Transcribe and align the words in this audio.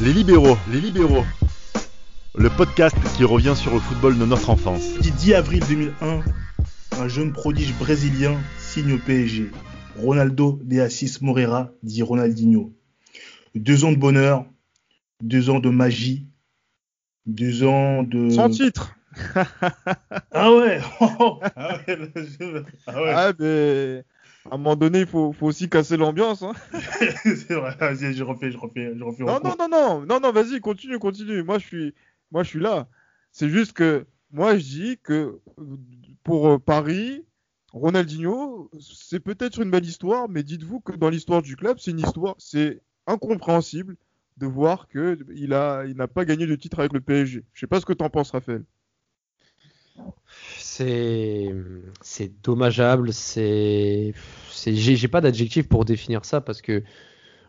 Les 0.00 0.12
libéraux, 0.12 0.56
les 0.70 0.80
libéraux. 0.80 1.24
Le 2.36 2.50
podcast 2.50 2.96
qui 3.16 3.24
revient 3.24 3.54
sur 3.56 3.74
le 3.74 3.80
football 3.80 4.16
de 4.16 4.24
notre 4.24 4.48
enfance. 4.48 4.96
Du 5.00 5.10
10 5.10 5.34
avril 5.34 5.60
2001, 5.68 6.20
un 7.00 7.08
jeune 7.08 7.32
prodige 7.32 7.74
brésilien 7.74 8.36
signe 8.58 8.92
au 8.92 8.98
PSG. 8.98 9.50
Ronaldo 9.98 10.60
de 10.62 10.78
Assis 10.78 11.18
Moreira 11.20 11.72
dit 11.82 12.02
Ronaldinho. 12.02 12.72
Deux 13.56 13.84
ans 13.84 13.90
de 13.90 13.96
bonheur, 13.96 14.44
deux 15.20 15.50
ans 15.50 15.58
de 15.58 15.68
magie, 15.68 16.28
deux 17.26 17.64
ans 17.64 18.04
de. 18.04 18.30
Sans 18.30 18.50
titre. 18.50 18.94
ah 20.30 20.54
ouais. 20.54 20.80
ah 21.00 21.78
ouais. 21.86 22.64
Ah 22.86 23.32
mais 23.36 24.04
à 24.50 24.54
un 24.54 24.58
moment 24.58 24.76
donné, 24.76 25.00
il 25.00 25.06
faut, 25.06 25.32
faut 25.32 25.46
aussi 25.46 25.68
casser 25.68 25.96
l'ambiance. 25.96 26.42
Hein. 26.42 26.52
c'est 27.22 27.54
vrai, 27.54 27.76
vas-y, 27.78 28.14
je 28.14 28.24
refais, 28.24 28.50
je 28.50 28.58
refais, 28.58 28.94
je 28.96 29.04
refais. 29.04 29.24
Non, 29.24 29.40
non, 29.42 29.54
non, 29.58 29.68
non, 29.68 30.06
non, 30.06 30.20
non, 30.20 30.32
vas-y, 30.32 30.60
continue, 30.60 30.98
continue. 30.98 31.42
Moi, 31.42 31.58
je 31.58 31.66
suis, 31.66 31.94
moi, 32.30 32.42
je 32.42 32.48
suis 32.48 32.60
là. 32.60 32.88
C'est 33.32 33.48
juste 33.48 33.72
que 33.72 34.06
moi, 34.30 34.56
je 34.56 34.64
dis 34.64 34.98
que 35.02 35.40
pour 36.22 36.48
euh, 36.48 36.58
Paris, 36.58 37.24
Ronaldinho, 37.72 38.70
c'est 38.80 39.20
peut-être 39.20 39.60
une 39.60 39.70
belle 39.70 39.84
histoire, 39.84 40.28
mais 40.28 40.42
dites-vous 40.42 40.80
que 40.80 40.92
dans 40.92 41.10
l'histoire 41.10 41.42
du 41.42 41.56
club, 41.56 41.78
c'est 41.78 41.90
une 41.90 42.00
histoire, 42.00 42.34
c'est 42.38 42.80
incompréhensible 43.06 43.96
de 44.38 44.46
voir 44.46 44.88
que 44.88 45.18
il 45.34 45.52
a, 45.52 45.84
il 45.86 45.96
n'a 45.96 46.08
pas 46.08 46.24
gagné 46.24 46.46
de 46.46 46.54
titre 46.54 46.78
avec 46.78 46.92
le 46.92 47.00
PSG. 47.00 47.44
Je 47.52 47.60
sais 47.60 47.66
pas 47.66 47.80
ce 47.80 47.86
que 47.86 47.92
tu 47.92 48.04
en 48.04 48.10
penses, 48.10 48.30
Raphaël. 48.30 48.64
C'est, 50.78 52.32
dommageable. 52.42 53.12
C'est, 53.12 54.14
j'ai, 54.64 55.08
pas 55.08 55.20
d'adjectif 55.20 55.68
pour 55.68 55.84
définir 55.84 56.24
ça 56.24 56.40
parce 56.40 56.62
que 56.62 56.84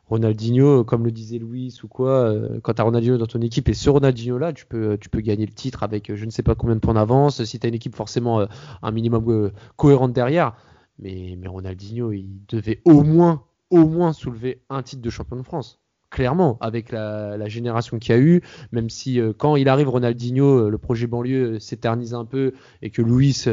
Ronaldinho, 0.07 0.83
comme 0.83 1.05
le 1.05 1.11
disait 1.11 1.37
Louis 1.37 1.77
ou 1.83 1.87
quoi, 1.87 2.31
euh, 2.31 2.59
quand 2.61 2.73
tu 2.73 2.81
as 2.81 2.83
Ronaldinho 2.83 3.17
dans 3.17 3.27
ton 3.27 3.41
équipe 3.41 3.69
et 3.69 3.75
ce 3.75 3.89
Ronaldinho-là, 3.91 4.53
tu 4.53 4.65
peux, 4.65 4.97
tu 4.97 5.09
peux 5.09 5.21
gagner 5.21 5.45
le 5.45 5.51
titre 5.51 5.83
avec 5.83 6.15
je 6.15 6.25
ne 6.25 6.31
sais 6.31 6.41
pas 6.41 6.55
combien 6.55 6.75
de 6.75 6.79
points 6.79 6.95
d'avance. 6.95 7.43
Si 7.43 7.59
tu 7.59 7.67
as 7.67 7.69
une 7.69 7.75
équipe 7.75 7.95
forcément 7.95 8.39
euh, 8.39 8.47
un 8.81 8.91
minimum 8.91 9.29
euh, 9.29 9.51
cohérente 9.75 10.13
derrière, 10.13 10.55
mais, 10.97 11.37
mais 11.39 11.47
Ronaldinho, 11.47 12.11
il 12.11 12.27
devait 12.47 12.81
au 12.85 13.03
moins, 13.03 13.43
au 13.69 13.87
moins 13.87 14.11
soulever 14.13 14.63
un 14.69 14.81
titre 14.81 15.03
de 15.03 15.09
champion 15.11 15.35
de 15.35 15.43
France 15.43 15.79
clairement, 16.09 16.57
avec 16.61 16.91
la, 16.91 17.47
génération 17.47 17.99
qu'il 17.99 18.15
y 18.15 18.17
a 18.17 18.21
eu, 18.21 18.41
même 18.71 18.89
si 18.89 19.19
euh, 19.19 19.33
quand 19.35 19.55
il 19.55 19.69
arrive 19.69 19.89
Ronaldinho, 19.89 20.65
euh, 20.65 20.69
le 20.69 20.77
projet 20.77 21.07
banlieue 21.07 21.55
euh, 21.55 21.59
s'éternise 21.59 22.13
un 22.13 22.25
peu 22.25 22.53
et 22.81 22.89
que 22.89 23.01
Luis, 23.01 23.45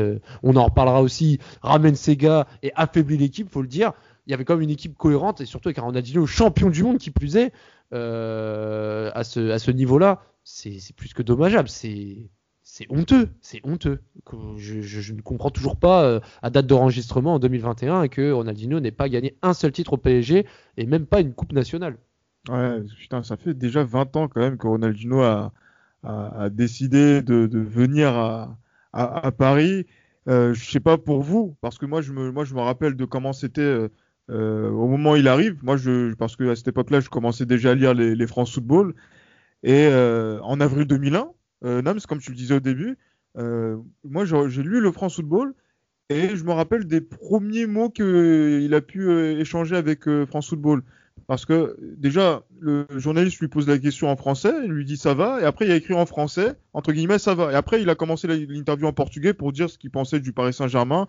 on 0.43 0.57
en 0.57 0.65
reparlera 0.65 1.03
aussi, 1.03 1.39
ramène 1.63 1.95
ses 1.95 2.17
gars 2.17 2.47
et 2.63 2.73
affaiblit 2.75 3.17
l'équipe, 3.17 3.51
faut 3.51 3.63
le 3.63 3.69
dire. 3.69 3.93
Il 4.27 4.31
y 4.31 4.35
avait 4.35 4.45
quand 4.45 4.55
même 4.55 4.63
une 4.63 4.71
équipe 4.71 4.97
cohérente 4.97 5.41
et 5.41 5.47
surtout 5.47 5.69
avec 5.69 5.79
Ronaldinho 5.79 6.27
champion 6.27 6.69
du 6.69 6.83
monde 6.83 6.99
qui 6.99 7.11
plus 7.11 7.37
est 7.37 7.53
à 7.93 9.23
ce, 9.25 9.51
à 9.51 9.59
ce 9.59 9.71
niveau-là, 9.71 10.23
c'est 10.43 10.97
plus 10.97 11.15
que 11.15 11.23
dommageable. 11.23 11.69
C'est 11.69 12.29
c'est 12.63 12.87
honteux, 12.91 13.31
c'est 13.41 13.61
honteux. 13.65 14.01
Je, 14.57 15.13
ne 15.13 15.21
comprends 15.23 15.51
toujours 15.51 15.77
pas 15.77 16.21
à 16.43 16.51
date 16.51 16.67
d'enregistrement 16.67 17.35
en 17.35 17.39
2021 17.39 18.03
et 18.03 18.09
que 18.09 18.33
Ronaldinho 18.33 18.81
n'ait 18.81 18.91
pas 18.91 19.09
gagné 19.09 19.37
un 19.43 19.55
seul 19.55 19.71
titre 19.71 19.93
au 19.93 19.97
PSG 19.97 20.45
et 20.77 20.87
même 20.87 21.07
pas 21.07 21.21
une 21.21 21.33
coupe 21.33 21.53
nationale. 21.53 21.97
Ouais, 22.49 22.83
putain, 22.99 23.23
ça 23.23 23.37
fait 23.37 23.55
déjà 23.55 23.83
20 23.85 24.17
ans 24.17 24.29
quand 24.29 24.41
même 24.41 24.57
que 24.59 24.67
Ronaldinho 24.67 25.23
a, 25.23 25.53
a, 26.05 26.49
décidé 26.51 27.23
de, 27.23 27.47
de 27.47 27.59
venir 27.59 28.15
à, 28.15 28.59
à, 28.93 29.33
Paris. 29.33 29.87
Euh, 30.29 30.55
je 30.55 30.71
sais 30.71 30.81
pas 30.81 30.99
pour 30.99 31.23
vous, 31.23 31.57
parce 31.61 31.79
que 31.79 31.87
moi 31.87 32.03
je 32.03 32.13
me, 32.13 32.31
moi, 32.33 32.45
je 32.45 32.55
me 32.55 32.61
rappelle 32.61 32.97
de 32.97 33.05
comment 33.05 33.33
c'était 33.33 33.61
euh, 33.61 33.89
euh, 34.31 34.71
au 34.71 34.89
moment 34.89 35.13
où 35.13 35.17
il 35.17 35.29
arrive. 35.29 35.59
Moi, 35.65 35.77
je, 35.77 36.15
parce 36.15 36.37
que 36.37 36.51
à 36.51 36.57
cette 36.57 36.69
époque-là, 36.69 37.01
je 37.01 37.09
commençais 37.09 37.47
déjà 37.47 37.73
à 37.73 37.75
lire 37.75 37.95
les, 37.95 38.15
les 38.15 38.27
France 38.27 38.53
Football. 38.55 38.95
Et 39.63 39.87
euh, 39.87 40.41
en 40.43 40.61
avril 40.61 40.87
2001, 40.87 41.29
euh, 41.65 41.83
Nams, 41.83 42.01
comme 42.09 42.21
tu 42.21 42.31
le 42.31 42.37
disais 42.37 42.55
au 42.55 42.61
début, 42.61 42.99
euh, 43.39 43.77
moi 44.05 44.25
j'ai 44.25 44.63
lu 44.63 44.81
le 44.81 44.93
France 44.93 45.17
Football 45.17 45.55
et 46.09 46.37
je 46.37 46.45
me 46.45 46.53
rappelle 46.53 46.87
des 46.87 47.01
premiers 47.01 47.67
mots 47.67 47.91
qu'il 47.91 48.73
a 48.75 48.81
pu 48.81 49.11
échanger 49.41 49.77
avec 49.77 50.09
France 50.27 50.49
Football. 50.51 50.83
Parce 51.27 51.45
que 51.45 51.77
déjà, 51.99 52.43
le 52.61 52.87
journaliste 52.95 53.41
lui 53.41 53.49
pose 53.49 53.67
la 53.67 53.79
question 53.79 54.09
en 54.09 54.17
français, 54.17 54.53
il 54.63 54.71
lui 54.71 54.85
dit 54.85 54.97
ça 54.97 55.13
va, 55.13 55.41
et 55.41 55.45
après 55.45 55.65
il 55.65 55.73
a 55.73 55.75
écrit 55.75 55.95
en 55.95 56.07
français, 56.07 56.55
entre 56.73 56.93
guillemets 56.93 57.19
ça 57.19 57.35
va. 57.35 57.51
Et 57.51 57.57
après 57.57 57.83
il 57.83 57.91
a 57.91 57.97
commencé 57.97 58.29
l'interview 58.29 58.87
en 58.87 58.93
portugais 58.93 59.35
pour 59.35 59.53
dire 59.53 59.69
ce 59.69 59.77
qu'il 59.77 59.91
pensait 59.91 60.21
du 60.21 60.33
Paris 60.33 60.53
Saint-Germain 60.53 61.09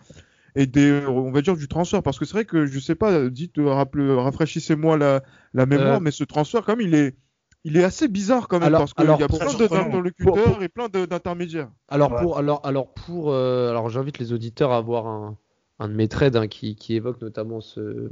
et 0.56 0.66
des, 0.66 1.06
on 1.06 1.32
va 1.32 1.44
dire 1.44 1.56
du 1.56 1.68
transfert. 1.68 2.02
Parce 2.02 2.18
que 2.18 2.26
c'est 2.26 2.34
vrai 2.34 2.46
que 2.46 2.66
je 2.66 2.80
sais 2.80 2.96
pas, 2.96 3.30
dites, 3.30 3.58
rafraîchissez-moi 3.60 4.98
la, 4.98 5.22
la 5.54 5.68
mémoire, 5.68 5.98
euh... 5.98 6.00
mais 6.00 6.10
ce 6.10 6.24
transfert 6.24 6.64
quand 6.64 6.76
même 6.76 6.88
il 6.88 6.96
est, 6.96 7.16
il 7.64 7.78
est 7.78 7.84
assez 7.84 8.08
bizarre 8.08 8.48
quand 8.48 8.60
même 8.60 8.72
parce 8.72 8.96
qu'il 8.96 9.06
y 9.06 9.10
a 9.10 9.28
plein 9.28 9.54
d'interlocuteurs 9.54 10.64
et 10.64 10.70
plein 10.70 10.90
d'intermédiaires. 10.90 11.70
Alors 11.90 12.16
pour, 12.16 12.40
alors, 12.40 12.62
alors 12.66 12.92
pour, 12.92 13.32
euh, 13.32 13.70
alors 13.70 13.90
j'invite 13.90 14.18
les 14.18 14.34
auditeurs 14.34 14.72
à 14.72 14.78
avoir 14.78 15.06
un 15.06 15.38
un 15.80 15.90
de 15.90 15.94
mes 15.94 16.08
trades 16.08 16.36
hein, 16.36 16.48
qui, 16.48 16.76
évoque 16.90 17.22
notamment 17.22 17.62
ce, 17.62 18.10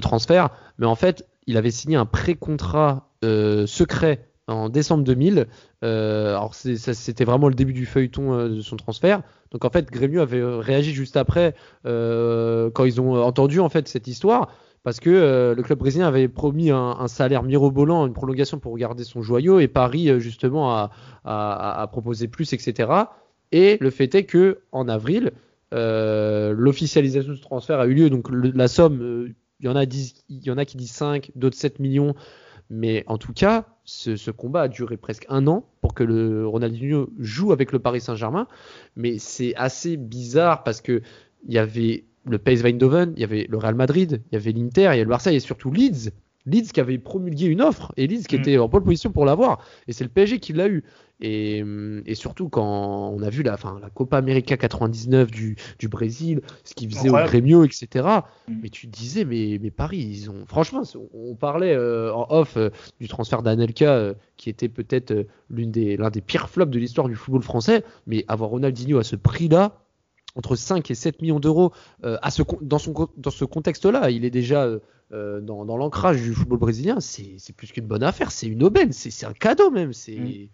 transfert. 0.00 0.50
Mais 0.78 0.86
en 0.86 0.94
fait, 0.94 1.26
il 1.46 1.56
avait 1.56 1.70
signé 1.70 1.96
un 1.96 2.06
pré-contrat 2.06 3.10
euh, 3.24 3.66
secret 3.66 4.28
en 4.48 4.68
décembre 4.68 5.04
2000. 5.04 5.46
Euh, 5.84 6.30
alors 6.30 6.54
c'était 6.54 7.24
vraiment 7.24 7.48
le 7.48 7.54
début 7.54 7.72
du 7.72 7.86
feuilleton 7.86 8.34
euh, 8.34 8.48
de 8.48 8.60
son 8.60 8.76
transfert. 8.76 9.22
Donc 9.50 9.64
en 9.64 9.70
fait, 9.70 9.90
Grémieux 9.90 10.20
avait 10.20 10.42
réagi 10.42 10.92
juste 10.92 11.16
après 11.16 11.54
quand 11.84 12.84
ils 12.84 13.00
ont 13.00 13.22
entendu 13.22 13.60
en 13.60 13.68
fait 13.68 13.88
cette 13.88 14.06
histoire. 14.06 14.52
Parce 14.84 14.98
que 14.98 15.54
le 15.56 15.62
club 15.62 15.78
brésilien 15.78 16.08
avait 16.08 16.26
promis 16.26 16.72
un, 16.72 17.06
salaire 17.06 17.44
mirobolant, 17.44 18.04
une 18.04 18.14
prolongation 18.14 18.58
pour 18.58 18.76
garder 18.76 19.04
son 19.04 19.22
joyau, 19.22 19.60
et 19.60 19.68
Paris 19.68 20.10
justement 20.18 20.90
a 21.24 21.88
proposé 21.92 22.26
plus, 22.26 22.52
etc. 22.52 22.90
Et 23.52 23.78
le 23.80 23.90
fait 23.90 24.12
est 24.16 24.24
que 24.24 24.62
en 24.72 24.88
avril, 24.88 25.30
euh, 25.72 26.54
l'officialisation 26.56 27.32
de 27.32 27.36
ce 27.36 27.42
transfert 27.42 27.80
a 27.80 27.86
eu 27.86 27.94
lieu. 27.94 28.10
Donc 28.10 28.28
la 28.30 28.68
somme, 28.68 29.00
euh, 29.02 29.34
il 29.60 29.66
y 29.66 29.68
en 29.68 29.76
a 29.76 29.84
il 29.84 30.44
y 30.44 30.50
en 30.50 30.58
a 30.58 30.64
qui 30.64 30.76
disent 30.76 30.92
5, 30.92 31.32
d'autres 31.34 31.56
7 31.56 31.78
millions. 31.78 32.14
Mais 32.70 33.04
en 33.06 33.18
tout 33.18 33.32
cas, 33.34 33.66
ce, 33.84 34.16
ce, 34.16 34.30
combat 34.30 34.62
a 34.62 34.68
duré 34.68 34.96
presque 34.96 35.26
un 35.28 35.46
an 35.46 35.68
pour 35.82 35.92
que 35.92 36.04
le 36.04 36.46
Ronaldinho 36.46 37.10
joue 37.18 37.52
avec 37.52 37.70
le 37.70 37.78
Paris 37.78 38.00
Saint-Germain. 38.00 38.46
Mais 38.96 39.18
c'est 39.18 39.54
assez 39.56 39.96
bizarre 39.96 40.64
parce 40.64 40.80
que 40.80 41.02
il 41.46 41.52
y 41.52 41.58
avait 41.58 42.04
le 42.24 42.38
PSV 42.38 42.70
Eindhoven, 42.70 43.12
il 43.16 43.20
y 43.20 43.24
avait 43.24 43.46
le 43.48 43.58
Real 43.58 43.74
Madrid, 43.74 44.22
il 44.30 44.34
y 44.34 44.36
avait 44.36 44.52
l'Inter, 44.52 44.90
il 44.92 44.98
y 44.98 45.00
a 45.00 45.04
le 45.04 45.06
Marseille 45.06 45.36
et 45.36 45.40
surtout 45.40 45.70
Leeds. 45.70 46.12
Leeds 46.46 46.72
qui 46.72 46.80
avait 46.80 46.98
promulgué 46.98 47.46
une 47.46 47.60
offre 47.60 47.92
et 47.96 48.06
Leeds 48.06 48.26
qui 48.26 48.36
mm. 48.36 48.40
était 48.40 48.58
en 48.58 48.68
bonne 48.68 48.84
position 48.84 49.12
pour 49.12 49.24
l'avoir. 49.24 49.64
Et 49.86 49.92
c'est 49.92 50.04
le 50.04 50.10
PSG 50.10 50.38
qui 50.40 50.52
l'a 50.52 50.68
eu. 50.68 50.84
Et, 51.24 51.64
et, 52.04 52.14
surtout 52.16 52.48
quand 52.48 53.12
on 53.14 53.22
a 53.22 53.30
vu 53.30 53.44
la, 53.44 53.56
fin, 53.56 53.78
la 53.80 53.90
Copa 53.90 54.18
América 54.18 54.56
99 54.56 55.30
du, 55.30 55.56
du 55.78 55.86
Brésil, 55.86 56.40
ce 56.64 56.74
qu'ils 56.74 56.92
faisaient 56.92 57.10
au 57.10 57.12
Grêmio, 57.12 57.64
etc. 57.64 57.86
Mm. 58.48 58.54
Mais 58.60 58.68
tu 58.68 58.88
te 58.88 58.96
disais, 58.96 59.24
mais, 59.24 59.60
mais 59.62 59.70
Paris, 59.70 59.98
ils 59.98 60.30
ont. 60.30 60.44
Franchement, 60.46 60.82
on 61.14 61.36
parlait 61.36 61.74
euh, 61.74 62.12
en 62.12 62.26
off 62.30 62.56
euh, 62.56 62.70
du 62.98 63.06
transfert 63.06 63.42
d'Anelka, 63.42 63.94
euh, 63.94 64.14
qui 64.36 64.50
était 64.50 64.68
peut-être 64.68 65.26
l'une 65.48 65.70
des, 65.70 65.96
l'un 65.96 66.10
des 66.10 66.20
pires 66.20 66.50
flops 66.50 66.72
de 66.72 66.80
l'histoire 66.80 67.08
du 67.08 67.14
football 67.14 67.42
français. 67.42 67.84
Mais 68.08 68.24
avoir 68.26 68.50
Ronaldinho 68.50 68.98
à 68.98 69.04
ce 69.04 69.14
prix-là, 69.14 69.80
entre 70.34 70.56
5 70.56 70.90
et 70.90 70.96
7 70.96 71.22
millions 71.22 71.38
d'euros, 71.38 71.72
à 72.02 72.30
ce, 72.32 72.42
dans, 72.62 72.78
son, 72.78 73.08
dans 73.16 73.30
ce 73.30 73.44
contexte-là, 73.44 74.10
il 74.10 74.24
est 74.24 74.30
déjà. 74.30 74.68
dans, 75.12 75.66
dans 75.66 75.76
l'ancrage 75.76 76.22
du 76.22 76.32
football 76.32 76.58
brésilien, 76.58 76.98
c'est 77.00 77.52
plus 77.54 77.70
qu'une 77.70 77.86
bonne 77.86 78.02
affaire, 78.02 78.32
c'est 78.32 78.46
une 78.46 78.64
aubaine, 78.64 78.92
c'est 78.92 79.26
un 79.26 79.34
cadeau 79.34 79.70
même. 79.70 79.92
C'est 79.92 80.16
mm. 80.16 80.48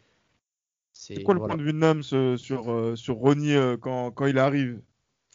C'est 1.00 1.22
quoi 1.22 1.34
le 1.34 1.40
point 1.40 1.56
de 1.56 1.62
vue 1.62 1.72
de 1.72 1.78
Nams 1.78 2.02
sur, 2.02 2.72
euh, 2.72 2.96
sur 2.96 3.14
Ronny 3.14 3.54
euh, 3.54 3.76
quand, 3.76 4.10
quand, 4.10 4.26
il 4.26 4.36
arrive? 4.36 4.80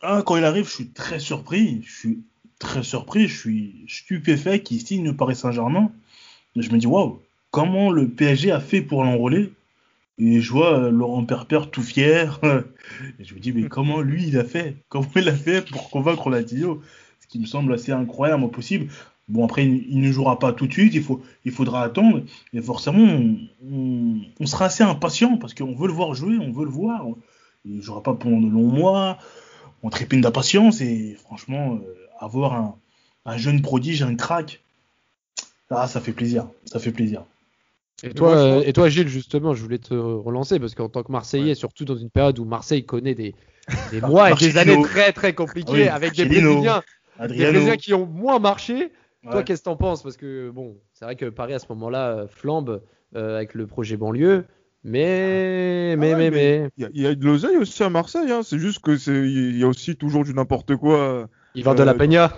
Ah, 0.02 0.22
Quand 0.26 0.36
il 0.36 0.44
arrive, 0.44 0.66
je 0.66 0.74
suis 0.74 0.90
très 0.90 1.20
surpris. 1.20 1.82
Je 1.86 1.92
suis 2.00 2.24
très 2.60 2.84
surpris. 2.84 3.30
Je 3.30 3.40
suis 3.40 3.86
stupéfait 3.88 4.62
qu'il 4.62 4.86
signe 4.86 5.06
le 5.06 5.16
Paris 5.16 5.38
Saint-Germain. 5.38 5.90
Je 6.58 6.70
me 6.70 6.78
dis, 6.80 6.86
waouh, 6.86 7.22
comment 7.50 7.92
le 7.92 8.10
PSG 8.10 8.52
a 8.52 8.60
fait 8.60 8.82
pour 8.82 9.06
l'enrôler? 9.06 9.54
Et 10.18 10.42
je 10.42 10.52
vois 10.52 10.80
euh, 10.80 10.92
Laurent 10.92 11.24
Perper 11.24 11.62
tout 11.72 11.82
fier. 11.82 12.42
Et 13.20 13.24
je 13.24 13.34
me 13.34 13.40
dis, 13.40 13.54
mais 13.54 13.70
comment 13.70 14.02
lui, 14.02 14.28
il 14.28 14.38
a 14.38 14.44
fait? 14.44 14.76
Comment 14.90 15.08
il 15.16 15.30
a 15.30 15.36
fait 15.36 15.62
pour 15.72 15.90
convaincre 15.90 16.30
Latino? 16.30 16.82
Ce 17.22 17.28
qui 17.28 17.40
me 17.40 17.46
semble 17.46 17.74
assez 17.74 17.94
incroyable, 17.94 18.52
possible. 18.52 18.92
Bon, 19.30 19.46
après, 19.46 19.66
il, 19.66 20.02
ne 20.02 20.12
jouera 20.12 20.38
pas 20.38 20.52
tout 20.52 20.68
de 20.68 20.74
suite, 20.74 20.94
il, 20.94 21.02
faut, 21.02 21.22
il 21.46 21.52
faudra 21.52 21.84
attendre. 21.84 22.24
Et 22.54 22.62
forcément, 22.62 23.04
on, 23.04 24.18
on, 24.40 24.46
sera 24.46 24.66
assez 24.66 24.84
impatient 24.84 25.38
parce 25.38 25.54
qu'on 25.54 25.74
veut 25.74 25.88
le 25.88 25.94
voir 25.94 26.14
jouer, 26.14 26.38
on 26.38 26.52
veut 26.52 26.66
le 26.66 26.72
voir. 26.72 27.06
Il 27.64 27.78
ne 27.78 27.82
jouera 27.82 28.04
pas 28.04 28.14
pendant 28.14 28.42
de 28.42 28.52
longs 28.52 28.72
mois. 28.72 29.18
On 29.82 29.90
trépine 29.90 30.22
d'impatience 30.22 30.82
et 30.82 31.16
franchement, 31.16 31.76
euh, 31.76 31.96
avoir 32.20 32.54
un, 32.54 32.76
un, 33.26 33.38
jeune 33.38 33.62
prodige, 33.62 34.04
un 34.04 34.16
crack, 34.16 34.62
ah, 35.70 35.88
ça 35.88 36.02
fait 36.02 36.12
plaisir. 36.12 36.48
Ça 36.66 36.80
fait 36.80 36.92
plaisir. 36.92 37.24
Et 38.04 38.14
toi, 38.14 38.62
et 38.66 38.74
toi, 38.74 38.90
Gilles, 38.90 39.08
justement, 39.08 39.54
je 39.54 39.62
voulais 39.62 39.78
te 39.78 39.94
relancer 39.94 40.60
parce 40.60 40.76
qu'en 40.76 40.90
tant 40.90 41.04
que 41.04 41.12
Marseillais, 41.12 41.50
ouais. 41.50 41.56
surtout 41.56 41.86
dans 41.86 41.96
une 41.96 42.10
période 42.10 42.38
où 42.40 42.44
Marseille 42.46 42.86
connaît 42.86 43.16
des, 43.16 43.34
des 43.92 44.02
mois 44.02 44.32
et 44.32 44.36
des 44.36 44.58
années 44.58 44.82
très 44.82 45.14
très 45.14 45.34
compliquées 45.34 45.72
oui, 45.74 45.88
avec 45.88 46.14
des 46.14 46.26
Brésiliens, 46.26 46.84
des 47.22 47.28
Brésiliens 47.28 47.78
qui 47.78 47.94
ont 47.94 48.06
moins 48.06 48.40
marché, 48.40 48.92
Toi, 49.30 49.40
Ouais. 49.40 49.44
qu'est-ce 49.44 49.62
que 49.62 49.66
t'en 49.66 49.78
penses? 49.78 50.04
Parce 50.04 50.18
que 50.18 50.50
bon, 50.50 50.78
c'est 50.94 51.06
vrai 51.06 51.16
que 51.16 51.30
Paris 51.30 51.54
à 51.54 51.60
ce 51.60 51.68
moment-là 51.70 52.18
euh, 52.18 52.28
flambe 52.28 52.84
euh, 53.16 53.36
avec 53.38 53.54
le 53.54 53.68
projet 53.68 53.98
banlieue, 53.98 54.46
mais 54.84 55.96
mais 55.98 56.14
Ah 56.14 56.18
ouais, 56.18 56.30
mais 56.32 56.32
mais 56.32 56.70
Il 56.78 56.90
y, 56.94 57.02
y 57.02 57.08
a 57.08 57.16
de 57.16 57.26
l'oseille 57.26 57.58
aussi 57.58 57.84
à 57.84 57.90
Marseille, 57.90 58.32
hein. 58.32 58.42
c'est 58.44 58.60
juste 58.60 58.80
que 58.82 58.98
c'est 58.98 59.28
il 59.30 59.58
y 59.58 59.64
a 59.64 59.68
aussi 59.68 59.96
toujours 59.96 60.24
du 60.24 60.34
n'importe 60.34 60.76
quoi 60.76 61.30
il 61.56 61.64
vend 61.64 61.76
de 61.76 61.84
la 61.84 61.94
Euh, 61.94 61.98
peña. 61.98 62.32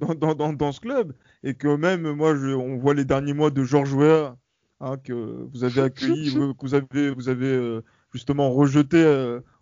dans, 0.00 0.14
dans, 0.14 0.34
dans, 0.34 0.52
dans 0.52 0.72
ce 0.72 0.80
club 0.80 1.14
et 1.42 1.54
que 1.54 1.76
même 1.76 2.10
moi 2.12 2.34
je, 2.36 2.48
on 2.48 2.78
voit 2.78 2.94
les 2.94 3.04
derniers 3.04 3.34
mois 3.34 3.50
de 3.50 3.64
Georges 3.64 3.94
Weah 3.94 4.36
hein, 4.80 4.96
que 4.98 5.12
vous 5.52 5.64
avez 5.64 5.82
accueilli 5.82 6.32
que 6.32 6.64
vous 6.64 6.74
avez 6.74 7.10
vous 7.10 7.28
avez 7.28 7.80
justement 8.12 8.50
rejeté 8.52 8.98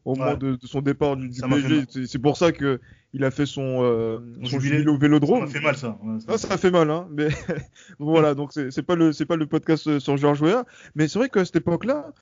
au 0.04 0.14
moment 0.14 0.34
de, 0.34 0.56
de 0.56 0.66
son 0.66 0.80
départ 0.80 1.16
du, 1.16 1.28
du 1.28 1.34
Ça 1.34 1.48
PSG 1.48 2.06
c'est 2.06 2.18
pour 2.18 2.36
ça 2.36 2.52
que 2.52 2.80
il 3.12 3.24
a 3.24 3.30
fait 3.30 3.46
son 3.46 3.82
euh, 3.82 4.18
Son 4.44 4.60
jubilé. 4.60 4.86
au 4.86 4.92
Ça 4.94 4.98
Vélodrome 4.98 5.40
m'a 5.40 5.46
fait 5.46 5.60
mal 5.60 5.76
ça. 5.76 5.98
Ouais, 6.02 6.18
ah, 6.28 6.38
ça 6.38 6.56
fait 6.56 6.70
mal, 6.70 6.90
hein. 6.90 7.08
Mais 7.10 7.28
voilà, 7.98 8.34
donc 8.34 8.52
c'est 8.52 8.82
pas 8.82 8.94
le 8.94 9.12
c'est 9.12 9.26
pas 9.26 9.36
le 9.36 9.46
podcast 9.46 9.86
euh, 9.88 10.00
sur 10.00 10.16
Georges 10.16 10.42
Weah, 10.42 10.64
mais 10.94 11.08
c'est 11.08 11.18
vrai 11.18 11.28
qu'à 11.28 11.44
cette 11.44 11.56
époque-là, 11.56 12.12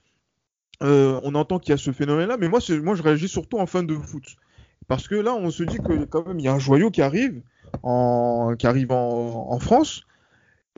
euh, 0.83 1.21
on 1.25 1.35
entend 1.35 1.59
qu'il 1.59 1.71
y 1.71 1.75
a 1.75 1.77
ce 1.77 1.93
phénomène-là, 1.93 2.37
mais 2.39 2.49
moi 2.49 2.61
moi 2.83 2.95
je 2.95 3.03
réagis 3.03 3.29
surtout 3.29 3.59
en 3.59 3.67
fan 3.67 3.87
de 3.87 3.95
foot, 3.95 4.37
parce 4.87 5.09
que 5.09 5.15
là 5.15 5.35
on 5.35 5.51
se 5.51 5.63
dit 5.63 5.79
que 5.79 6.05
quand 6.05 6.27
même 6.27 6.39
il 6.39 6.45
y 6.45 6.49
a 6.49 6.55
un 6.55 6.59
joyau 6.59 6.91
qui 6.91 7.03
arrive 7.03 7.43
en 7.83 8.55
qui 8.59 8.67
arrive 8.67 8.91
en, 8.93 9.51
en 9.51 9.59
France, 9.59 10.05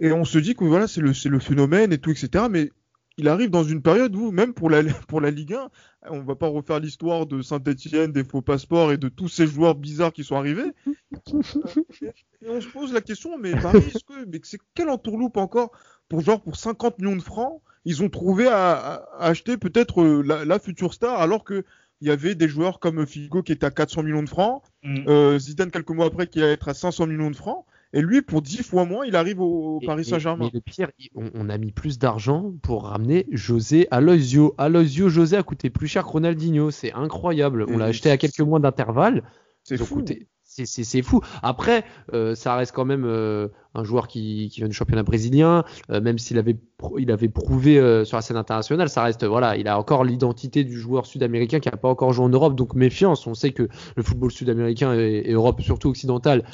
et 0.00 0.10
on 0.12 0.24
se 0.24 0.38
dit 0.38 0.54
que 0.56 0.64
voilà 0.64 0.88
c'est 0.88 1.00
le 1.00 1.14
c'est 1.14 1.28
le 1.28 1.38
phénomène 1.38 1.92
et 1.92 1.98
tout 1.98 2.10
etc. 2.10 2.46
Mais 2.50 2.70
il 3.18 3.28
arrive 3.28 3.50
dans 3.50 3.64
une 3.64 3.82
période 3.82 4.14
où 4.16 4.30
même 4.30 4.54
pour 4.54 4.70
la 4.70 4.82
pour 5.08 5.20
la 5.20 5.30
Ligue 5.30 5.54
1, 5.54 5.68
on 6.10 6.20
va 6.20 6.34
pas 6.34 6.48
refaire 6.48 6.80
l'histoire 6.80 7.26
de 7.26 7.42
Saint-Étienne, 7.42 8.12
des 8.12 8.24
faux 8.24 8.42
passeports 8.42 8.92
et 8.92 8.96
de 8.96 9.08
tous 9.08 9.28
ces 9.28 9.46
joueurs 9.46 9.74
bizarres 9.74 10.12
qui 10.12 10.24
sont 10.24 10.36
arrivés. 10.36 10.72
Et 12.42 12.48
on 12.48 12.60
se 12.60 12.68
pose 12.68 12.92
la 12.94 13.02
question, 13.02 13.36
mais 13.36 13.52
Paris, 13.52 13.82
est-ce 13.94 14.04
que, 14.04 14.24
mais 14.24 14.40
c'est 14.42 14.60
quelle 14.74 14.88
entourloupe 14.88 15.36
encore 15.36 15.72
pour 16.08 16.22
genre 16.22 16.40
pour 16.40 16.56
50 16.56 16.98
millions 16.98 17.16
de 17.16 17.22
francs, 17.22 17.60
ils 17.84 18.02
ont 18.02 18.08
trouvé 18.08 18.46
à, 18.48 19.06
acheter 19.18 19.58
peut-être 19.58 20.00
euh, 20.00 20.22
la, 20.22 20.46
la 20.46 20.58
future 20.58 20.94
star, 20.94 21.20
alors 21.20 21.44
que 21.44 21.64
il 22.00 22.08
y 22.08 22.10
avait 22.10 22.34
des 22.34 22.48
joueurs 22.48 22.80
comme 22.80 23.06
Figo 23.06 23.42
qui 23.42 23.52
était 23.52 23.66
à 23.66 23.70
400 23.70 24.04
millions 24.04 24.22
de 24.22 24.28
francs, 24.28 24.62
Mm. 24.82 25.04
euh, 25.08 25.38
Zidane 25.38 25.70
quelques 25.70 25.90
mois 25.90 26.06
après 26.06 26.26
qui 26.26 26.42
allait 26.42 26.52
être 26.52 26.68
à 26.68 26.74
500 26.74 27.06
millions 27.06 27.30
de 27.30 27.36
francs, 27.36 27.64
et 27.92 28.02
lui 28.02 28.22
pour 28.22 28.42
10 28.42 28.62
fois 28.62 28.84
moins, 28.84 29.04
il 29.04 29.16
arrive 29.16 29.40
au, 29.40 29.80
Paris 29.84 30.04
Saint-Germain. 30.04 30.44
Mais 30.46 30.50
le 30.54 30.60
pire, 30.60 30.90
on, 31.14 31.30
on 31.34 31.48
a 31.48 31.58
mis 31.58 31.72
plus 31.72 31.98
d'argent 31.98 32.52
pour 32.62 32.84
ramener 32.84 33.26
José 33.30 33.88
Aloisio. 33.90 34.54
Aloisio 34.58 35.08
José 35.08 35.36
a 35.36 35.42
coûté 35.42 35.70
plus 35.70 35.88
cher 35.88 36.04
que 36.04 36.10
Ronaldinho. 36.10 36.70
C'est 36.70 36.92
incroyable. 36.92 37.66
On 37.68 37.78
l'a 37.78 37.86
acheté 37.86 38.10
à 38.10 38.16
quelques 38.16 38.40
mois 38.40 38.60
d'intervalle. 38.60 39.24
C'est 39.64 39.76
fou. 39.76 39.96
coûté- 39.96 40.26
C'est 40.44 41.02
fou. 41.02 41.20
Après, 41.42 41.84
euh, 42.12 42.34
ça 42.34 42.56
reste 42.56 42.72
quand 42.74 42.84
même 42.84 43.04
euh, 43.04 43.48
un 43.74 43.84
joueur 43.84 44.08
qui, 44.08 44.48
qui 44.52 44.60
vient 44.60 44.68
du 44.68 44.74
championnat 44.74 45.04
brésilien, 45.04 45.64
euh, 45.90 46.00
même 46.00 46.18
s'il 46.18 46.38
avait, 46.38 46.56
il 46.98 47.10
avait 47.12 47.28
prouvé 47.28 47.74
sur 48.04 48.16
la 48.16 48.22
scène 48.22 48.36
internationale, 48.36 48.88
ça 48.88 49.04
reste, 49.04 49.24
voilà, 49.24 49.56
il 49.56 49.68
a 49.68 49.78
encore 49.78 50.02
l'identité 50.02 50.64
du 50.64 50.76
joueur 50.78 51.06
sud-américain 51.06 51.60
qui 51.60 51.68
n'a 51.70 51.76
pas 51.76 51.88
encore 51.88 52.12
joué 52.12 52.24
en 52.24 52.28
Europe, 52.30 52.56
donc 52.56 52.74
méfiance. 52.74 53.26
On 53.28 53.34
sait 53.34 53.52
que 53.52 53.68
le 53.96 54.02
football 54.02 54.32
sud-américain 54.32 54.92
et, 54.94 55.22
et 55.26 55.32
Europe, 55.32 55.60
surtout 55.62 55.88
occidentale, 55.90 56.44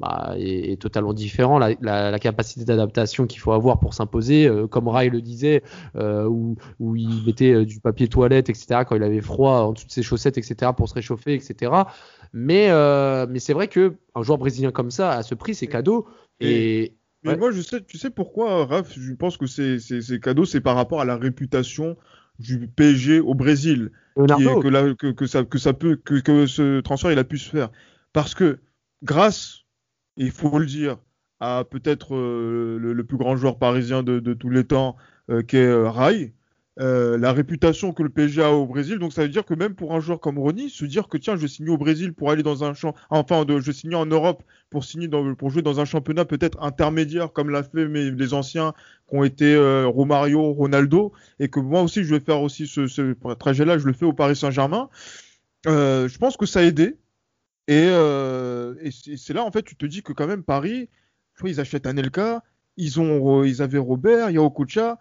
bah, 0.00 0.34
est, 0.36 0.72
est 0.72 0.80
totalement 0.80 1.12
différent. 1.12 1.58
La, 1.58 1.70
la- 1.80 2.10
la 2.10 2.18
capacité 2.18 2.64
d'adaptation 2.64 3.26
qu'il 3.26 3.40
faut 3.40 3.52
avoir 3.52 3.78
pour 3.80 3.94
s'imposer, 3.94 4.46
euh, 4.46 4.66
comme 4.66 4.88
Rai 4.88 5.08
le 5.10 5.20
disait, 5.22 5.62
euh, 5.96 6.26
où, 6.26 6.56
où 6.80 6.96
il 6.96 7.22
mettait 7.24 7.52
euh, 7.52 7.64
du 7.64 7.80
papier 7.80 8.08
toilette, 8.08 8.48
etc., 8.50 8.84
quand 8.86 8.96
il 8.96 9.02
avait 9.02 9.20
froid 9.20 9.60
en 9.60 9.72
dessous 9.72 9.86
de 9.86 9.92
ses 9.92 10.02
chaussettes, 10.02 10.38
etc., 10.38 10.72
pour 10.76 10.88
se 10.88 10.94
réchauffer, 10.94 11.34
etc. 11.34 11.72
Mais, 12.32 12.66
euh, 12.70 13.26
mais 13.30 13.38
c'est 13.38 13.52
vrai 13.52 13.68
que 13.68 13.94
un 14.14 14.22
joueur 14.22 14.38
brésilien 14.38 14.72
comme 14.72 14.90
ça, 14.90 15.12
à 15.12 15.22
ce 15.22 15.34
prix, 15.34 15.54
c'est 15.54 15.66
cadeau. 15.68 16.06
Et, 16.40 16.94
Mais 17.22 17.30
Ouais. 17.30 17.36
moi, 17.38 17.52
je 17.52 17.62
sais, 17.62 17.82
tu 17.82 17.96
sais 17.96 18.10
pourquoi, 18.10 18.66
Raph, 18.66 18.92
je 18.98 19.12
pense 19.14 19.36
que 19.38 19.46
c'est 19.46 19.78
cadeau, 20.20 20.44
c'est 20.44 20.60
par 20.60 20.76
rapport 20.76 21.00
à 21.00 21.04
la 21.06 21.16
réputation 21.16 21.96
du 22.38 22.66
PSG 22.68 23.20
au 23.20 23.34
Brésil. 23.34 23.92
qui 24.16 24.22
est- 24.22 24.26
Leonardo, 24.26 24.60
que, 24.60 24.92
que, 24.94 25.06
que 25.12 25.26
ça, 25.26 25.44
que 25.44 25.58
ça 25.58 25.72
peut, 25.72 25.96
que, 25.96 26.20
que 26.20 26.46
ce 26.46 26.80
transfert 26.80 27.12
il 27.12 27.18
a 27.18 27.24
pu 27.24 27.38
se 27.38 27.48
faire. 27.48 27.70
Parce 28.12 28.34
que 28.34 28.58
grâce, 29.02 29.63
il 30.16 30.30
faut 30.30 30.58
le 30.58 30.66
dire, 30.66 30.98
à 31.40 31.64
peut-être 31.68 32.14
euh, 32.14 32.78
le, 32.78 33.04
plus 33.04 33.16
grand 33.16 33.36
joueur 33.36 33.58
parisien 33.58 34.02
de, 34.02 34.34
tous 34.34 34.50
les 34.50 34.64
temps, 34.64 34.96
euh, 35.30 35.42
qui 35.42 35.56
est 35.56 35.66
euh, 35.66 35.90
Rai, 35.90 36.32
la 36.76 37.32
réputation 37.32 37.92
que 37.92 38.02
le 38.02 38.08
PSG 38.08 38.42
a 38.42 38.52
au 38.52 38.66
Brésil, 38.66 38.98
donc 38.98 39.12
ça 39.12 39.22
veut 39.22 39.28
dire 39.28 39.44
que 39.44 39.54
même 39.54 39.74
pour 39.74 39.94
un 39.94 40.00
joueur 40.00 40.20
comme 40.20 40.38
Ronny, 40.38 40.70
se 40.70 40.84
dire 40.84 41.06
que 41.08 41.16
tiens, 41.18 41.36
je 41.36 41.42
vais 41.42 41.48
signer 41.48 41.70
au 41.70 41.78
Brésil 41.78 42.12
pour 42.12 42.30
aller 42.30 42.42
dans 42.42 42.64
un 42.64 42.74
champ, 42.74 42.94
enfin, 43.10 43.44
de, 43.44 43.60
je 43.60 43.66
vais 43.66 43.72
signer 43.72 43.94
en 43.94 44.06
Europe 44.06 44.42
pour 44.70 44.84
signer 44.84 45.08
pour 45.38 45.50
jouer 45.50 45.62
dans 45.62 45.78
un 45.78 45.84
championnat 45.84 46.24
peut-être 46.24 46.60
intermédiaire 46.60 47.32
comme 47.32 47.50
l'a 47.50 47.62
fait 47.62 47.86
mes, 47.86 48.10
les 48.10 48.34
anciens 48.34 48.72
qui 49.08 49.16
ont 49.16 49.22
été 49.22 49.56
Romario, 49.84 50.52
Ronaldo, 50.52 51.12
et 51.38 51.48
que 51.48 51.60
moi 51.60 51.82
aussi 51.82 52.02
je 52.02 52.12
vais 52.12 52.20
faire 52.20 52.42
aussi 52.42 52.66
ce, 52.66 52.88
ce 52.88 53.14
trajet-là, 53.34 53.78
je 53.78 53.86
le 53.86 53.92
fais 53.92 54.06
au 54.06 54.12
Paris 54.12 54.34
Saint-Germain. 54.34 54.88
Je 55.66 56.18
pense 56.18 56.36
que 56.36 56.46
ça 56.46 56.58
a 56.58 56.62
aidé. 56.64 56.96
Et, 57.66 57.86
euh, 57.88 58.74
et 58.80 58.90
c'est 58.90 59.32
là, 59.32 59.44
en 59.44 59.50
fait, 59.50 59.62
tu 59.62 59.76
te 59.76 59.86
dis 59.86 60.02
que 60.02 60.12
quand 60.12 60.26
même, 60.26 60.42
Paris, 60.42 60.88
tu 61.34 61.40
vois, 61.40 61.50
ils 61.50 61.60
achètent 61.60 61.86
Anelka, 61.86 62.42
ils, 62.76 63.00
ont, 63.00 63.44
ils 63.44 63.62
avaient 63.62 63.78
Robert, 63.78 64.30
il 64.30 64.34
y 64.34 64.38
a 64.38 64.42
Okocha, 64.42 64.98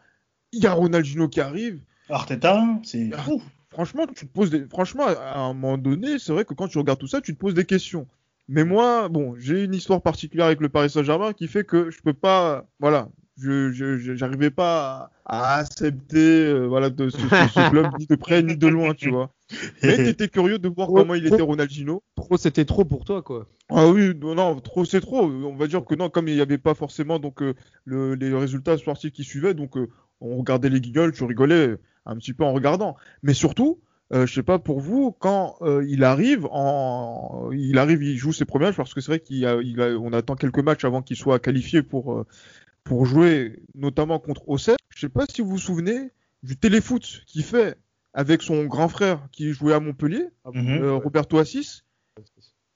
il 0.51 0.63
y 0.63 0.67
a 0.67 0.71
Ronaldinho 0.73 1.27
qui 1.27 1.41
arrive. 1.41 1.81
Arteta, 2.09 2.63
c'est 2.83 3.09
Ah. 3.13 3.17
fou. 3.23 3.41
Franchement, 3.69 4.05
tu 4.07 4.27
te 4.27 4.31
poses 4.31 4.51
des... 4.51 4.65
Franchement, 4.67 5.05
à 5.07 5.39
un 5.39 5.53
moment 5.53 5.77
donné, 5.79 6.19
c'est 6.19 6.31
vrai 6.31 6.45
que 6.45 6.53
quand 6.53 6.67
tu 6.67 6.77
regardes 6.77 6.99
tout 6.99 7.07
ça, 7.07 7.21
tu 7.21 7.33
te 7.33 7.39
poses 7.39 7.55
des 7.55 7.65
questions. 7.65 8.07
Mais 8.47 8.63
moi, 8.65 9.09
bon, 9.09 9.35
j'ai 9.39 9.63
une 9.63 9.73
histoire 9.73 10.01
particulière 10.01 10.45
avec 10.45 10.59
le 10.61 10.69
Paris 10.69 10.89
Saint-Germain 10.91 11.33
qui 11.33 11.47
fait 11.47 11.63
que 11.63 11.89
je 11.89 12.01
peux 12.01 12.13
pas, 12.13 12.67
voilà, 12.79 13.09
je, 13.37 13.71
j'arrivais 14.15 14.51
pas 14.51 15.11
à, 15.25 15.53
à 15.55 15.57
accepter, 15.59 16.45
euh, 16.47 16.65
voilà, 16.67 16.89
de 16.89 17.09
ce, 17.09 17.29
ce- 17.29 17.47
ce 17.47 17.61
club 17.61 17.93
ni 17.97 18.05
de 18.07 18.15
près 18.15 18.43
ni 18.43 18.55
de 18.57 18.67
loin, 18.67 18.93
tu 18.93 19.09
vois. 19.09 19.33
Mais 19.81 19.99
t'étais 20.03 20.27
curieux 20.29 20.59
de 20.59 20.69
voir 20.69 20.93
comment 20.93 21.15
il 21.15 21.25
était 21.25 21.41
Ronaldinho. 21.41 22.03
trop, 22.15 22.37
c'était 22.37 22.65
trop 22.65 22.85
pour 22.85 23.05
toi, 23.05 23.21
quoi. 23.21 23.47
Ah 23.69 23.87
oui, 23.87 24.13
non, 24.15 24.35
non, 24.35 24.59
trop, 24.59 24.85
c'est 24.85 25.01
trop. 25.01 25.23
On 25.25 25.55
va 25.55 25.67
dire 25.67 25.83
que 25.85 25.95
non, 25.95 26.09
comme 26.09 26.27
il 26.27 26.35
n'y 26.35 26.41
avait 26.41 26.57
pas 26.57 26.75
forcément 26.75 27.17
donc 27.19 27.41
euh, 27.41 27.53
le- 27.85 28.13
les 28.15 28.33
résultats 28.33 28.77
sportifs 28.77 29.11
qui 29.13 29.23
suivaient, 29.23 29.53
donc 29.53 29.77
euh, 29.77 29.89
on 30.21 30.37
regardait 30.37 30.69
les 30.69 30.81
guignols, 30.81 31.11
tu 31.13 31.23
rigolais 31.23 31.77
un 32.05 32.15
petit 32.17 32.33
peu 32.33 32.43
en 32.43 32.53
regardant. 32.53 32.95
Mais 33.23 33.33
surtout, 33.33 33.79
euh, 34.13 34.25
je 34.27 34.33
sais 34.33 34.43
pas 34.43 34.59
pour 34.59 34.79
vous, 34.79 35.11
quand 35.11 35.55
euh, 35.61 35.83
il 35.87 36.03
arrive, 36.03 36.47
en, 36.51 37.49
il 37.51 37.77
arrive, 37.79 38.03
il 38.03 38.17
joue 38.17 38.31
ses 38.33 38.45
premiers 38.45 38.65
matchs 38.67 38.75
parce 38.75 38.93
que 38.93 39.01
c'est 39.01 39.11
vrai 39.11 39.19
qu'il 39.21 39.45
a, 39.45 39.55
il 39.61 39.81
a- 39.81 39.97
on 39.97 40.13
attend 40.13 40.35
quelques 40.35 40.59
matchs 40.59 40.85
avant 40.85 41.01
qu'il 41.01 41.17
soit 41.17 41.39
qualifié 41.39 41.81
pour 41.81 42.13
euh, 42.13 42.25
pour 42.83 43.05
jouer, 43.05 43.59
notamment 43.75 44.19
contre 44.19 44.47
Auxerre. 44.49 44.75
Je 44.95 44.99
sais 45.01 45.09
pas 45.09 45.25
si 45.29 45.41
vous 45.41 45.49
vous 45.51 45.57
souvenez 45.57 46.11
du 46.43 46.57
téléfoot 46.57 47.01
qu'il 47.25 47.43
fait 47.43 47.77
avec 48.13 48.41
son 48.41 48.65
grand 48.65 48.89
frère 48.89 49.27
qui 49.31 49.53
jouait 49.53 49.73
à 49.73 49.79
Montpellier, 49.79 50.25
Mhm. 50.53 50.83
euh, 50.83 50.93
Roberto 50.95 51.37
Assis. 51.37 51.81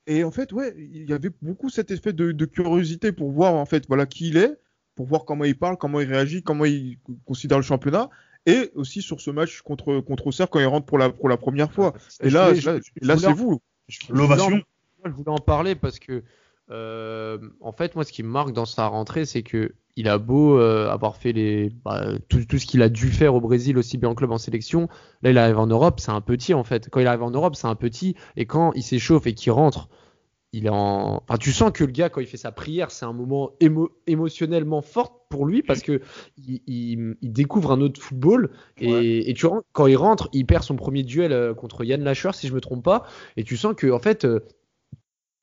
Et 0.07 0.23
en 0.23 0.31
fait, 0.31 0.53
ouais, 0.53 0.73
il 0.77 1.09
y 1.09 1.13
avait 1.13 1.31
beaucoup 1.41 1.69
cet 1.69 1.91
effet 1.91 2.13
de, 2.13 2.31
de 2.31 2.45
curiosité 2.45 3.11
pour 3.11 3.31
voir 3.31 3.53
en 3.53 3.65
fait, 3.65 3.85
voilà 3.87 4.05
qui 4.05 4.29
il 4.29 4.37
est, 4.37 4.57
pour 4.95 5.05
voir 5.05 5.25
comment 5.25 5.43
il 5.43 5.57
parle, 5.57 5.77
comment 5.77 5.99
il 5.99 6.07
réagit, 6.07 6.41
comment 6.41 6.65
il 6.65 6.97
considère 7.25 7.57
le 7.57 7.63
championnat, 7.63 8.09
et 8.45 8.71
aussi 8.73 9.01
sur 9.01 9.19
ce 9.19 9.29
match 9.29 9.61
contre 9.61 9.99
contre 9.99 10.27
Auxerre 10.27 10.49
quand 10.49 10.59
il 10.61 10.65
rentre 10.65 10.85
pour 10.85 10.97
la 10.97 11.09
pour 11.09 11.27
la 11.27 11.35
première 11.37 11.71
fois. 11.73 11.93
Et 12.21 12.29
Je 12.29 12.33
là, 12.33 12.53
voulais- 12.53 12.79
là, 13.01 13.17
c'est 13.17 13.33
vous. 13.33 13.61
L'ovation. 14.09 14.61
Je 15.05 15.11
voulais 15.11 15.29
en 15.29 15.37
parler 15.37 15.75
parce 15.75 15.99
que, 15.99 16.23
euh, 16.69 17.37
en 17.61 17.71
fait, 17.71 17.95
moi, 17.95 18.03
ce 18.03 18.11
qui 18.11 18.23
me 18.23 18.29
marque 18.29 18.51
dans 18.51 18.65
sa 18.65 18.87
rentrée, 18.87 19.25
c'est 19.25 19.43
que 19.43 19.73
il 19.95 20.07
a 20.07 20.17
beau 20.19 20.59
euh, 20.59 20.89
avoir 20.89 21.15
fait 21.15 21.31
les, 21.31 21.71
bah, 21.83 22.05
tout, 22.29 22.45
tout 22.45 22.59
ce 22.59 22.65
qu'il 22.67 22.81
a 22.83 22.89
dû 22.89 23.07
faire 23.09 23.33
au 23.33 23.41
Brésil, 23.41 23.77
aussi 23.77 23.97
bien 23.97 24.09
en 24.09 24.15
club 24.15 24.31
en 24.31 24.37
sélection. 24.37 24.87
Là, 25.23 25.31
il 25.31 25.37
arrive 25.37 25.57
en 25.57 25.65
Europe, 25.67 25.99
c'est 25.99 26.11
un 26.11 26.21
petit 26.21 26.53
en 26.53 26.63
fait. 26.63 26.89
Quand 26.91 26.99
il 26.99 27.07
arrive 27.07 27.23
en 27.23 27.31
Europe, 27.31 27.55
c'est 27.55 27.67
un 27.67 27.75
petit, 27.75 28.15
et 28.35 28.45
quand 28.45 28.73
il 28.73 28.83
s'échauffe 28.83 29.25
et 29.25 29.33
qu'il 29.33 29.51
rentre, 29.53 29.89
il 30.53 30.65
est 30.67 30.69
en. 30.69 31.23
Enfin, 31.27 31.37
tu 31.39 31.51
sens 31.51 31.71
que 31.71 31.83
le 31.83 31.91
gars, 31.91 32.09
quand 32.09 32.21
il 32.21 32.27
fait 32.27 32.37
sa 32.37 32.51
prière, 32.51 32.91
c'est 32.91 33.05
un 33.05 33.13
moment 33.13 33.51
émo- 33.59 33.89
émotionnellement 34.05 34.81
fort 34.81 35.25
pour 35.29 35.45
lui 35.45 35.61
parce 35.63 35.81
que 35.81 36.01
il, 36.37 36.61
il- 36.67 37.15
il 37.21 37.31
découvre 37.33 37.71
un 37.71 37.81
autre 37.81 37.99
football 38.01 38.51
et, 38.79 39.29
et 39.29 39.33
tu 39.33 39.47
quand 39.73 39.87
il 39.87 39.97
rentre, 39.97 40.29
il 40.31 40.45
perd 40.45 40.63
son 40.63 40.75
premier 40.75 41.03
duel 41.03 41.31
euh, 41.31 41.53
contre 41.53 41.83
Yann 41.83 42.03
Lacher, 42.03 42.31
si 42.33 42.47
je 42.47 42.53
me 42.53 42.61
trompe 42.61 42.83
pas, 42.83 43.03
et 43.35 43.43
tu 43.43 43.57
sens 43.57 43.73
que 43.75 43.91
en 43.91 43.99
fait, 43.99 44.27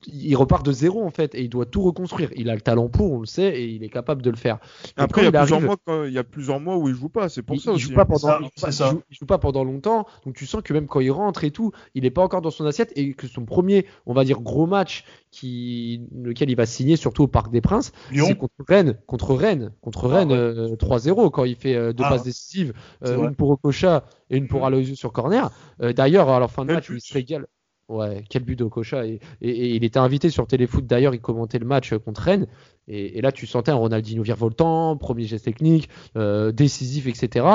il 0.07 0.35
repart 0.37 0.65
de 0.65 0.73
zéro 0.73 1.05
en 1.05 1.11
fait 1.11 1.35
et 1.35 1.43
il 1.43 1.49
doit 1.49 1.67
tout 1.67 1.83
reconstruire. 1.83 2.31
Il 2.37 2.51
a 2.51 2.55
le 2.55 2.61
talent 2.61 2.89
pour, 2.89 3.13
on 3.13 3.21
le 3.21 3.27
sait, 3.27 3.61
et 3.61 3.65
il 3.67 3.83
est 3.83 3.89
capable 3.89 4.23
de 4.23 4.31
le 4.31 4.37
faire. 4.37 4.59
Et 4.97 5.01
Après, 5.01 5.23
il 5.27 5.33
y, 5.33 5.37
a 5.37 5.41
arrive- 5.41 5.65
mois, 5.65 5.77
quand- 5.85 6.05
il 6.05 6.13
y 6.13 6.19
a 6.19 6.25
plusieurs 6.25 6.61
mois 6.61 6.77
où 6.77 6.89
il 6.89 6.95
joue 6.95 7.09
pas, 7.09 7.29
c'est 7.29 7.43
pour 7.43 7.57
il, 7.57 7.61
ça 7.61 7.71
il 7.71 7.75
aussi. 7.75 7.85
joue 7.85 7.95
pas 7.95 8.03
hein. 8.03 8.07
pendant, 8.07 8.49
Ça, 8.57 8.91
joue- 8.91 9.03
il 9.11 9.17
joue 9.17 9.27
pas 9.27 9.39
pendant 9.39 9.65
longtemps, 9.65 10.07
donc 10.25 10.35
tu 10.37 10.47
sens 10.47 10.63
que 10.63 10.73
même 10.73 10.87
quand 10.87 11.01
il 11.01 11.11
rentre 11.11 11.45
et 11.45 11.51
tout, 11.51 11.73
il 11.95 12.05
est 12.05 12.11
pas 12.11 12.23
encore 12.23 12.43
dans 12.43 12.51
son 12.51 12.67
assiette 12.67 12.93
et 12.97 13.15
que 13.15 13.27
son 13.27 13.45
premier, 13.45 13.87
on 14.07 14.15
va 14.15 14.25
dire 14.25 14.41
gros 14.41 14.67
match 14.67 15.05
qui 15.31 16.03
lequel 16.15 16.51
il 16.51 16.57
va 16.57 16.67
signer 16.67 16.97
surtout 16.97 17.25
au 17.25 17.29
Parc 17.29 17.51
des 17.51 17.61
Princes, 17.61 17.93
c'est 18.13 18.37
contre 18.37 18.55
Rennes, 18.69 18.99
contre 19.07 19.35
Rennes, 19.35 19.73
contre 19.81 20.09
Ah 20.11 20.17
Rennes 20.19 20.31
ouais. 20.33 20.37
euh, 20.39 20.77
3-0 20.77 21.31
quand 21.31 21.45
il 21.45 21.57
fait 21.57 21.75
euh, 21.75 21.93
deux 21.93 22.05
Ah. 22.07 22.11
passes 22.11 22.23
décisives, 22.25 22.73
euh, 23.05 23.29
une 23.29 23.35
pour 23.35 23.51
Okocha 23.51 24.05
et 24.31 24.37
une 24.37 24.47
pour 24.49 24.61
Mhm. 24.61 24.67
Aloysius 24.67 24.99
sur 24.99 25.13
corner. 25.13 25.51
Euh, 25.83 25.93
D'ailleurs 25.93 26.29
à 26.29 26.39
la 26.41 26.49
fin 26.49 26.65
de 26.65 26.73
match 26.73 26.89
il 26.91 27.01
se 27.01 27.13
régale. 27.13 27.47
Ouais, 27.89 28.25
quel 28.31 28.45
but 28.45 28.57
d'Okocha. 28.57 29.07
Et, 29.07 29.21
et, 29.43 29.51
et, 29.51 29.75
il 29.75 29.85
était 29.85 29.99
invité 29.99 30.31
sur 30.31 30.47
Téléfoot 30.47 30.87
d'ailleurs, 30.87 31.15
il 31.15 31.21
commentait 31.21 31.59
le 31.59 31.67
match 31.67 31.95
contre 31.99 32.23
Rennes. 32.23 32.47
Et, 32.89 33.19
et 33.19 33.21
là, 33.21 33.33
tu 33.33 33.47
sentais 33.47 33.71
un 33.71 33.77
Ronaldinho 33.77 34.23
virevoltant, 34.23 34.97
premier 34.97 35.25
geste 35.25 35.45
technique, 35.45 35.89
euh, 36.17 36.51
décisif, 36.53 37.07
etc. 37.07 37.47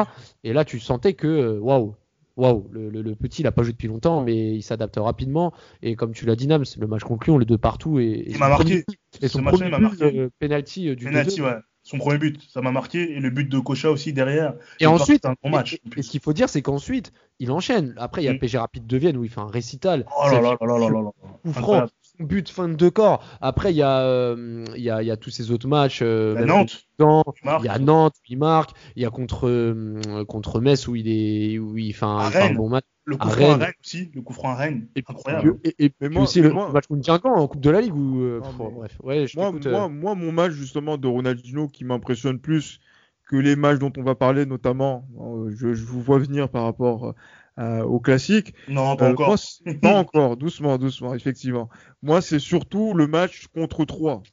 Et 0.44 0.54
là, 0.54 0.66
tu 0.66 0.80
sentais 0.80 1.14
que, 1.14 1.28
euh, 1.28 1.60
waouh, 1.60 1.96
waouh, 2.38 2.68
le, 2.72 2.90
le, 2.90 3.02
le, 3.02 3.16
petit, 3.16 3.42
il 3.42 3.46
n'a 3.46 3.52
pas 3.52 3.64
joué 3.64 3.72
depuis 3.72 3.88
longtemps, 3.88 4.24
mais 4.24 4.56
il 4.56 4.62
s'adapte 4.62 4.98
rapidement. 4.98 5.52
Et 5.82 5.96
comme 5.96 6.14
tu 6.14 6.26
l'as 6.26 6.36
dit, 6.36 6.48
Nams, 6.48 6.66
le 6.78 6.88
match 6.88 7.04
conclut, 7.04 7.34
on 7.34 7.38
le 7.38 7.46
deux 7.46 7.58
partout. 7.58 8.00
Et, 8.00 8.26
il 8.28 8.38
m'a 8.38 8.50
marqué. 8.50 8.84
Et 9.22 9.28
son 9.28 9.44
premier 9.44 9.72
but, 9.72 9.80
marqué. 9.80 10.20
Euh, 10.20 10.30
penalty 10.40 10.96
du 10.96 11.06
penalty, 11.06 11.42
ouais. 11.42 11.58
Son 11.84 11.98
premier 11.98 12.18
but, 12.18 12.42
ça 12.50 12.62
m'a 12.62 12.72
marqué. 12.72 13.14
Et 13.14 13.20
le 13.20 13.30
but 13.30 13.50
de 13.50 13.60
Kocha 13.60 13.90
aussi 13.90 14.14
derrière. 14.14 14.54
Et 14.80 14.86
ensuite, 14.86 15.26
un 15.26 15.36
bon 15.42 15.50
match. 15.50 15.74
Et, 15.74 15.82
et, 15.98 16.02
ce 16.02 16.10
qu'il 16.12 16.20
faut 16.20 16.34
dire, 16.34 16.50
c'est 16.50 16.62
qu'ensuite, 16.62 17.12
il 17.40 17.52
enchaîne. 17.52 17.96
Après, 17.98 18.22
il 18.22 18.26
y 18.26 18.28
a 18.28 18.34
Mm. 18.34 18.40
PG 18.40 18.58
Rapide 18.58 18.88
de 18.88 18.98
Vienne 18.98 19.18
où 19.18 19.24
il 19.24 19.30
fait 19.30 19.40
un 19.40 19.48
récital. 19.48 20.06
Oh 20.18 20.30
là 20.30 20.42
là 20.42 20.58
là 20.60 20.78
là 20.78 20.90
là 20.90 21.02
là. 21.02 21.88
But 22.20 22.50
fin 22.50 22.68
de 22.68 22.74
deux 22.74 22.92
corps. 22.92 23.24
Après, 23.40 23.72
il 23.72 23.78
y, 23.78 23.82
a, 23.82 24.02
euh, 24.02 24.66
il, 24.76 24.84
y 24.84 24.90
a, 24.90 25.02
il 25.02 25.08
y 25.08 25.12
a 25.12 25.16
tous 25.16 25.30
ces 25.30 25.52
autres 25.52 25.68
matchs. 25.70 26.02
Euh, 26.02 26.34
la 26.34 26.46
Nantes. 26.46 26.86
Il 27.00 27.66
y 27.66 27.70
a 27.70 27.80
Nantes, 27.80 28.16
il 28.28 28.38
marque. 28.38 28.72
Il 28.98 29.04
y 29.04 29.06
a 29.06 29.10
contre, 29.10 29.48
euh, 29.48 30.26
contre 30.28 30.60
Metz 30.60 30.88
où 30.88 30.96
il, 30.96 31.08
est, 31.08 31.58
où 31.60 31.78
il 31.78 31.94
fait 31.94 32.06
un, 32.06 32.18
un 32.18 32.54
bon 32.54 32.68
match. 32.68 32.84
Le 33.06 33.16
coup 33.16 33.30
franc 33.30 33.52
à 33.52 33.56
Rennes 33.56 33.74
aussi. 33.82 34.12
Le 34.14 34.22
coup 34.22 34.34
franc 34.34 34.50
à 34.50 34.56
Rennes. 34.56 34.88
Et, 34.98 35.04
Incroyable. 35.08 35.60
Et, 35.64 35.70
et, 35.70 35.86
et 35.86 35.90
puis 35.90 36.10
moi, 36.10 36.24
aussi 36.24 36.42
le 36.42 36.52
moi, 36.52 36.70
match 36.72 36.88
contre 36.88 37.02
Guingamp 37.02 37.36
en 37.36 37.48
Coupe 37.48 37.62
de 37.62 37.70
la 37.70 37.80
Ligue. 37.80 37.96
Où, 37.96 38.20
non, 38.20 38.42
oh, 38.60 38.70
bref, 38.70 38.98
ouais, 39.02 39.26
je 39.26 39.38
moi, 39.38 39.52
moi, 39.52 39.88
moi, 39.88 40.16
mon 40.16 40.34
match 40.34 40.52
justement 40.52 40.98
de 40.98 41.08
Ronaldinho 41.08 41.70
qui 41.70 41.86
m'impressionne 41.86 42.40
plus 42.40 42.82
que 43.30 43.38
les 43.38 43.56
matchs 43.56 43.80
dont 43.80 43.94
on 43.96 44.04
va 44.04 44.16
parler, 44.16 44.46
notamment, 44.46 45.08
je, 45.50 45.74
je 45.74 45.86
vous 45.86 46.02
vois 46.02 46.18
venir 46.18 46.50
par 46.50 46.64
rapport 46.64 47.14
euh, 47.60 47.84
au 47.84 48.00
classique. 48.00 48.54
Non, 48.68 48.96
pas 48.96 49.06
euh, 49.06 49.14
encore. 49.14 49.28
Moi, 49.30 49.38
pas 49.82 49.94
encore, 50.00 50.38
doucement, 50.38 50.78
doucement, 50.78 51.14
effectivement. 51.14 51.70
Moi, 52.02 52.22
c'est 52.22 52.40
surtout 52.40 52.94
le 52.94 53.08
match 53.08 53.48
contre 53.48 53.86
3. 53.86 54.24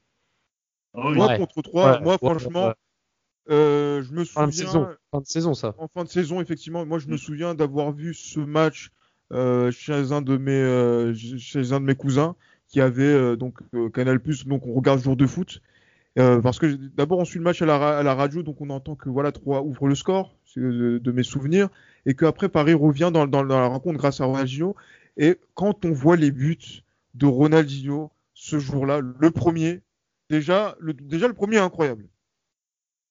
Ah 0.95 1.09
oui. 1.09 1.17
Moi, 1.17 1.29
Ouais. 1.29 1.39
contre 1.39 1.63
3, 1.63 1.93
Ouais, 1.93 2.01
moi, 2.01 2.13
ouais, 2.15 2.19
franchement, 2.19 2.69
ouais. 2.69 2.75
euh, 3.51 4.03
je 4.03 4.13
me 4.13 4.25
Fin 4.25 4.47
de 4.47 4.53
souviens, 4.53 4.67
saison. 4.67 4.89
Fin 5.13 5.21
de 5.21 5.27
saison, 5.27 5.55
ça. 5.55 5.75
en 5.79 5.89
fin 5.89 6.05
de 6.05 6.09
saison, 6.09 6.41
effectivement, 6.41 6.85
moi, 6.87 6.99
je 6.99 7.09
me 7.09 7.15
Mm. 7.15 7.19
souviens 7.19 7.55
d'avoir 7.55 7.93
vu 7.93 8.15
ce 8.15 8.41
match 8.41 8.91
euh, 9.33 9.71
chez 9.73 10.13
un 10.13 10.23
de 10.23 10.37
mes, 10.37 10.53
euh, 10.53 11.15
chez 11.15 11.73
un 11.73 11.81
de 11.81 11.85
mes 11.87 11.95
cousins 11.97 12.37
qui 12.69 12.81
avait 12.81 13.03
euh, 13.05 13.37
donc 13.37 13.59
euh, 13.75 13.91
Canal+, 13.91 14.19
donc 14.47 14.67
on 14.67 14.75
regarde 14.75 15.01
jour 15.01 15.17
de 15.17 15.27
foot. 15.27 15.63
Euh, 16.19 16.41
parce 16.43 16.59
que 16.59 16.67
d'abord 16.97 17.19
on 17.21 17.25
suit 17.27 17.39
le 17.39 17.45
match 17.45 17.63
à 17.63 17.67
la, 17.67 17.79
ra- 17.79 17.99
à 17.99 18.03
la 18.03 18.15
radio, 18.15 18.43
donc 18.43 18.61
on 18.61 18.71
entend 18.71 18.97
que 18.97 19.09
voilà 19.11 19.33
3 19.33 19.63
ouvre 19.63 19.89
le 19.89 19.95
score, 19.97 20.36
de, 20.57 20.99
de 20.99 21.13
mes 21.13 21.23
souvenirs, 21.23 21.69
et 22.07 22.15
qu'après 22.15 22.49
Paris 22.49 22.75
revient 22.75 23.11
dans, 23.13 23.27
dans, 23.27 23.45
dans 23.45 23.61
la 23.61 23.67
rencontre 23.67 23.99
grâce 23.99 24.21
à 24.21 24.25
Ronaldinho. 24.27 24.77
Et 25.17 25.39
quand 25.55 25.85
on 25.85 25.93
voit 25.93 26.17
les 26.17 26.31
buts 26.31 26.83
de 27.15 27.27
Ronaldinho 27.27 28.11
ce 28.35 28.59
jour-là, 28.59 29.01
le 29.01 29.31
premier, 29.31 29.81
déjà 30.31 30.77
le, 30.79 30.93
déjà 30.93 31.27
le 31.29 31.35
premier 31.35 31.57
est 31.57 31.61
incroyable. 31.61 32.07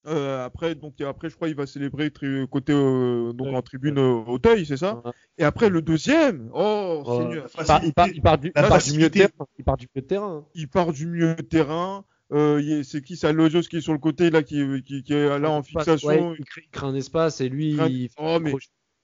Euh, 0.08 0.46
après 0.46 0.75
donc 0.75 1.01
après 1.01 1.30
je 1.32 1.36
crois 1.36 1.50
il 1.50 1.56
va 1.56 1.65
célébrer 1.65 2.12
tri- 2.12 2.48
côté 2.51 2.72
euh, 2.74 3.34
donc 3.34 3.48
Ouais. 3.48 3.56
en 3.56 3.63
tribune 3.63 3.98
euh, 3.98 4.13
Auteuil, 4.27 4.63
c'est 4.63 4.77
ça? 4.77 5.01
Ouais. 5.04 5.12
Et 5.39 5.44
après 5.44 5.68
le 5.70 5.82
deuxième, 5.82 6.51
oh 6.54 7.01
Ouais. 7.08 7.18
Seigneur, 7.18 7.48
Il 7.58 7.65
part, 7.65 7.84
il 7.84 7.94
part, 7.94 8.08
il 8.10 8.22
part 8.22 8.38
du, 8.38 8.51
part 8.51 8.63
milieu 8.65 8.70
facilité. 8.75 9.20
terrain. 9.22 9.48
Il 9.58 9.63
part 9.65 9.77
du 9.77 9.88
milieu 9.88 10.01
de 10.01 10.06
terrain. 10.08 10.46
il 10.54 10.68
part 10.68 10.94
du 10.94 11.08
milieu 11.08 11.34
de 11.36 11.42
terrain. 11.42 12.06
Euh, 12.32 12.82
c'est 12.84 13.01
qui 13.01 13.17
ça 13.17 13.32
Lojos 13.32 13.62
qui 13.70 13.77
est 13.77 13.82
sur 13.82 13.94
le 13.94 14.00
côté 14.00 14.29
là 14.32 14.41
qui, 14.41 14.63
qui, 14.84 15.03
qui 15.03 15.13
est 15.13 15.39
là 15.39 15.51
en 15.51 15.62
fixation. 15.62 16.08
Ouais, 16.32 16.36
il, 16.39 16.46
crée, 16.46 16.62
il 16.65 16.70
crée 16.70 16.88
un 16.88 16.96
espace 16.96 17.39
et 17.41 17.50
lui, 17.50 17.75
Crée- 17.77 17.89
il 17.91 18.10
fait 18.10 18.15
Oh, 18.17 18.39
mais-. 18.41 18.53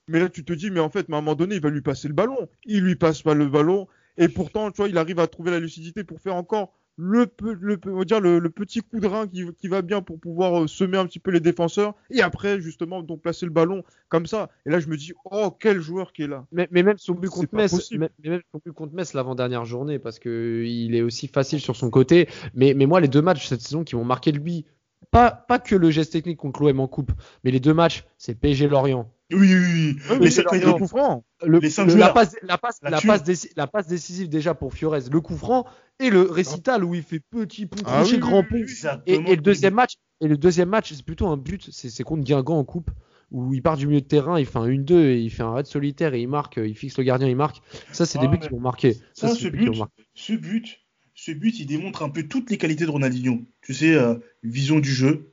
Mais 0.08 0.18
là 0.18 0.28
tu 0.28 0.44
te 0.44 0.52
dis 0.52 0.70
mais 0.70 0.80
en 0.80 0.90
fait 0.90 1.08
à 1.08 1.12
un 1.12 1.20
moment 1.20 1.36
donné 1.36 1.54
il 1.56 1.60
va 1.60 1.70
lui 1.70 1.82
passer 1.82 2.08
le 2.08 2.14
ballon. 2.14 2.48
Il 2.64 2.82
lui 2.82 2.96
passe 2.96 3.22
pas 3.22 3.34
le 3.34 3.46
ballon 3.46 3.86
et 4.18 4.28
pourtant 4.28 4.70
tu 4.70 4.78
vois 4.78 4.88
il 4.88 4.98
arrive 4.98 5.20
à 5.20 5.28
trouver 5.28 5.52
la 5.52 5.60
lucidité 5.60 6.02
pour 6.02 6.20
faire 6.20 6.34
encore 6.34 6.72
le 6.96 7.26
le, 7.42 7.78
on 7.86 7.98
va 7.98 8.04
dire 8.04 8.20
le, 8.20 8.38
le 8.38 8.50
petit 8.50 8.80
coup 8.80 9.00
de 9.00 9.06
rein 9.06 9.26
qui, 9.26 9.44
qui 9.58 9.68
va 9.68 9.82
bien 9.82 10.02
pour 10.02 10.20
pouvoir 10.20 10.62
euh, 10.62 10.66
semer 10.66 10.98
un 10.98 11.06
petit 11.06 11.18
peu 11.18 11.30
les 11.30 11.40
défenseurs 11.40 11.94
et 12.10 12.22
après 12.22 12.60
justement 12.60 13.02
donc 13.02 13.22
placer 13.22 13.46
le 13.46 13.52
ballon 13.52 13.82
comme 14.08 14.26
ça. 14.26 14.50
Et 14.66 14.70
là 14.70 14.78
je 14.78 14.88
me 14.88 14.96
dis 14.96 15.12
oh 15.24 15.50
quel 15.58 15.80
joueur 15.80 16.12
qui 16.12 16.22
est 16.22 16.28
là. 16.28 16.46
Mais, 16.52 16.68
mais 16.70 16.82
même 16.82 16.98
son 16.98 17.14
but 17.14 17.28
contre 17.28 17.54
Metz, 17.54 17.90
mais 17.92 18.10
mais 18.22 18.30
même 18.30 18.42
son 18.52 18.60
but 18.64 18.72
contre 18.72 18.94
Metz 18.94 19.14
l'avant-dernière 19.14 19.64
journée, 19.64 19.98
parce 19.98 20.18
que 20.18 20.64
il 20.66 20.94
est 20.94 21.02
aussi 21.02 21.28
facile 21.28 21.60
sur 21.60 21.76
son 21.76 21.90
côté. 21.90 22.28
Mais, 22.54 22.74
mais 22.74 22.86
moi, 22.86 23.00
les 23.00 23.08
deux 23.08 23.22
matchs 23.22 23.46
cette 23.46 23.60
saison 23.60 23.84
qui 23.84 23.96
m'ont 23.96 24.04
marqué 24.04 24.32
de 24.32 24.38
lui, 24.38 24.66
pas, 25.12 25.30
pas 25.30 25.58
que 25.60 25.76
le 25.76 25.90
geste 25.90 26.10
technique 26.12 26.38
contre 26.38 26.62
l'OM 26.62 26.80
en 26.80 26.88
coupe, 26.88 27.12
mais 27.44 27.52
les 27.52 27.60
deux 27.60 27.74
matchs, 27.74 28.04
c'est 28.18 28.34
PSG 28.34 28.66
Lorient. 28.66 29.08
Oui, 29.30 29.54
oui, 29.54 29.96
oui. 30.10 30.16
Mais 30.20 30.30
c'est 30.30 30.42
le 30.42 30.66
le 30.66 30.72
coup 30.74 30.86
franc. 30.88 31.24
Le, 31.46 31.58
Les 31.60 31.70
cinq 31.70 31.86
le- 31.86 31.96
la, 31.96 32.10
passe, 32.10 32.34
la, 32.42 32.58
passe, 32.58 32.78
la, 32.82 32.90
Là-dessus. 32.90 33.06
passe 33.06 33.22
déci- 33.22 33.50
la 33.56 33.66
passe 33.66 33.86
décisive 33.86 34.28
déjà 34.28 34.54
pour 34.54 34.74
Fiorez, 34.74 35.00
le 35.10 35.20
coup 35.20 35.36
franc 35.36 35.64
et 36.00 36.10
le 36.10 36.22
récital 36.22 36.82
où 36.84 36.94
il 36.94 37.02
fait 37.02 37.20
petit 37.20 37.66
pont, 37.66 37.78
Ah 37.86 38.02
oui, 38.04 38.18
grand 38.18 38.42
oui, 38.42 38.48
pont. 38.48 38.56
oui, 38.56 39.00
Et, 39.06 39.14
et 39.14 39.36
le 39.36 39.42
deuxième 39.42 39.74
match, 39.74 39.94
et 40.20 40.28
le 40.28 40.36
deuxième 40.36 40.68
match, 40.68 40.92
c'est 40.92 41.04
plutôt 41.04 41.28
un 41.28 41.36
but, 41.36 41.68
c'est 41.70 42.02
contre 42.04 42.24
Guingamp 42.24 42.58
en 42.58 42.64
coupe, 42.64 42.90
où 43.30 43.54
il 43.54 43.62
part 43.62 43.76
du 43.76 43.86
milieu 43.86 44.00
de 44.02 44.06
terrain, 44.06 44.38
il 44.38 44.46
fait 44.46 44.58
un 44.58 44.66
1-2 44.66 45.00
et 45.00 45.18
il 45.20 45.30
fait 45.30 45.42
un 45.42 45.52
raid 45.54 45.66
solitaire 45.66 46.12
et 46.14 46.20
il 46.20 46.28
marque, 46.28 46.58
il 46.62 46.76
fixe 46.76 46.98
le 46.98 47.04
gardien, 47.04 47.28
il 47.28 47.36
marque. 47.36 47.62
Ça, 47.92 48.04
c'est 48.06 48.18
Ah, 48.18 48.22
des 48.22 48.28
buts 48.28 48.38
mais 48.40 48.46
qui 48.48 48.54
m'ont 48.54 48.60
marqué. 48.60 48.94
Ça, 49.14 49.28
ce 49.34 49.48
buts 49.48 49.70
but, 49.70 49.82
ce 50.14 50.32
but, 50.34 50.78
ce 51.24 51.30
but, 51.30 51.60
il 51.60 51.66
démontre 51.66 52.02
un 52.02 52.08
peu 52.08 52.24
toutes 52.24 52.50
les 52.50 52.58
qualités 52.58 52.84
de 52.84 52.90
Ronaldinho. 52.90 53.44
Tu 53.62 53.74
sais, 53.74 53.94
euh, 53.94 54.16
vision 54.42 54.80
du 54.80 54.92
jeu, 54.92 55.30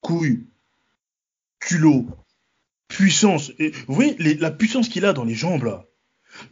couille, 0.00 0.44
culot, 1.60 2.06
puissance. 2.88 3.52
Et, 3.58 3.72
vous 3.86 3.94
voyez 3.94 4.16
les- 4.18 4.36
la 4.36 4.50
puissance 4.50 4.88
qu'il 4.88 5.04
a 5.04 5.12
dans 5.12 5.24
les 5.24 5.34
jambes 5.34 5.64
là. 5.64 5.84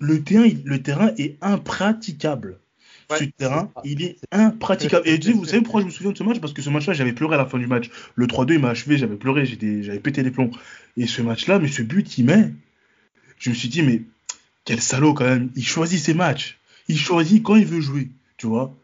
Le 0.00 0.23
terrain, 0.23 0.44
il- 0.44 0.62
le 0.64 0.82
terrain 0.82 1.12
est 1.16 1.38
impraticable. 1.40 2.61
Ouais, 3.09 3.21
ce 3.21 3.25
terrain, 3.25 3.73
il 3.85 4.02
est 4.02 4.18
impraticable. 4.32 5.09
Et 5.09 5.18
tu 5.18 5.28
sais, 5.28 5.32
vous 5.32 5.47
savez 5.47 5.62
pourquoi 5.62 5.80
je 5.80 5.87
me 5.87 5.90
souviens 5.90 6.12
de 6.12 6.18
ce 6.18 6.23
match? 6.23 6.38
Parce 6.38 6.52
que 6.52 6.61
ce 6.61 6.68
match-là, 6.68 6.92
j'avais 6.92 7.14
pleuré 7.14 7.37
à 7.37 7.38
la 7.38 7.47
fin 7.47 7.59
du 7.59 7.66
match. 7.66 7.88
Le 8.16 8.26
3-2, 8.26 8.52
il 8.52 8.61
m'a 8.61 8.68
achevé, 8.68 8.99
j'avais 8.99 9.16
pleuré, 9.16 9.47
j'avais 9.47 9.99
pété 9.99 10.23
les 10.23 10.30
plombs. 10.30 10.50
Et 10.99 11.06
ce 11.06 11.23
match-là, 11.23 11.59
mais 11.59 11.68
ce 11.68 11.80
but, 11.80 12.18
il 12.18 12.26
met. 12.26 12.52
Je 13.38 13.49
me 13.49 13.54
suis 13.54 13.71
dit, 13.71 13.80
mais 13.80 14.02
quel 14.66 14.82
salaud 14.82 15.14
quand 15.14 15.25
même. 15.25 15.50
Il 15.56 15.66
choisit 15.66 15.99
ses 15.99 16.12
matchs. 16.12 16.59
Il 16.88 16.99
choisit 16.99 17.42
quand 17.42 17.56
il 17.56 17.64
veut 17.66 17.80
jouer, 17.80 18.11
tu 18.42 18.49
vois. 18.49 18.75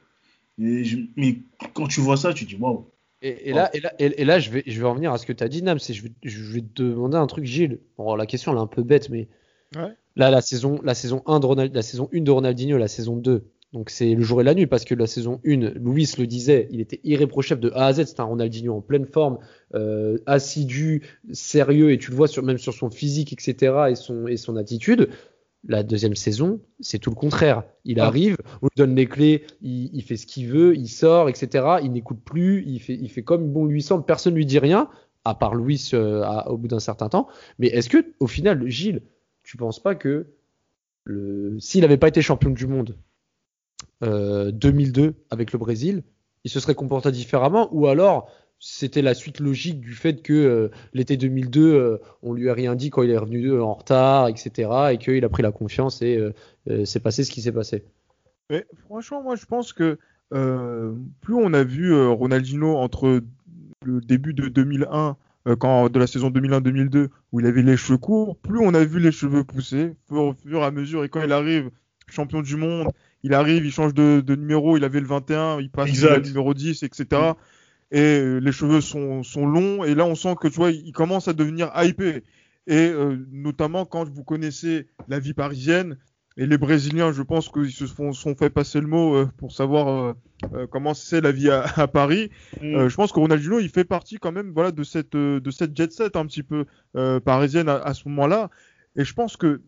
Et 0.63 0.85
je- 0.85 0.99
mais 1.17 1.39
quand 1.75 1.89
tu 1.89 2.01
vois 2.01 2.17
ça, 2.17 2.33
tu 2.33 2.45
dis, 2.45 2.55
waouh. 2.57 2.87
Et, 3.23 3.51
et 3.51 3.53
là, 3.53 3.69
et 3.75 3.81
là, 3.81 3.93
et, 3.99 4.23
et 4.23 4.25
là 4.25 4.39
je, 4.39 4.51
vais, 4.51 4.63
je 4.65 4.79
vais 4.81 4.87
en 4.87 4.95
venir 4.95 5.13
à 5.13 5.19
ce 5.19 5.27
que 5.27 5.33
tu 5.33 5.43
as 5.43 5.49
dit, 5.49 5.65
Nam. 5.65 5.81
C'est, 5.81 5.93
je, 5.95 6.05
vais, 6.05 6.13
je 6.23 6.41
vais 6.53 6.61
te 6.61 6.83
demander 6.85 7.17
un 7.17 7.27
truc, 7.27 7.45
Gilles. 7.45 7.81
Bon, 7.97 8.15
la 8.15 8.27
question, 8.27 8.53
elle 8.53 8.59
est 8.59 8.63
un 8.63 8.69
peu 8.69 8.85
bête, 8.85 9.11
mais 9.11 9.29
Ouais. 9.77 9.91
là, 10.17 10.31
la 10.31 10.41
saison, 10.41 10.79
la, 10.85 10.95
saison 10.95 11.23
1 11.27 11.41
de 11.41 11.47
Ronald, 11.47 11.75
la 11.75 11.83
saison 11.83 12.09
1 12.15 12.21
de 12.23 12.31
Ronaldinho, 12.31 12.79
la 12.79 12.87
saison 12.89 13.17
2. 13.17 13.51
Donc, 13.73 13.91
c'est 13.91 14.15
le 14.15 14.23
jour 14.23 14.41
et 14.41 14.45
la 14.45 14.55
nuit, 14.55 14.67
parce 14.69 14.85
que 14.87 14.95
la 14.95 15.07
saison 15.09 15.41
1, 15.45 15.73
Louis 15.75 16.09
le 16.17 16.27
disait, 16.27 16.69
il 16.71 16.81
était 16.81 17.01
irréprochable 17.05 17.61
de 17.61 17.71
A 17.75 17.87
à 17.87 17.93
Z. 17.93 18.05
C'était 18.07 18.21
un 18.21 18.25
Ronaldinho 18.25 18.73
en 18.75 18.81
pleine 18.81 19.05
forme, 19.07 19.39
euh, 19.75 20.17
assidu, 20.27 21.03
sérieux, 21.33 21.91
et 21.93 21.99
tu 21.99 22.11
le 22.13 22.17
vois 22.17 22.29
sur, 22.29 22.43
même 22.45 22.57
sur 22.59 22.73
son 22.73 22.89
physique, 22.91 23.33
etc., 23.33 23.75
et 23.91 23.95
son, 23.97 24.27
et 24.29 24.37
son 24.39 24.57
attitude. 24.57 25.11
La 25.67 25.83
deuxième 25.83 26.15
saison, 26.15 26.61
c'est 26.81 26.99
tout 27.01 27.11
le 27.11 27.17
contraire. 27.17 27.65
Il 27.85 27.99
Ah. 28.01 28.07
arrive, 28.07 28.37
on 28.63 28.67
lui 28.67 28.77
donne 28.77 28.95
les 28.95 29.07
clés, 29.07 29.45
il, 29.61 29.91
il 29.95 30.03
fait 30.03 30.17
ce 30.17 30.27
qu'il 30.27 30.47
veut, 30.49 30.77
il 30.77 30.89
sort, 30.89 31.29
etc. 31.29 31.79
Il 31.83 31.93
n'écoute 31.93 32.21
plus, 32.25 32.63
il 32.67 32.79
fait, 32.81 32.95
il 32.95 33.09
fait 33.11 33.23
comme 33.25 33.53
bon 33.53 33.65
lui 33.67 33.83
semble, 33.83 34.05
personne 34.05 34.35
lui 34.35 34.47
dit 34.47 34.61
rien, 34.61 34.89
à 35.25 35.35
part 35.35 35.55
Louis 35.55 35.91
euh, 35.95 36.23
à- 36.23 36.49
au 36.51 36.57
bout 36.57 36.69
d'un 36.69 36.79
certain 36.79 37.09
temps. 37.09 37.27
Mais 37.59 37.67
est-ce 37.69 37.89
que, 37.91 38.13
au 38.21 38.27
final, 38.29 38.69
Gilles, 38.69 39.03
tu 39.43 39.57
penses 39.57 39.83
pas 39.83 39.95
que 39.97 40.29
le, 41.05 41.59
s'il 41.59 41.81
n'avait 41.81 41.97
pas 41.97 42.09
été 42.09 42.23
champion 42.23 42.51
du 42.51 42.67
monde 42.67 42.97
euh, 44.05 44.53
2002 44.53 45.15
avec 45.31 45.53
le 45.53 45.59
Brésil, 45.59 46.03
il 46.45 46.51
se 46.51 46.61
serait 46.61 46.75
comporté 46.77 47.11
différemment? 47.11 47.69
Ou 47.73 47.87
alors 47.89 48.31
c'était 48.61 49.03
la 49.03 49.15
suite 49.15 49.41
logique 49.41 49.81
du 49.81 49.95
fait 49.95 50.23
que 50.23 50.33
euh, 50.33 50.69
l'été 50.93 51.17
2002, 51.17 51.75
euh, 51.75 51.99
on 52.23 52.33
lui 52.33 52.51
a 52.51 52.55
rien 52.55 52.75
dit 52.75 52.91
quand 52.91 53.03
il 53.03 53.11
est 53.11 53.19
revenu 53.19 53.53
euh, 53.53 53.63
en 53.63 53.75
retard, 53.75 54.29
etc. 54.29 54.71
et 54.93 54.99
qu'il 54.99 55.25
a 55.25 55.29
pris 55.29 55.43
la 55.43 55.53
confiance 55.53 56.03
et 56.03 56.17
euh, 56.17 56.33
euh, 56.69 56.85
c'est 56.85 57.01
passé 57.01 57.25
ce 57.25 57.31
qui 57.31 57.41
s'est 57.43 57.53
passé. 57.53 57.85
Mais 58.51 58.67
franchement, 58.85 59.23
moi, 59.23 59.37
je 59.37 59.47
pense 59.47 59.73
que 59.73 59.99
euh, 60.35 60.93
plus 61.21 61.35
on 61.35 61.53
a 61.55 61.63
vu 61.65 61.93
euh, 61.93 62.09
Ronaldinho 62.09 62.77
entre 62.77 63.23
le 63.85 64.01
début 64.01 64.35
de 64.35 64.49
2001, 64.49 65.17
euh, 65.47 65.57
quand, 65.57 65.89
de 65.89 65.99
la 65.99 66.07
saison 66.07 66.31
2001-2002, 66.31 67.09
où 67.33 67.41
il 67.41 67.47
avait 67.47 67.63
les 67.63 67.77
cheveux 67.77 67.99
courts, 67.99 68.37
plus 68.37 68.59
on 68.59 68.75
a 68.75 68.85
vu 68.85 68.99
les 68.99 69.13
cheveux 69.13 69.45
pousser, 69.45 69.95
au 70.11 70.35
fur 70.35 70.61
et 70.61 70.65
à 70.65 70.71
mesure. 70.71 71.05
Et 71.05 71.09
quand 71.09 71.23
il 71.23 71.33
arrive, 71.33 71.71
champion 72.09 72.43
du 72.43 72.57
monde, 72.57 72.89
il 73.23 73.35
arrive, 73.35 73.65
il 73.65 73.73
change 73.73 73.95
de, 73.95 74.21
de 74.21 74.35
numéro, 74.35 74.77
il 74.77 74.85
avait 74.85 75.01
le 75.01 75.07
21, 75.07 75.61
il 75.61 75.71
passe 75.71 75.89
Exact. 75.89 76.19
au 76.19 76.21
numéro 76.29 76.55
10, 76.55 76.83
etc. 76.83 77.07
Et 77.91 78.21
euh, 78.21 78.39
les 78.39 78.53
cheveux 78.53 78.81
sont, 78.81 79.23
sont 79.23 79.47
longs, 79.47 79.85
et 79.85 79.95
là, 79.95 80.05
on 80.05 80.15
sent 80.15 80.35
que, 80.41 80.49
tu 80.49 80.57
vois, 80.57 80.71
il 80.71 80.93
commence 80.93 81.29
à 81.29 81.33
devenir 81.33 81.71
hypé. 81.77 82.23
Et 82.67 82.91
euh, 82.91 83.17
notamment 83.33 83.87
quand 83.87 84.09
vous 84.09 84.25
connaissez 84.25 84.89
la 85.09 85.19
vie 85.19 85.33
parisienne, 85.33 85.97
et 86.37 86.47
les 86.47 86.59
Brésiliens, 86.59 87.11
je 87.13 87.23
pense 87.23 87.49
qu'ils 87.49 87.73
se 87.73 87.85
font, 87.87 88.13
sont 88.13 88.37
fait 88.37 88.51
passer 88.51 88.81
le 88.81 88.87
mot 88.87 89.17
euh, 89.17 89.27
pour 89.39 89.51
savoir 89.51 90.15
euh, 90.53 90.67
comment 90.71 90.95
c'est 90.95 91.21
la 91.21 91.33
vie 91.33 91.51
à, 91.51 91.63
à 91.63 91.89
Paris. 91.89 92.31
Euh, 92.63 92.89
je 92.89 92.95
pense 92.95 93.11
que 93.11 93.19
Ronaldinho, 93.19 93.59
il 93.59 93.71
fait 93.71 93.83
partie 93.83 94.19
quand 94.19 94.31
même, 94.31 94.53
voilà, 94.53 94.71
de 94.71 94.85
cette 94.85 95.17
de 95.17 95.51
cette 95.51 95.77
jet 95.77 95.91
set 95.93 96.15
un 96.15 96.27
petit 96.27 96.45
peu 96.45 96.65
parisienne 97.25 97.69
à, 97.69 97.79
à 97.79 97.93
ce 97.93 98.09
moment-là. 98.09 98.51
Et 98.95 99.05
je 99.05 99.15
pense 99.15 99.37
que 99.37 99.63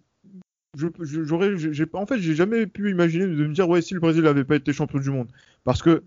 j'aurais, 0.76 1.54
en 1.94 2.06
fait, 2.06 2.18
j'ai 2.18 2.34
jamais 2.36 2.66
pu 2.68 2.90
imaginer 2.90 3.26
de 3.26 3.46
me 3.46 3.52
dire, 3.52 3.68
ouais, 3.68 3.82
si 3.82 3.94
le 3.94 4.00
Brésil 4.00 4.22
n'avait 4.22 4.44
pas 4.44 4.56
été 4.56 4.72
champion 4.72 5.00
du 5.00 5.10
monde. 5.10 5.28
Parce 5.64 5.82
que 5.82 6.04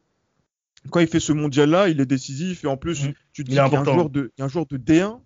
quand 0.91 0.99
il 0.99 1.07
fait 1.07 1.19
ce 1.19 1.31
mondial-là, 1.33 1.89
il 1.89 1.99
est 2.01 2.05
décisif 2.05 2.63
et 2.63 2.67
en 2.67 2.77
plus, 2.77 3.03
Mhm. 3.05 3.13
tu 3.33 3.43
te 3.43 3.49
Il 3.51 3.55
dis 3.55 3.55
qu'il 3.55 3.55
y 3.55 3.59
a 3.59 3.63
un 3.63 3.67
important. 3.67 3.93
joueur 3.93 4.09
de, 4.09 4.31
il 4.37 4.39
y 4.39 4.43
a 4.43 4.45
un 4.45 4.49
joueur 4.49 4.65
de 4.65 4.77
D1, 4.77 5.21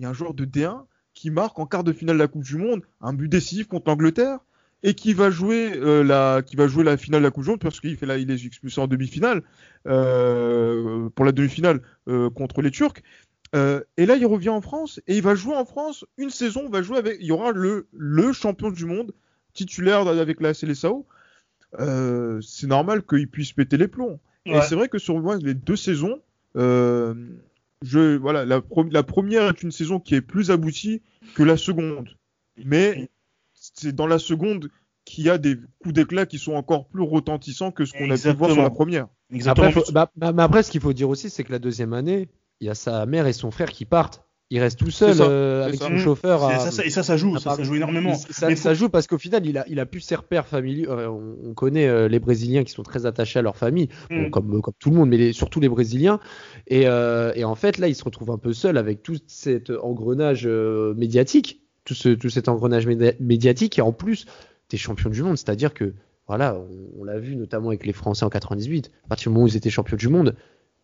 il 0.00 0.02
y 0.04 0.06
a 0.06 0.10
un 0.10 0.12
joueur 0.12 0.34
de 0.34 0.44
D1 0.44 0.86
qui 1.14 1.30
marque 1.30 1.58
en 1.58 1.66
quart 1.66 1.84
de 1.84 1.92
finale 1.92 2.16
de 2.16 2.22
la 2.22 2.28
Coupe 2.28 2.44
du 2.44 2.56
Monde 2.56 2.82
un 3.00 3.12
but 3.12 3.28
décisif 3.28 3.68
contre 3.68 3.90
l'Angleterre 3.90 4.38
et 4.82 4.94
qui 4.94 5.12
va 5.14 5.30
jouer 5.30 5.72
euh, 5.76 6.02
la, 6.02 6.42
qui 6.42 6.56
va 6.56 6.66
jouer 6.66 6.82
la 6.84 6.96
finale 6.96 7.20
de 7.20 7.26
la 7.26 7.30
Coupe 7.30 7.44
du 7.44 7.50
Monde 7.50 7.60
parce 7.60 7.80
qu'il 7.80 7.96
fait 7.96 8.06
là, 8.06 8.16
il 8.18 8.30
est 8.30 8.44
expulsé 8.44 8.80
en 8.80 8.86
demi-finale 8.86 9.42
euh, 9.86 11.08
pour 11.10 11.24
la 11.24 11.32
demi-finale 11.32 11.82
euh, 12.08 12.30
contre 12.30 12.62
les 12.62 12.70
Turcs. 12.70 13.02
Et 13.54 14.06
là, 14.06 14.16
il 14.16 14.24
revient 14.24 14.48
en 14.48 14.62
France 14.62 14.98
et 15.06 15.16
il 15.18 15.22
va 15.22 15.34
jouer 15.34 15.54
en 15.54 15.66
France 15.66 16.06
une 16.16 16.30
saison. 16.30 16.70
Va 16.70 16.80
jouer 16.80 16.96
avec, 16.96 17.18
il 17.20 17.26
y 17.26 17.32
aura 17.32 17.52
le 17.52 17.86
le 17.92 18.32
champion 18.32 18.70
du 18.70 18.86
monde 18.86 19.12
titulaire 19.52 20.08
avec 20.08 20.40
la. 20.40 20.52
Euh, 21.80 22.40
c'est 22.40 22.66
normal 22.66 23.02
qu'il 23.02 23.28
puisse 23.28 23.52
péter 23.52 23.76
les 23.76 23.88
plombs. 23.88 24.18
Et 24.46 24.52
c'est 24.62 24.74
vrai 24.74 24.88
que 24.88 24.98
sur 24.98 25.18
moi, 25.20 25.36
les 25.36 25.54
deux 25.54 25.76
saisons, 25.76 26.18
euh, 26.56 27.14
je, 27.82 28.16
voilà, 28.16 28.44
la, 28.44 28.60
pro- 28.60 28.84
la 28.90 29.02
première 29.02 29.48
est 29.48 29.62
une 29.62 29.70
saison 29.72 30.00
qui 30.00 30.14
est 30.14 30.20
plus 30.20 30.50
aboutie 30.50 31.02
que 31.34 31.42
la 31.42 31.56
seconde. 31.56 32.08
Mais 32.64 33.10
c'est 33.54 33.94
dans 33.94 34.06
la 34.06 34.18
seconde 34.18 34.68
qu'il 35.04 35.24
y 35.24 35.30
a 35.30 35.38
des 35.38 35.56
coups 35.80 35.94
d'éclat 35.94 36.26
qui 36.26 36.38
sont 36.38 36.52
encore 36.54 36.86
plus 36.88 37.02
retentissants 37.02 37.70
que 37.72 37.84
ce 37.84 37.92
qu'on 37.92 38.10
a 38.10 38.16
pu 38.16 38.36
voir 38.36 38.50
sur 38.50 38.62
la 38.62 38.70
première. 38.70 39.08
Exactement. 39.32 39.68
Après, 39.68 39.80
faut- 39.84 39.92
bah, 39.92 40.10
bah, 40.16 40.32
mais 40.32 40.42
après, 40.42 40.62
ce 40.62 40.70
qu'il 40.70 40.80
faut 40.80 40.92
dire 40.92 41.08
aussi, 41.08 41.30
c'est 41.30 41.44
que 41.44 41.52
la 41.52 41.58
deuxième 41.58 41.92
année, 41.92 42.28
il 42.60 42.66
y 42.66 42.70
a 42.70 42.74
sa 42.74 43.06
mère 43.06 43.26
et 43.26 43.32
son 43.32 43.50
frère 43.50 43.70
qui 43.70 43.84
partent. 43.84 44.22
Il 44.54 44.60
reste 44.60 44.78
tout 44.78 44.90
seul 44.90 45.14
ça, 45.14 45.24
euh, 45.24 45.64
avec 45.64 45.80
ça. 45.80 45.86
son 45.88 45.96
chauffeur. 45.96 46.44
À- 46.44 46.58
ça, 46.70 46.84
et 46.84 46.90
ça, 46.90 47.02
ça 47.02 47.16
joue, 47.16 47.38
ça, 47.38 47.56
joue 47.62 47.74
énormément. 47.74 48.14
Ça, 48.14 48.48
Mais 48.48 48.54
ça 48.56 48.70
faut- 48.70 48.74
joue 48.80 48.88
parce 48.90 49.06
qu'au 49.06 49.16
final, 49.16 49.46
il 49.46 49.56
a, 49.56 49.64
il 49.66 49.80
a 49.80 49.86
pu 49.86 49.98
ses 50.00 50.14
repères 50.14 50.46
familiaux. 50.46 50.90
euh, 50.90 51.06
on, 51.08 51.50
on 51.50 51.54
connaît 51.54 51.88
euh, 51.88 52.06
les 52.06 52.18
Brésiliens 52.18 52.62
qui 52.62 52.70
sont 52.72 52.82
très 52.82 53.06
attachés 53.06 53.38
à 53.38 53.42
leur 53.42 53.56
famille, 53.56 53.88
bon, 54.10 54.26
Mm. 54.26 54.30
comme, 54.30 54.60
comme 54.60 54.74
tout 54.78 54.90
le 54.90 54.96
monde, 54.96 55.08
mais 55.08 55.16
les- 55.16 55.32
surtout 55.32 55.58
les 55.58 55.70
Brésiliens. 55.70 56.20
Et, 56.66 56.82
euh, 56.86 57.32
et 57.34 57.44
en 57.44 57.54
fait, 57.54 57.78
là, 57.78 57.88
il 57.88 57.94
se 57.94 58.04
retrouve 58.04 58.30
un 58.30 58.36
peu 58.36 58.52
seul 58.52 58.76
avec 58.76 59.02
tout 59.02 59.16
cet 59.26 59.70
engrenage 59.70 60.42
euh, 60.44 60.92
médiatique, 60.94 61.62
tout, 61.86 61.94
ce, 61.94 62.10
tout 62.10 62.28
cet 62.28 62.48
engrenage 62.48 62.86
médi- 62.86 63.16
médiatique. 63.20 63.78
Et 63.78 63.82
en 63.82 63.92
plus, 63.92 64.26
tu 64.68 64.76
es 64.76 64.78
champion 64.78 65.08
du 65.08 65.22
monde, 65.22 65.38
c'est-à-dire 65.38 65.72
que, 65.72 65.94
voilà, 66.28 66.56
on, 66.56 67.00
on 67.00 67.04
l'a 67.04 67.18
vu 67.18 67.36
notamment 67.36 67.68
avec 67.68 67.86
les 67.86 67.92
Français 67.94 68.24
en 68.26 68.28
98. 68.28 68.90
À 69.06 69.08
partir 69.08 69.30
du 69.30 69.34
moment 69.34 69.44
où 69.46 69.48
ils 69.48 69.56
étaient 69.56 69.70
champions 69.70 69.96
du 69.96 70.08
monde, 70.08 70.36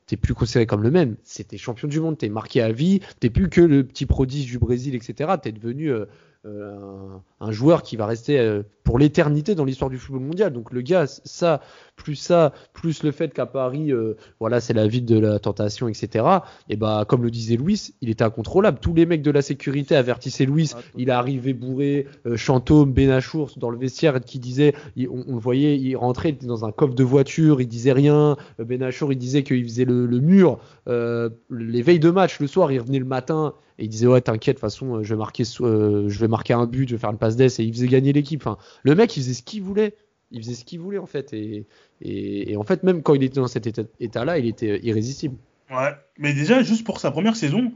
t'es 0.09 0.17
plus 0.17 0.35
considéré 0.35 0.67
comme 0.67 0.83
le 0.83 0.91
même. 0.91 1.17
C'était 1.23 1.59
champion 1.59 1.87
du 1.87 2.01
monde, 2.01 2.19
t'es 2.19 2.31
marqué 2.31 2.61
à 2.61 2.73
vie, 2.73 3.01
t'es 3.21 3.31
plus 3.31 3.49
que 3.49 3.61
le 3.61 3.85
petit 3.85 4.07
prodige 4.07 4.47
du 4.47 4.59
Brésil, 4.59 4.97
etc. 4.97 5.35
T'es 5.41 5.53
devenu 5.53 5.93
euh, 5.93 6.07
euh, 6.47 7.17
un, 7.38 7.38
un 7.41 7.53
joueur 7.53 7.83
qui 7.83 7.97
va 7.97 8.07
rester 8.07 8.39
euh, 8.39 8.63
pour 8.85 8.99
l'éternité 8.99 9.55
dans 9.55 9.65
l'histoire 9.65 9.91
du 9.91 9.99
football 9.99 10.23
mondial. 10.25 10.53
Donc 10.53 10.73
le 10.73 10.81
gars, 10.81 11.07
ça, 11.07 11.61
plus 11.95 12.17
ça, 12.17 12.53
plus 12.73 13.03
le 13.03 13.13
fait 13.13 13.33
qu'à 13.35 13.47
Paris, 13.47 13.93
euh, 13.93 14.17
voilà, 14.41 14.61
c'est 14.61 14.73
la 14.73 14.87
ville 14.89 15.05
de 15.05 15.19
la 15.19 15.39
tentation, 15.39 15.89
etc. 15.89 16.25
Et 16.69 16.77
bah, 16.77 17.05
comme 17.07 17.23
le 17.23 17.31
disait 17.31 17.57
Louis, 17.57 17.91
il 18.01 18.09
était 18.11 18.25
incontrôlable. 18.25 18.79
Tous 18.81 18.95
les 18.95 19.07
mecs 19.07 19.23
de 19.23 19.31
la 19.31 19.43
sécurité 19.43 19.95
avertissaient 19.95 20.47
Louis. 20.47 20.71
Il 20.97 21.09
est 21.11 21.13
arrivé 21.13 21.53
bourré, 21.55 22.07
euh, 22.27 22.37
Chantôme, 22.37 22.93
Benachour 22.93 23.53
dans 23.57 23.71
le 23.71 23.79
vestiaire 23.79 24.21
qui 24.21 24.39
disait, 24.39 24.75
il- 24.97 25.09
on, 25.09 25.25
on 25.29 25.35
le 25.35 25.41
voyait, 25.41 25.77
il 25.79 25.95
rentrait 25.97 26.31
il 26.31 26.35
était 26.37 26.47
dans 26.47 26.65
un 26.65 26.73
coffre 26.73 26.95
de 26.95 27.05
voiture, 27.05 27.61
il 27.61 27.69
disait 27.69 27.93
rien. 27.93 28.37
Euh, 28.59 28.65
Benachour, 28.65 29.13
il 29.13 29.17
disait 29.19 29.43
qu'il 29.45 29.63
faisait 29.65 29.85
le, 29.85 30.07
le 30.07 30.19
mur. 30.21 30.59
Les 31.51 31.83
veilles 31.83 32.01
de 32.01 32.11
match, 32.11 32.41
le 32.41 32.47
soir, 32.47 32.73
il 32.73 32.79
revenait 32.81 32.99
le 32.99 33.05
matin 33.05 33.55
et 33.79 33.85
il 33.85 33.89
disait 33.89 34.07
ouais 34.09 34.21
t'inquiète, 34.21 34.57
de 34.57 34.61
toute 34.61 34.71
façon, 34.71 35.03
je 35.05 35.15
vais 35.15 35.19
marquer, 35.19 35.45
je 35.45 36.19
vais 36.19 36.27
marquer 36.29 36.53
un 36.55 36.67
but, 36.67 36.89
je 36.89 36.95
vais 36.97 36.99
faire 37.01 37.11
une 37.11 37.19
passe 37.19 37.28
d'ess 37.37 37.59
et 37.61 37.65
il 37.65 37.73
faisait 37.73 37.89
gagner 37.89 38.13
l'équipe. 38.13 38.41
Enfin, 38.45 38.59
le 38.83 38.95
mec, 38.95 39.17
il 39.17 39.23
faisait 39.23 39.35
ce 39.35 39.43
qu'il 39.43 39.63
voulait. 39.63 39.95
Il 40.31 40.43
faisait 40.43 40.55
ce 40.55 40.65
qu'il 40.65 40.79
voulait 40.81 40.99
en 40.99 41.07
fait 41.07 41.33
et, 41.33 41.67
et, 42.03 42.53
et 42.53 42.57
en 42.59 42.63
fait 42.63 42.83
même 42.83 43.03
quand 43.03 43.15
il 43.15 43.23
était 43.23 43.41
dans 43.41 43.49
cet 43.49 43.67
état- 43.67 43.89
état-là, 43.99 44.39
il 44.39 44.47
était 44.47 44.79
irrésistible. 44.85 45.37
Ouais, 45.71 45.91
mais 46.19 46.35
déjà, 46.35 46.63
juste 46.63 46.85
pour 46.85 47.01
sa 47.01 47.11
première 47.11 47.35
saison, 47.37 47.73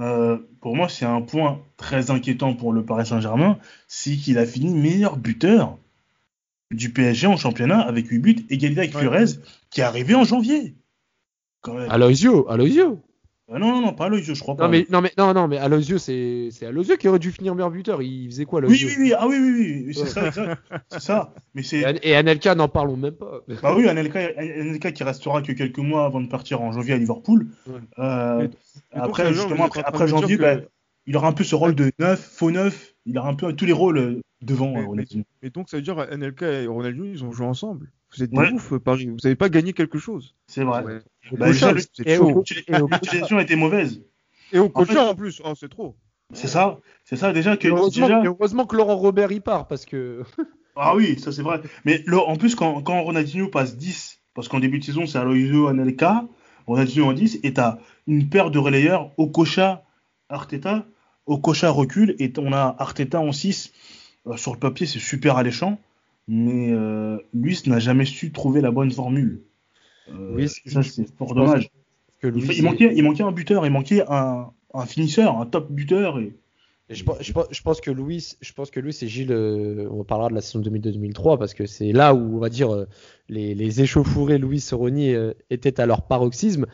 euh, 0.00 0.38
pour 0.60 0.76
moi, 0.76 0.88
c'est 0.88 1.04
un 1.06 1.20
point 1.22 1.62
très 1.76 2.10
inquiétant 2.10 2.54
pour 2.54 2.72
le 2.72 2.84
Paris 2.84 3.06
Saint-Germain, 3.06 3.58
c'est 3.88 4.16
qu'il 4.16 4.36
a 4.38 4.44
fini 4.46 4.74
meilleur 4.74 5.16
buteur 5.16 5.78
du 6.70 6.90
PSG 6.92 7.26
en 7.26 7.36
championnat 7.36 7.80
avec 7.80 8.08
8 8.08 8.18
buts, 8.18 8.46
égalité 8.50 8.80
avec 8.80 8.94
Ouais. 8.94 9.00
Furez, 9.02 9.24
qui 9.70 9.80
est 9.80 9.84
arrivé 9.84 10.14
en 10.14 10.24
janvier. 10.24 10.74
Quand 11.60 11.74
même. 11.74 11.90
Aloisio, 11.90 12.50
Aloisio. 12.50 13.00
Ah 13.52 13.58
non, 13.58 13.72
non, 13.72 13.82
non, 13.82 13.92
pas 13.92 14.06
Aloisio, 14.06 14.34
je 14.34 14.40
crois 14.40 14.56
pas. 14.56 14.64
Non 14.64 14.70
mais 14.70 14.86
non 14.88 15.02
mais 15.02 15.12
non 15.18 15.34
non 15.34 15.48
mais 15.48 15.58
Aloisio 15.58 15.98
c'est 15.98 16.48
c'est 16.50 16.64
Aloisio 16.64 16.96
qui 16.96 17.08
aurait 17.08 17.18
dû 17.18 17.30
finir 17.30 17.54
meilleur 17.54 17.70
buteur. 17.70 18.00
Il 18.00 18.30
faisait 18.30 18.46
quoi 18.46 18.60
Oui, 18.60 18.66
Aloisio 18.66 18.88
oui, 18.88 18.94
oui, 18.98 19.12
ah 19.16 19.26
oui, 19.28 19.36
oui, 19.38 19.84
oui, 19.88 19.94
c'est 19.94 20.06
ça, 20.06 20.26
exact. 20.28 20.62
c'est 20.88 21.00
ça. 21.00 21.34
Mais 21.54 21.60
Et, 21.60 21.64
c'est. 21.64 21.98
Et 22.02 22.16
Anelka 22.16 22.54
n'en 22.54 22.68
parlons 22.68 22.96
même 22.96 23.12
pas. 23.12 23.40
Bah 23.62 23.74
oui, 23.76 23.86
Anelka, 23.86 24.18
Anelka 24.38 24.92
qui 24.92 25.04
restera 25.04 25.42
que 25.42 25.52
quelques 25.52 25.78
mois 25.78 26.06
avant 26.06 26.22
de 26.22 26.28
partir 26.28 26.62
en 26.62 26.72
janvier 26.72 26.94
à 26.94 26.96
Liverpool. 26.96 27.48
Ouais. 27.66 27.74
Euh, 27.98 28.38
Mais- 28.38 28.50
Mais 28.94 29.00
donc, 29.00 29.08
après, 29.10 29.34
justement, 29.34 29.64
après, 29.84 30.08
janvier, 30.08 30.36
que- 30.38 30.42
bah, 30.42 30.56
il 31.06 31.14
aura 31.14 31.28
un 31.28 31.32
peu 31.32 31.44
ce 31.44 31.54
rôle 31.54 31.74
de 31.74 31.92
neuf, 31.98 32.20
faux 32.20 32.50
neuf. 32.50 32.94
Il 33.04 33.18
aura 33.18 33.28
un 33.28 33.34
peu 33.34 33.52
tous 33.52 33.66
les 33.66 33.72
rôles 33.74 33.98
euh, 33.98 34.20
devant 34.40 34.72
Mais- 34.72 34.80
euh, 34.80 34.86
Ronaldinho. 34.86 35.24
Mais 35.42 35.50
donc 35.50 35.68
ça 35.68 35.76
veut 35.76 35.82
dire 35.82 35.98
NLK 36.10 36.42
et 36.42 36.66
Ronaldinho, 36.66 37.04
ils 37.04 37.22
ont 37.24 37.30
joué 37.32 37.44
ensemble? 37.44 37.90
Vous 38.16 38.22
êtes 38.22 38.30
des 38.30 38.36
Ouais. 38.38 38.52
ouf, 38.52 38.74
Paris. 38.78 39.06
Vous 39.06 39.16
n'avez 39.24 39.36
pas 39.36 39.48
gagné 39.48 39.72
quelque 39.72 39.98
chose. 39.98 40.34
C'est 40.46 40.64
vrai. 40.64 40.82
Ouais. 40.84 40.98
Bah, 41.32 41.46
déjà, 41.46 41.72
le- 41.72 41.80
et 42.04 42.18
au- 42.18 42.42
L'utilisation 42.90 43.38
était 43.40 43.56
mauvaise. 43.56 44.02
Et 44.52 44.58
au 44.58 44.66
En 44.66 44.68
coach 44.68 44.88
fait- 44.88 44.98
en 44.98 45.14
plus, 45.14 45.40
oh, 45.44 45.52
c'est 45.58 45.68
trop. 45.68 45.96
C'est 46.32 46.46
ça. 46.48 46.78
C'est 47.04 47.16
ça 47.16 47.32
déjà 47.32 47.56
que. 47.56 47.66
Et 47.68 47.70
heureusement, 47.70 48.06
déjà- 48.06 48.22
et 48.22 48.26
heureusement 48.26 48.66
que 48.66 48.76
Laurent 48.76 48.96
Robert 48.96 49.30
y 49.32 49.40
part 49.40 49.66
parce 49.68 49.84
que 49.84 50.22
Ah 50.76 50.94
oui, 50.96 51.18
ça 51.18 51.30
c'est 51.32 51.42
vrai. 51.42 51.60
Mais 51.84 52.02
le- 52.06 52.18
en 52.18 52.36
plus, 52.36 52.54
quand, 52.54 52.82
quand 52.82 53.00
Ronaldinho 53.02 53.48
passe 53.48 53.76
10, 53.76 54.18
parce 54.34 54.48
qu'en 54.48 54.58
début 54.60 54.78
de 54.80 54.84
saison, 54.84 55.06
c'est 55.06 55.18
Aloisio, 55.18 55.68
Anelka, 55.68 56.24
Ronaldinho 56.66 57.06
en 57.06 57.12
10, 57.12 57.38
et 57.44 57.52
t'as 57.54 57.78
une 58.06 58.28
paire 58.28 58.50
de 58.50 58.58
relayeurs, 58.58 59.10
Okocha, 59.16 59.84
Arteta. 60.28 60.84
Okocha 61.26 61.70
recule, 61.70 62.16
et 62.18 62.32
on 62.38 62.52
a 62.52 62.74
Arteta 62.78 63.20
en 63.20 63.32
6. 63.32 63.72
Euh, 64.26 64.36
sur 64.36 64.52
le 64.52 64.58
papier, 64.58 64.86
c'est 64.86 64.98
super 64.98 65.36
alléchant, 65.36 65.78
mais 66.28 66.70
euh, 66.72 66.93
Luis 67.62 67.70
n'a 67.70 67.78
jamais 67.78 68.04
su 68.04 68.32
trouver 68.32 68.60
la 68.60 68.70
bonne 68.70 68.90
formule. 68.90 69.42
Euh, 70.10 70.36
Luis, 70.36 70.48
ça, 70.66 70.82
c'est 70.82 71.06
fort 71.16 71.34
dommage. 71.34 71.70
que 72.20 72.28
Il, 72.28 72.62
manquait, 72.62 72.92
il 72.94 73.02
manquait 73.02 73.22
un 73.22 73.32
buteur, 73.32 73.64
il 73.66 73.72
manquait 73.72 74.02
un, 74.08 74.50
un 74.74 74.86
finisseur, 74.86 75.38
un 75.40 75.46
top 75.46 75.70
buteur. 75.72 76.18
Et... 76.20 76.34
Et 76.90 76.94
Je, 76.94 77.02
pense- 77.04 77.16
je 77.22 77.32
pense- 77.32 77.46
je 77.50 77.62
pense 77.62 77.80
que 77.80 77.90
Louis, 77.90 78.34
je 78.42 78.52
pense 78.52 78.70
que 78.70 78.78
Louis 78.78 78.94
et 79.00 79.08
Gilles, 79.08 79.32
euh, 79.32 79.88
on 79.90 80.04
parlera 80.04 80.28
de 80.28 80.34
la 80.34 80.42
saison 80.42 80.60
2002-2003 80.60 81.38
parce 81.38 81.54
que 81.54 81.64
c'est 81.64 81.92
là 81.92 82.14
où 82.14 82.36
on 82.36 82.38
va 82.38 82.50
dire 82.50 82.74
euh, 82.74 82.84
les, 83.30 83.54
les 83.54 83.80
échauffourés 83.80 84.36
Louis 84.36 84.62
Rony 84.70 85.14
euh, 85.14 85.32
étaient 85.48 85.80
à 85.80 85.86
leur 85.86 86.02
paroxysme. 86.06 86.66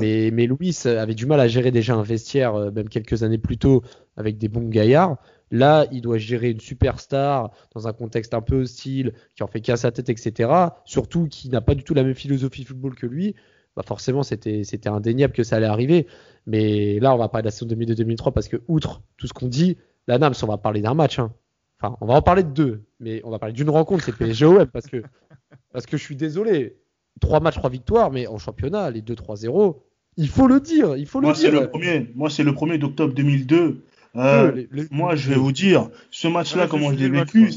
Mais, 0.00 0.30
mais 0.32 0.46
Louis 0.46 0.74
avait 0.86 1.14
du 1.14 1.26
mal 1.26 1.40
à 1.40 1.48
gérer 1.48 1.70
déjà 1.72 1.94
un 1.94 2.02
vestiaire, 2.02 2.72
même 2.72 2.88
quelques 2.88 3.22
années 3.22 3.36
plus 3.36 3.58
tôt, 3.58 3.82
avec 4.16 4.38
des 4.38 4.48
bons 4.48 4.66
gaillards. 4.70 5.18
Là, 5.50 5.86
il 5.90 6.00
doit 6.00 6.18
gérer 6.18 6.50
une 6.50 6.60
superstar 6.60 7.50
dans 7.74 7.88
un 7.88 7.92
contexte 7.92 8.34
un 8.34 8.40
peu 8.40 8.60
hostile, 8.62 9.12
qui 9.34 9.42
en 9.42 9.48
fait 9.48 9.60
qu'à 9.60 9.76
sa 9.76 9.90
tête, 9.90 10.08
etc. 10.08 10.50
Surtout 10.84 11.26
qui 11.28 11.48
n'a 11.48 11.60
pas 11.60 11.74
du 11.74 11.82
tout 11.82 11.94
la 11.94 12.04
même 12.04 12.14
philosophie 12.14 12.64
football 12.64 12.94
que 12.94 13.06
lui. 13.06 13.34
Bah 13.76 13.82
forcément, 13.86 14.22
c'était 14.22 14.88
indéniable 14.88 15.32
que 15.32 15.42
ça 15.42 15.56
allait 15.56 15.66
arriver. 15.66 16.06
Mais 16.46 16.98
là, 17.00 17.14
on 17.14 17.18
va 17.18 17.28
parler 17.28 17.42
de 17.42 17.46
la 17.48 17.50
saison 17.52 17.66
2002-2003 17.66 18.32
parce 18.32 18.48
que, 18.48 18.56
outre 18.68 19.02
tout 19.16 19.26
ce 19.26 19.32
qu'on 19.32 19.48
dit, 19.48 19.76
la 20.06 20.18
NAMS, 20.18 20.34
on 20.42 20.46
va 20.46 20.58
parler 20.58 20.80
d'un 20.82 20.94
match. 20.94 21.18
hein. 21.18 21.32
Enfin, 21.80 21.96
on 22.00 22.06
va 22.06 22.14
en 22.14 22.22
parler 22.22 22.42
de 22.42 22.50
deux, 22.50 22.82
mais 22.98 23.22
on 23.24 23.30
va 23.30 23.38
parler 23.38 23.54
d'une 23.54 23.70
rencontre, 23.70 24.04
c'est 24.04 24.14
PSG-OM 24.14 24.66
parce 24.66 24.86
que, 24.86 25.02
parce 25.72 25.86
que 25.86 25.96
je 25.96 26.02
suis 26.02 26.16
désolé. 26.16 26.76
Trois 27.20 27.40
matchs, 27.40 27.56
trois 27.56 27.70
victoires, 27.70 28.10
mais 28.10 28.26
en 28.26 28.38
championnat, 28.38 28.90
les 28.90 29.02
2-3-0, 29.02 29.76
il 30.16 30.28
faut 30.28 30.46
le 30.46 30.60
dire, 30.60 30.96
il 30.96 31.06
faut 31.06 31.20
Moi, 31.20 31.30
le 31.30 31.36
c'est 31.36 31.50
le 31.50 31.68
premier. 31.68 32.10
Moi, 32.14 32.28
c'est 32.30 32.42
le 32.44 32.54
premier 32.54 32.78
d'octobre 32.78 33.14
2002. 33.14 33.82
Euh, 34.16 34.52
Les- 34.52 34.68
les- 34.72 34.88
Moi, 34.90 35.14
je 35.16 35.28
vais 35.30 35.36
vous 35.36 35.52
dire, 35.52 35.88
ce 36.10 36.28
match-là, 36.28 36.64
Ouais, 36.64 36.68
comment 36.68 36.90
je 36.92 36.96
l'ai 36.98 37.08
vécu, 37.08 37.50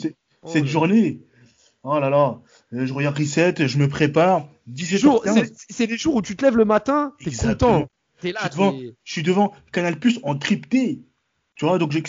Oh 0.44 0.50
cette 0.52 0.64
là. 0.66 0.70
journée. 0.70 1.20
Oh 1.84 2.00
là 2.00 2.10
là, 2.10 2.40
Euh, 2.74 2.86
je 2.86 2.94
regarde 2.94 3.18
Reset, 3.18 3.56
je 3.68 3.78
me 3.78 3.88
prépare. 3.88 4.48
Jour- 4.68 5.22
17h15, 5.26 5.34
c'est- 5.36 5.66
C'est 5.70 5.86
les 5.86 5.98
jours 5.98 6.16
où 6.16 6.22
tu 6.22 6.36
te 6.36 6.44
lèves 6.46 6.56
le 6.58 6.66
matin, 6.66 7.14
t'es 7.20 7.30
Exactement. 7.30 7.74
content. 7.82 7.88
T'es 8.22 8.32
là, 8.32 8.40
Je 8.44 8.48
suis 8.48 8.52
devant. 8.58 8.72
t'es- 8.72 8.94
je 9.04 9.12
suis 9.12 9.24
devant 9.24 9.54
Canal 9.72 10.00
Plus 10.00 10.20
encrypté. 10.24 11.02
Tu 11.56 11.66
vois, 11.66 11.78
donc 11.78 11.92
j'ai. 11.92 12.00
Et 12.00 12.04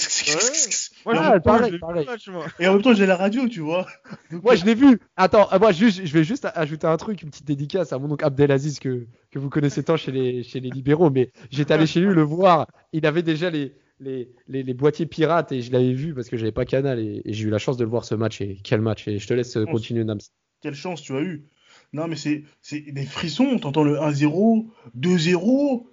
en 1.06 1.12
même 1.12 1.32
temps, 1.34 1.40
pareil, 1.42 1.64
j'ai 1.66 1.70
vu 1.72 1.78
pareil. 1.80 2.06
le 2.06 2.10
match, 2.12 2.28
moi. 2.28 2.46
Et 2.58 2.66
en 2.66 2.72
même 2.74 2.82
temps, 2.82 2.94
j'ai 2.94 3.04
la 3.04 3.16
radio, 3.16 3.46
tu 3.46 3.60
vois. 3.60 3.86
Donc, 4.30 4.42
Moi, 4.42 4.54
je 4.54 4.64
l'ai 4.64 4.74
vu. 4.74 4.98
Attends, 5.16 5.46
ah, 5.50 5.58
moi, 5.58 5.70
juste, 5.72 6.00
je 6.06 6.12
vais 6.14 6.24
juste 6.24 6.46
ajouter 6.54 6.86
un 6.86 6.96
truc, 6.96 7.20
une 7.22 7.28
petite 7.30 7.44
dédicace 7.46 7.92
à 7.92 7.98
mon 7.98 8.10
oncle 8.10 8.24
Abdelaziz 8.24 8.78
que, 8.78 9.06
que 9.30 9.38
vous 9.38 9.50
connaissez 9.50 9.82
tant 9.82 9.98
chez 9.98 10.12
les, 10.12 10.42
chez 10.44 10.60
les 10.60 10.70
libéraux. 10.70 11.10
Mais 11.10 11.30
j'étais 11.50 11.74
allé 11.74 11.86
chez 11.86 12.00
lui 12.00 12.14
le 12.14 12.22
voir. 12.22 12.68
Il 12.94 13.04
avait 13.04 13.22
déjà 13.22 13.50
les, 13.50 13.74
les, 14.00 14.28
les, 14.48 14.62
les 14.62 14.74
boîtiers 14.74 15.06
pirates 15.06 15.52
et 15.52 15.62
je 15.62 15.72
l'avais 15.72 15.92
vu 15.92 16.14
parce 16.14 16.28
que 16.28 16.36
j'avais 16.36 16.52
pas 16.52 16.64
Canal 16.64 16.98
et, 16.98 17.22
et 17.24 17.32
j'ai 17.32 17.44
eu 17.44 17.50
la 17.50 17.58
chance 17.58 17.76
de 17.76 17.84
le 17.84 17.90
voir 17.90 18.04
ce 18.04 18.14
match. 18.14 18.40
Et 18.40 18.58
quel 18.62 18.80
match! 18.80 19.06
Et 19.08 19.18
je 19.18 19.26
te 19.26 19.34
laisse 19.34 19.56
euh, 19.56 19.64
continuer, 19.64 20.04
Nams. 20.04 20.20
Quelle 20.60 20.74
chance 20.74 21.02
tu 21.02 21.14
as 21.14 21.20
eu. 21.20 21.44
Non, 21.92 22.08
mais 22.08 22.16
c'est 22.16 22.44
c'est 22.60 22.80
des 22.80 23.04
frissons. 23.04 23.58
T'entends 23.58 23.84
le 23.84 23.96
1-0, 23.96 24.66
2-0. 24.98 25.86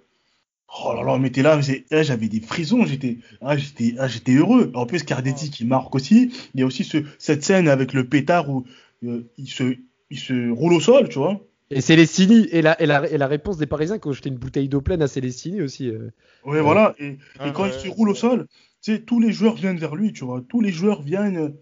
Oh 0.84 0.94
là 0.94 1.02
là, 1.04 1.18
mais 1.18 1.30
t'es 1.30 1.42
là, 1.42 1.60
j'avais 1.90 2.28
des 2.28 2.40
frissons, 2.40 2.86
j'étais 2.86 3.18
ah, 3.42 3.58
j'étais 3.58 3.94
ah, 3.98 4.08
j'étais 4.08 4.32
heureux. 4.32 4.72
En 4.74 4.86
plus, 4.86 5.02
Cardetti 5.02 5.50
qui 5.50 5.66
marque 5.66 5.94
aussi. 5.94 6.32
Il 6.54 6.60
y 6.60 6.62
a 6.62 6.66
aussi 6.66 6.82
ce, 6.84 7.04
cette 7.18 7.44
scène 7.44 7.68
avec 7.68 7.92
le 7.92 8.08
pétard 8.08 8.48
où 8.48 8.64
euh, 9.04 9.30
il, 9.36 9.48
se, 9.48 9.76
il 10.10 10.18
se 10.18 10.50
roule 10.50 10.72
au 10.72 10.80
sol, 10.80 11.08
tu 11.10 11.18
vois. 11.18 11.44
Et 11.74 11.80
Célestini, 11.80 12.46
et 12.50 12.62
la, 12.62 12.80
et, 12.80 12.86
la, 12.86 13.08
et 13.10 13.18
la 13.18 13.26
réponse 13.26 13.56
des 13.56 13.66
Parisiens 13.66 13.98
qui 13.98 14.08
ont 14.08 14.12
jeté 14.12 14.28
une 14.28 14.36
bouteille 14.38 14.68
d'eau 14.68 14.80
pleine 14.80 15.02
à 15.02 15.08
Célestini 15.08 15.62
aussi. 15.62 15.88
euh. 15.88 16.10
Ouais, 16.44 16.60
voilà. 16.60 16.94
Et, 16.98 17.18
Ah, 17.38 17.48
et 17.48 17.52
quand 17.52 17.66
il 17.66 17.72
se 17.72 17.88
roule 17.88 18.10
au 18.10 18.14
sol, 18.14 18.46
tu 18.82 18.92
sais, 18.94 19.00
tous 19.00 19.20
les 19.20 19.32
joueurs 19.32 19.54
viennent 19.54 19.78
vers 19.78 19.94
lui, 19.94 20.12
tu 20.12 20.24
vois. 20.24 20.42
Tous 20.48 20.60
les 20.60 20.70
joueurs 20.72 21.02
viennent, 21.02 21.54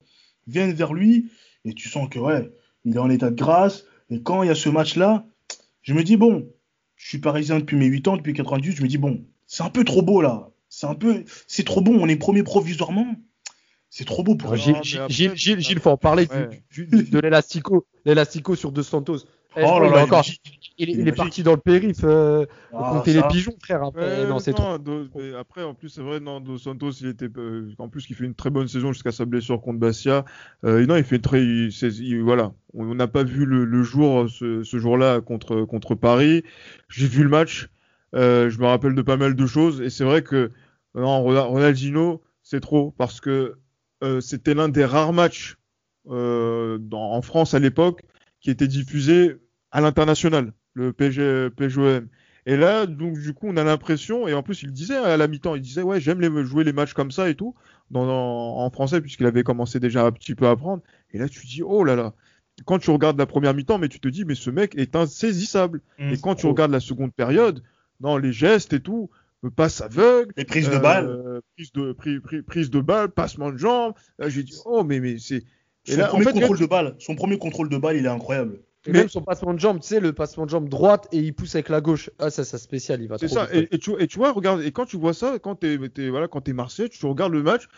viennent 0.46 0.72
vers 0.72 0.92
lui. 0.92 1.30
Et 1.64 1.74
tu 1.74 1.88
sens 1.88 2.08
que, 2.08 2.18
ouais, 2.18 2.50
il 2.84 2.94
est 2.94 2.98
en 2.98 3.10
état 3.10 3.30
de 3.30 3.36
grâce. 3.36 3.84
Et 4.10 4.22
quand 4.22 4.42
il 4.42 4.46
y 4.46 4.50
a 4.50 4.54
ce 4.54 4.68
match-là, 4.70 5.26
je 5.82 5.92
me 5.94 6.02
dis, 6.02 6.16
bon, 6.16 6.48
je 6.96 7.08
suis 7.08 7.18
parisien 7.18 7.58
depuis 7.58 7.76
mes 7.76 7.86
8 7.86 8.08
ans, 8.08 8.16
depuis 8.16 8.32
98, 8.32 8.76
je 8.76 8.82
me 8.82 8.88
dis, 8.88 8.98
bon, 8.98 9.22
c'est 9.46 9.62
un 9.62 9.70
peu 9.70 9.84
trop 9.84 10.02
beau, 10.02 10.20
là. 10.22 10.48
C'est 10.68 10.86
un 10.86 10.94
peu, 10.94 11.24
c'est 11.46 11.64
trop 11.64 11.80
bon. 11.80 11.98
On 12.00 12.08
est 12.08 12.16
premier 12.16 12.42
provisoirement. 12.42 13.14
C'est 13.92 14.04
trop 14.04 14.22
beau 14.22 14.36
pour. 14.36 14.54
Gilles, 14.54 14.76
Gilles, 15.08 15.34
Gilles, 15.34 15.58
Gilles, 15.60 15.80
faut 15.80 15.90
en 15.90 15.96
parler 15.96 16.26
du- 16.26 16.32
Ouais. 16.32 16.62
du- 16.70 16.86
du- 16.86 17.02
de 17.02 17.18
l'élastico, 17.18 17.86
l'élastico 18.04 18.54
sur 18.54 18.70
Deux 18.70 18.84
Santos. 18.84 19.18
Eh, 19.56 19.62
Oh 19.66 19.80
là 19.80 19.86
il, 19.88 19.92
là, 19.92 19.98
est 19.98 20.02
encore, 20.02 20.24
il 20.24 20.30
est 20.32 20.48
magique. 20.48 20.72
il, 20.78 20.90
est- 20.90 20.92
il 20.92 21.08
est 21.08 21.12
parti 21.12 21.42
dans 21.42 21.52
le 21.52 21.56
périph' 21.58 22.04
euh, 22.04 22.46
Ah, 22.72 22.90
compter 22.94 23.12
ça. 23.14 23.22
les 23.22 23.28
pigeons, 23.28 23.54
frère. 23.62 23.82
Après, 23.82 24.24
non, 24.26 24.38
non, 24.38 25.38
après, 25.38 25.64
en 25.64 25.74
plus, 25.74 25.88
c'est 25.88 26.02
vrai, 26.02 26.20
non, 26.20 26.40
Dos 26.40 26.58
Santos, 26.58 26.92
il 27.00 27.08
était, 27.08 27.28
euh, 27.36 27.68
en 27.78 27.88
plus, 27.88 28.08
il 28.10 28.14
fait 28.14 28.24
une 28.24 28.34
très 28.34 28.50
bonne 28.50 28.68
saison 28.68 28.92
jusqu'à 28.92 29.10
sa 29.10 29.24
blessure 29.24 29.60
contre 29.60 29.80
Bastia. 29.80 30.24
Euh, 30.64 30.86
non, 30.86 30.96
il 30.96 31.02
fait 31.04 31.18
très, 31.18 31.42
il- 31.42 31.72
c'est- 31.72 31.88
il- 31.98 32.22
voilà. 32.22 32.52
On 32.74 32.94
n'a 32.94 33.08
pas 33.08 33.24
vu 33.24 33.44
le, 33.44 33.64
le 33.64 33.82
jour, 33.82 34.28
ce, 34.30 34.62
ce 34.62 34.78
jour-là 34.78 35.20
contre, 35.20 35.62
contre 35.64 35.96
Paris. 35.96 36.44
J'ai 36.88 37.08
vu 37.08 37.24
le 37.24 37.28
match. 37.28 37.68
Euh, 38.14 38.50
je 38.50 38.58
me 38.60 38.66
rappelle 38.66 38.94
de 38.94 39.02
pas 39.02 39.16
mal 39.16 39.34
de 39.34 39.46
choses. 39.46 39.80
Et 39.80 39.90
c'est 39.90 40.04
vrai 40.04 40.22
que, 40.22 40.52
non, 40.94 41.22
Ronald- 41.22 41.46
Ronaldinho, 41.48 42.20
c'est 42.42 42.60
trop 42.60 42.92
parce 42.96 43.20
que 43.20 43.56
euh, 44.04 44.20
c'était 44.20 44.54
l'un 44.54 44.68
des 44.68 44.84
rares 44.84 45.12
matchs 45.12 45.56
euh, 46.08 46.78
dans- 46.80 47.12
en 47.12 47.20
France 47.22 47.52
à 47.54 47.58
l'époque 47.58 48.02
qui 48.40 48.50
était 48.50 48.68
diffusé 48.68 49.36
à 49.70 49.80
l'international, 49.80 50.52
le 50.74 50.92
PSGOM. 50.92 52.08
Et 52.46 52.56
là, 52.56 52.86
donc 52.86 53.18
du 53.18 53.34
coup, 53.34 53.46
on 53.48 53.56
a 53.56 53.64
l'impression, 53.64 54.26
et 54.26 54.32
en 54.34 54.42
plus, 54.42 54.62
il 54.62 54.72
disait 54.72 54.96
à 54.96 55.16
la 55.16 55.28
mi-temps, 55.28 55.54
il 55.54 55.60
disait 55.62 55.82
ouais, 55.82 56.00
j'aime 56.00 56.20
les, 56.20 56.44
jouer 56.44 56.64
les 56.64 56.72
matchs 56.72 56.94
comme 56.94 57.10
ça 57.10 57.28
et 57.28 57.34
tout, 57.34 57.54
dans, 57.90 58.06
dans- 58.06 58.56
en 58.58 58.70
français, 58.70 59.00
puisqu'il 59.00 59.26
avait 59.26 59.42
commencé 59.42 59.78
déjà 59.78 60.06
un 60.06 60.12
petit 60.12 60.34
peu 60.34 60.46
à 60.46 60.50
apprendre. 60.52 60.82
Et 61.12 61.18
là, 61.18 61.28
tu 61.28 61.46
dis 61.46 61.62
oh 61.62 61.84
là 61.84 61.96
là. 61.96 62.14
Quand 62.66 62.78
tu 62.78 62.90
regardes 62.90 63.18
la 63.18 63.26
première 63.26 63.54
mi-temps, 63.54 63.78
mais 63.78 63.88
tu 63.88 64.00
te 64.00 64.08
dis 64.08 64.24
mais 64.24 64.34
ce 64.34 64.50
mec 64.50 64.74
est 64.76 64.96
insaisissable. 64.96 65.80
Mmh, 65.98 66.10
et 66.12 66.16
quand 66.18 66.34
tu 66.34 66.46
regardes 66.46 66.72
la 66.72 66.80
seconde 66.80 67.12
période, 67.14 67.62
non, 68.00 68.16
les 68.16 68.32
gestes 68.32 68.72
et 68.72 68.80
tout, 68.80 69.10
euh, 69.44 69.50
passe 69.50 69.80
aveugle, 69.82 70.32
Les 70.36 70.44
prises 70.44 70.68
de 70.70 70.74
euh, 70.76 70.78
balles. 70.78 71.40
prise 71.56 71.72
de 71.72 71.92
pri- 71.92 72.20
pri- 72.20 72.42
prise 72.42 72.70
de 72.70 72.80
balle, 72.80 73.10
passement 73.10 73.50
de 73.50 73.56
jambes. 73.58 73.94
Là, 74.18 74.28
j'ai 74.30 74.42
dit 74.42 74.54
oh 74.64 74.82
mais 74.82 75.00
mais 75.00 75.18
c'est 75.18 75.44
et 75.86 75.92
Son 75.92 75.98
là, 75.98 76.06
en 76.06 76.08
premier 76.10 76.24
fait, 76.24 76.32
contrôle 76.32 76.58
de 76.58 76.66
balle, 76.66 76.94
son 76.98 77.14
premier 77.16 77.38
contrôle 77.38 77.68
de 77.68 77.76
balle, 77.78 77.96
il 77.96 78.04
est 78.04 78.08
incroyable. 78.08 78.60
Et 78.86 78.92
mais- 78.92 79.00
même 79.00 79.08
son 79.08 79.22
passement 79.22 79.52
de 79.52 79.58
jambe, 79.58 79.80
tu 79.80 79.88
sais, 79.88 80.00
le 80.00 80.12
passement 80.14 80.46
de 80.46 80.50
jambe 80.50 80.68
droite 80.68 81.06
et 81.12 81.18
il 81.18 81.34
pousse 81.34 81.54
avec 81.54 81.68
la 81.68 81.80
gauche. 81.82 82.10
Ah, 82.18 82.30
ça, 82.30 82.44
ça 82.44 82.56
spécial, 82.58 83.02
il 83.02 83.08
va 83.08 83.18
C'est 83.18 83.26
trop 83.26 83.36
ça. 83.36 83.48
Et, 83.52 83.68
et 83.74 83.78
tu, 83.78 83.90
et 83.98 84.06
tu 84.06 84.16
vois, 84.18 84.32
regarde, 84.32 84.62
et 84.62 84.72
quand 84.72 84.86
tu 84.86 84.96
vois 84.96 85.12
ça, 85.12 85.38
quand 85.38 85.54
t'es, 85.56 85.78
t'es- 85.90 86.08
voilà, 86.08 86.28
quand 86.28 86.40
t'es 86.40 86.52
Marseille, 86.54 86.88
tu 86.88 87.04
regardes 87.04 87.32
le 87.32 87.42
match, 87.42 87.68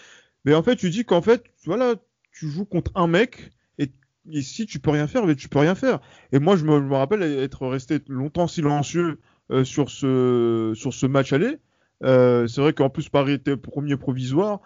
mais 0.44 0.54
en 0.54 0.62
fait, 0.62 0.76
tu 0.76 0.90
dis 0.90 1.04
qu'en 1.04 1.22
fait, 1.22 1.42
voilà, 1.64 1.94
tu 2.32 2.48
joues 2.48 2.64
contre 2.64 2.92
un 2.94 3.08
mec, 3.08 3.50
et, 3.78 3.90
et 4.30 4.42
si 4.42 4.66
tu 4.66 4.78
peux 4.78 4.90
rien 4.90 5.08
faire, 5.08 5.26
mais 5.26 5.34
tu 5.34 5.48
peux 5.48 5.58
rien 5.58 5.74
faire. 5.74 5.98
Et 6.30 6.38
moi, 6.38 6.56
je 6.56 6.64
me, 6.64 6.78
je 6.78 6.84
me 6.84 6.94
rappelle 6.94 7.22
être 7.22 7.66
resté 7.66 7.98
longtemps 8.08 8.46
silencieux 8.46 9.18
euh, 9.50 9.64
sur 9.64 9.90
ce, 9.90 10.72
sur 10.76 10.94
ce 10.94 11.06
match 11.06 11.32
aller. 11.32 11.58
Euh, 12.04 12.46
c'est 12.46 12.60
vrai 12.60 12.72
qu'en 12.72 12.90
plus 12.90 13.08
Paris 13.08 13.32
était 13.34 13.56
premier 13.56 13.96
provisoire. 13.96 14.60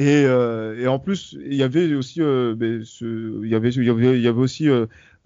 Et, 0.00 0.24
euh, 0.24 0.78
et 0.80 0.86
en 0.86 0.98
plus, 0.98 1.36
il 1.44 1.54
y 1.54 1.62
avait 1.62 1.92
aussi, 1.94 2.22
euh, 2.22 2.54
ben, 2.56 2.82
il 3.02 3.48
y 3.50 3.54
avait, 3.54 3.68
il 3.68 3.84
y 3.84 3.90
avait, 3.90 4.16
il 4.16 4.22
y 4.22 4.28
avait 4.28 4.40
aussi 4.40 4.66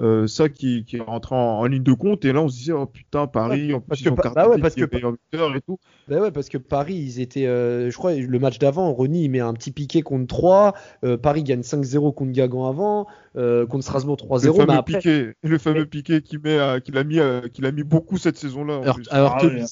euh, 0.00 0.26
ça 0.26 0.48
qui, 0.48 0.84
qui 0.84 0.96
est 0.96 1.00
rentré 1.00 1.34
en, 1.34 1.38
en 1.38 1.64
ligne 1.66 1.82
de 1.82 1.92
compte. 1.92 2.24
Et 2.24 2.32
là, 2.32 2.40
on 2.42 2.48
se 2.48 2.56
disait, 2.56 2.72
oh 2.72 2.86
putain, 2.86 3.26
Paris, 3.26 3.72
en 3.72 3.80
plus, 3.80 3.88
parce 3.88 4.00
ils 4.00 4.04
que 4.04 4.10
ont 4.10 4.14
Pa- 4.16 4.22
carte 4.22 4.34
bah 4.34 4.48
ouais, 4.48 4.58
parce 4.58 4.76
est 4.76 4.80
que- 4.80 5.56
et 5.56 5.60
tout. 5.60 5.78
Bah 6.08 6.20
ouais, 6.20 6.30
parce 6.30 6.48
que 6.48 6.58
Paris, 6.58 6.94
ils 6.96 7.20
étaient. 7.20 7.46
euh, 7.46 7.90
je 7.90 7.96
crois, 7.96 8.14
le 8.14 8.38
match 8.38 8.58
d'avant, 8.58 8.92
Ronny, 8.92 9.24
il 9.24 9.30
met 9.30 9.40
un 9.40 9.54
petit 9.54 9.70
piqué 9.70 10.02
contre 10.02 10.26
3. 10.26 10.74
euh, 11.04 11.16
Paris 11.16 11.42
gagne 11.44 11.62
5-0 11.62 12.12
contre 12.12 12.32
Guingamp 12.32 12.66
avant. 12.68 13.06
euh, 13.36 13.66
contre 13.66 13.82
Strasbourg 13.84 14.16
Le 14.20 14.26
3-0. 14.28 14.54
fameux 14.54 14.66
Mais 14.68 14.74
après. 14.78 14.98
piqué, 14.98 15.32
le 15.42 15.58
fameux 15.58 15.86
piqué 15.86 16.22
qui 16.22 16.38
met, 16.38 16.58
à- 16.58 16.80
qu'il 16.80 16.96
a 16.98 17.02
mis, 17.04 17.18
qu'il 17.52 17.66
a 17.66 17.72
mis 17.72 17.82
beaucoup 17.82 18.16
cette 18.16 18.36
saison-là. 18.36 18.80
Alors, 18.82 18.98
alors, 19.10 19.36
Ah 19.40 19.46
ouais, 19.46 19.62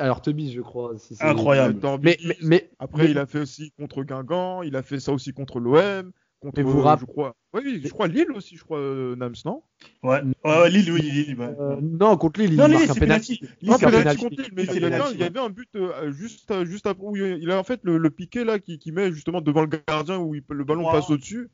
alors, 0.00 0.20
je 0.24 0.60
crois. 0.60 0.92
si 0.98 1.14
c'est- 1.14 1.24
Incroyable. 1.24 1.78
Mais, 2.02 2.16
mais, 2.26 2.36
mais, 2.42 2.70
Après, 2.78 3.04
mais- 3.04 3.10
il 3.10 3.18
a 3.18 3.26
fait 3.26 3.40
aussi 3.40 3.72
contre 3.78 4.02
Guingamp, 4.02 4.62
il 4.62 4.74
a 4.76 4.82
fait 4.82 4.98
ça 5.00 5.12
aussi 5.12 5.32
contre 5.32 5.60
l'OM, 5.60 6.10
contre, 6.40 6.62
vous 6.62 6.80
euh, 6.80 6.96
je 6.98 7.04
crois, 7.04 7.36
oui, 7.52 7.80
je 7.84 7.88
crois 7.90 8.08
Lille 8.08 8.32
aussi, 8.32 8.56
je 8.56 8.64
crois, 8.64 8.78
euh, 8.78 9.14
Nams, 9.16 9.34
non? 9.44 9.62
Ouais, 10.02 10.20
ouais, 10.44 10.70
Lille, 10.70 10.90
oui, 10.90 11.02
Lille, 11.02 11.36
ouais. 11.38 11.54
euh, 11.60 11.76
non, 11.80 12.16
contre 12.16 12.40
Lille, 12.40 12.54
il 12.54 12.56
Non, 12.56 12.68
marque 12.68 12.80
Lille, 12.80 12.90
un 12.90 12.94
c'est 12.94 13.00
penalty. 13.00 13.40
Lille, 13.60 13.74
c'est 13.78 13.86
un 13.86 13.90
penalty 13.90 14.24
contre 14.24 14.42
Lille, 14.42 14.52
mais 14.54 14.64
il 14.64 14.82
y, 15.18 15.22
avait 15.22 15.38
un, 15.38 15.50
but 15.50 15.68
euh, 15.76 16.10
juste, 16.12 16.64
juste 16.64 16.86
après 16.86 17.04
où 17.04 17.16
il 17.16 17.50
a 17.50 17.58
en 17.58 17.64
fait 17.64 17.80
le, 17.82 17.98
le 17.98 18.10
piqué 18.10 18.44
là 18.44 18.58
qui, 18.58 18.78
qui 18.78 18.90
met 18.90 19.12
justement 19.12 19.40
devant 19.40 19.60
le 19.62 19.68
gardien 19.86 20.18
où 20.18 20.34
il 20.34 20.42
le 20.48 20.64
ballon 20.64 20.90
passe 20.90 21.10
au-dessus. 21.10 21.50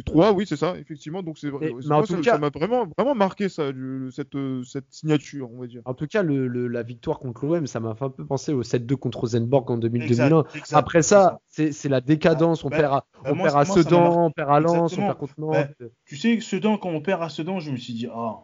3, 0.00 0.32
oui, 0.32 0.46
c'est 0.46 0.56
ça, 0.56 0.76
effectivement. 0.78 1.22
Donc 1.22 1.36
c'est 1.38 1.50
moi, 1.50 2.06
ça 2.06 2.16
cas- 2.22 2.38
m'a 2.38 2.48
vraiment, 2.48 2.86
vraiment 2.96 3.14
marqué 3.14 3.48
ça, 3.50 3.70
cette, 4.10 4.34
euh, 4.36 4.62
cette 4.64 4.86
signature, 4.90 5.50
on 5.52 5.58
va 5.60 5.66
dire. 5.66 5.82
En 5.84 5.92
tout 5.94 6.06
cas, 6.06 6.22
le, 6.22 6.46
le- 6.46 6.68
la 6.68 6.82
victoire 6.82 7.18
contre 7.18 7.44
l'OM, 7.46 7.66
ça 7.66 7.80
m'a 7.80 7.94
fait 7.94 8.06
un 8.06 8.10
peu 8.10 8.24
penser 8.24 8.52
au 8.52 8.62
7-2 8.62 8.96
contre 8.96 9.18
Rosenborg 9.20 9.70
en 9.70 9.76
2000-2001. 9.76 10.40
Exact, 10.40 10.56
exact, 10.56 10.78
Après 10.78 11.02
ça, 11.02 11.40
c'est 11.48 11.88
la 11.88 12.00
décadence. 12.00 12.64
On 12.64 12.70
Bah, 12.70 12.78
perd 12.78 12.94
à, 12.94 13.06
bah, 13.22 13.30
on 13.32 13.34
moi, 13.34 13.48
perd 13.48 13.60
à 13.60 13.64
moi, 13.64 13.76
Sedan, 13.76 14.24
on 14.26 14.30
perd 14.30 14.50
à 14.50 14.60
Lens, 14.60 14.92
on 14.94 14.96
perd 14.96 15.18
contre 15.18 15.34
Nantes. 15.38 15.68
Bah, 15.78 15.86
Tu 16.06 16.16
sais, 16.16 16.40
Sedan, 16.40 16.78
quand 16.78 16.88
on 16.90 17.02
perd 17.02 17.22
à 17.22 17.28
Sedan, 17.28 17.60
je 17.60 17.70
me 17.70 17.76
suis 17.76 17.92
dit, 17.92 18.08
ah, 18.10 18.38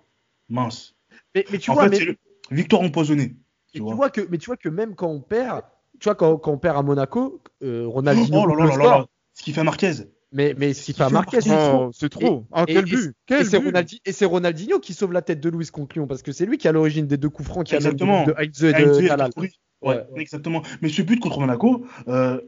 mince. 0.48 0.94
mais, 1.34 1.46
mais 1.50 1.58
tu 1.58 1.70
en 1.70 1.74
vois, 1.74 1.84
fait, 1.84 1.90
mais, 1.90 1.96
c'est 1.96 2.04
le- 2.04 2.16
victoire 2.50 2.82
empoisonnée. 2.82 3.36
Tu 3.72 3.78
mais 3.78 3.80
vois. 3.80 3.92
tu 3.92 3.96
vois 3.96 4.10
que, 4.10 4.20
mais 4.30 4.38
tu 4.38 4.46
vois 4.46 4.56
que 4.56 4.68
même 4.68 4.94
quand 4.94 5.08
on 5.08 5.20
perd, 5.20 5.62
tu 6.00 6.04
vois, 6.04 6.14
quand, 6.14 6.36
quand 6.38 6.52
on 6.52 6.58
perd 6.58 6.76
à 6.76 6.82
Monaco, 6.82 7.42
euh, 7.62 7.86
Ronaldinho 7.86 8.42
Oh 8.42 8.46
là 8.46 8.54
là 8.54 8.64
le 8.64 8.78
là 8.82 8.84
là. 8.98 9.06
Ce 9.34 9.42
qui 9.42 9.52
fait 9.52 9.62
Marquez. 9.62 9.92
Mais, 10.32 10.54
mais 10.58 10.74
c'est 10.74 10.98
Marquez. 11.10 11.38
trop. 11.38 11.52
Oh, 11.86 11.90
c'est 11.92 12.08
trop. 12.08 12.44
Ah, 12.52 12.64
Et- 12.68 12.74
quel 12.74 12.88
et- 12.88 12.90
but 12.90 13.08
Et 13.08 13.12
Quel 13.26 13.46
c'est 13.46 13.58
but 13.60 13.66
Ronaldi- 13.72 14.00
et 14.04 14.12
c'est 14.12 14.24
Ronaldinho 14.24 14.78
qui 14.80 14.94
sauve 14.94 15.12
la 15.12 15.22
tête 15.22 15.40
de 15.40 15.48
Luis 15.48 15.66
contre 15.68 15.96
Lyon 15.96 16.06
parce 16.06 16.22
que 16.22 16.32
c'est 16.32 16.46
lui 16.46 16.58
qui 16.58 16.68
à 16.68 16.72
l'origine 16.72 17.06
des 17.06 17.16
deux 17.16 17.30
coups 17.30 17.48
francs 17.48 17.66
qui 17.66 17.74
Exactement. 17.74 18.24
de 18.24 18.34
Heinze 18.36 18.64
et 18.64 18.72
de 18.72 19.02
et 19.04 19.08
Talal. 19.08 19.32
Touré. 19.32 19.52
Ouais. 19.80 20.04
Ouais, 20.12 20.20
exactement. 20.20 20.62
Mais 20.82 20.88
ce 20.88 21.02
but 21.02 21.20
contre 21.20 21.40
Monaco, 21.40 21.86
euh, 22.08 22.40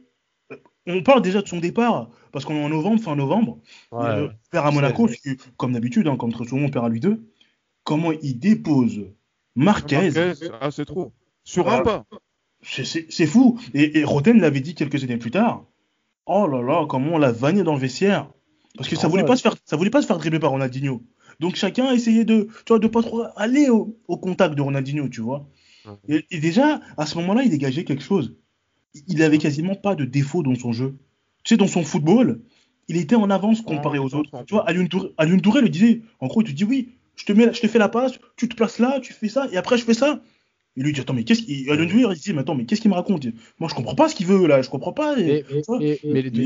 on 0.86 1.02
parle 1.02 1.22
déjà 1.22 1.42
de 1.42 1.48
son 1.48 1.58
départ, 1.60 2.10
parce 2.32 2.44
qu'on 2.44 2.56
est 2.56 2.64
en 2.64 2.68
novembre, 2.68 3.00
fin 3.00 3.14
novembre. 3.14 3.58
Ouais. 3.92 4.04
Euh, 4.06 4.28
perd 4.50 4.66
à 4.66 4.70
Monaco, 4.72 5.06
que, 5.06 5.30
comme 5.56 5.72
d'habitude, 5.72 6.08
hein, 6.08 6.16
comme 6.16 6.32
très 6.32 6.44
souvent, 6.46 6.64
on 6.66 6.70
perd 6.70 6.86
à 6.86 6.88
lui 6.88 7.00
deux. 7.00 7.22
Comment 7.84 8.12
il 8.12 8.38
dépose 8.38 9.02
Marquez, 9.56 10.10
Marquez, 10.10 10.32
Ah, 10.60 10.70
c'est 10.70 10.84
trop. 10.84 11.12
Sur 11.44 11.68
un 11.68 11.82
pas. 11.82 12.04
c'est- 12.62 12.84
c'est 12.84 13.06
c'est 13.10 13.26
fou. 13.26 13.58
Et, 13.74 13.98
et 14.00 14.04
Roten 14.04 14.40
l'avait 14.40 14.60
dit 14.60 14.74
quelques 14.74 15.02
années 15.04 15.16
plus 15.16 15.30
tard. 15.30 15.64
Oh 16.26 16.46
là 16.46 16.62
là, 16.62 16.86
comment 16.86 17.14
on 17.14 17.18
l'a 17.18 17.32
vanné 17.32 17.62
dans 17.62 17.74
le 17.74 17.80
vestiaire. 17.80 18.30
Parce 18.76 18.88
que 18.88 18.96
ça 18.96 19.08
voulait 19.08 19.24
pas 19.24 19.36
se 19.36 19.42
faire, 19.42 19.56
ça 19.64 19.76
voulait 19.76 19.90
pas 19.90 20.02
se 20.02 20.06
faire 20.06 20.18
dribbler 20.18 20.38
par 20.38 20.50
Ronaldinho. 20.50 21.02
Donc 21.40 21.56
chacun 21.56 21.86
a 21.86 21.94
essayé 21.94 22.24
de, 22.24 22.48
tu 22.64 22.68
vois, 22.68 22.78
de 22.78 22.86
pas 22.86 23.02
trop 23.02 23.24
aller 23.36 23.68
au, 23.68 23.98
au 24.08 24.16
contact 24.16 24.54
de 24.54 24.62
Ronaldinho, 24.62 25.08
tu 25.08 25.20
vois. 25.20 25.48
Et, 26.08 26.24
et 26.30 26.38
déjà, 26.38 26.80
à 26.96 27.06
ce 27.06 27.16
moment-là, 27.18 27.42
il 27.42 27.50
dégageait 27.50 27.84
quelque 27.84 28.02
chose. 28.02 28.36
Il 29.08 29.22
avait 29.22 29.38
quasiment 29.38 29.74
pas 29.74 29.94
de 29.94 30.04
défaut 30.04 30.42
dans 30.42 30.54
son 30.54 30.72
jeu. 30.72 30.96
Tu 31.42 31.54
sais, 31.54 31.56
dans 31.56 31.66
son 31.66 31.82
football, 31.82 32.42
il 32.88 32.96
était 32.96 33.16
en 33.16 33.30
avance 33.30 33.62
comparé 33.62 33.98
aux 33.98 34.14
autres. 34.14 34.30
Tu 34.44 34.54
vois, 34.54 34.68
Alioune 34.68 34.88
Touré, 34.88 35.08
Alioune 35.16 35.40
Touré 35.40 35.62
le 35.62 35.68
disait. 35.68 36.02
En 36.20 36.26
gros, 36.26 36.42
il 36.42 36.48
te 36.48 36.52
dit 36.52 36.64
oui, 36.64 36.90
je 37.16 37.24
te, 37.24 37.32
mets, 37.32 37.52
je 37.52 37.60
te 37.60 37.66
fais 37.66 37.78
la 37.78 37.88
passe, 37.88 38.12
tu 38.36 38.48
te 38.48 38.54
places 38.54 38.78
là, 38.78 39.00
tu 39.00 39.12
fais 39.12 39.28
ça, 39.28 39.48
et 39.52 39.56
après 39.56 39.78
je 39.78 39.84
fais 39.84 39.94
ça. 39.94 40.22
Et 40.76 40.82
lui 40.82 40.90
il 40.90 40.94
dit 40.94 41.00
attends 41.00 41.14
mais 41.14 41.24
qu'est-ce 41.24 41.42
qu'il 41.42 41.60
il 41.68 42.18
dit 42.20 42.32
mais 42.32 42.40
attends 42.40 42.54
mais 42.54 42.64
qu'est-ce 42.64 42.80
qu'il 42.80 42.90
me 42.90 42.94
raconte? 42.96 43.26
Moi 43.58 43.68
je 43.68 43.74
comprends 43.74 43.94
pas 43.94 44.08
ce 44.08 44.14
qu'il 44.14 44.26
veut 44.26 44.46
là, 44.46 44.62
je 44.62 44.70
comprends 44.70 44.92
pas. 44.92 45.18
Et- 45.18 45.44
Mais, 46.04 46.22
les 46.22 46.30
deux- 46.30 46.42